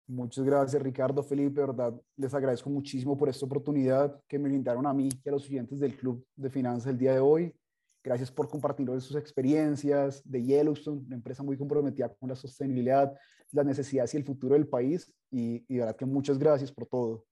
[0.08, 4.94] Muchas gracias, Ricardo, Felipe, verdad, les agradezco muchísimo por esta oportunidad que me brindaron a
[4.94, 7.56] mí y a los oyentes del Club de Finanzas el día de hoy.
[8.04, 13.14] Gracias por compartir sus experiencias de Yellowstone, una empresa muy comprometida con la sostenibilidad,
[13.52, 15.14] las necesidades y el futuro del país.
[15.30, 17.26] Y, y de verdad que muchas gracias por todo.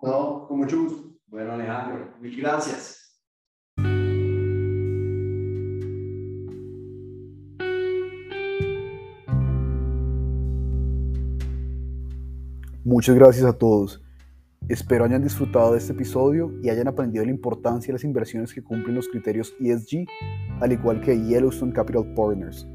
[0.00, 0.92] No, con.
[1.26, 2.98] Bueno, Alejandro, mil gracias.
[12.84, 14.02] Muchas gracias a todos.
[14.68, 18.62] Espero hayan disfrutado de este episodio y hayan aprendido la importancia de las inversiones que
[18.62, 20.06] cumplen los criterios ESG,
[20.60, 22.66] al igual que Yellowstone Capital Partners.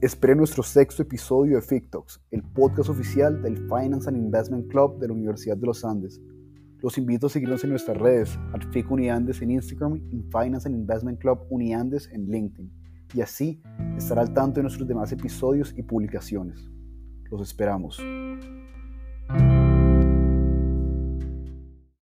[0.00, 5.08] Esperen nuestro sexto episodio de FICTOX, el podcast oficial del Finance and Investment Club de
[5.08, 6.20] la Universidad de los Andes.
[6.86, 10.76] Los invito a seguirnos en nuestras redes, al FIC Uniandes en Instagram y Finance and
[10.76, 12.70] Investment Club Uniandes en LinkedIn,
[13.12, 13.60] y así
[13.96, 16.70] estar al tanto de nuestros demás episodios y publicaciones.
[17.28, 18.00] Los esperamos.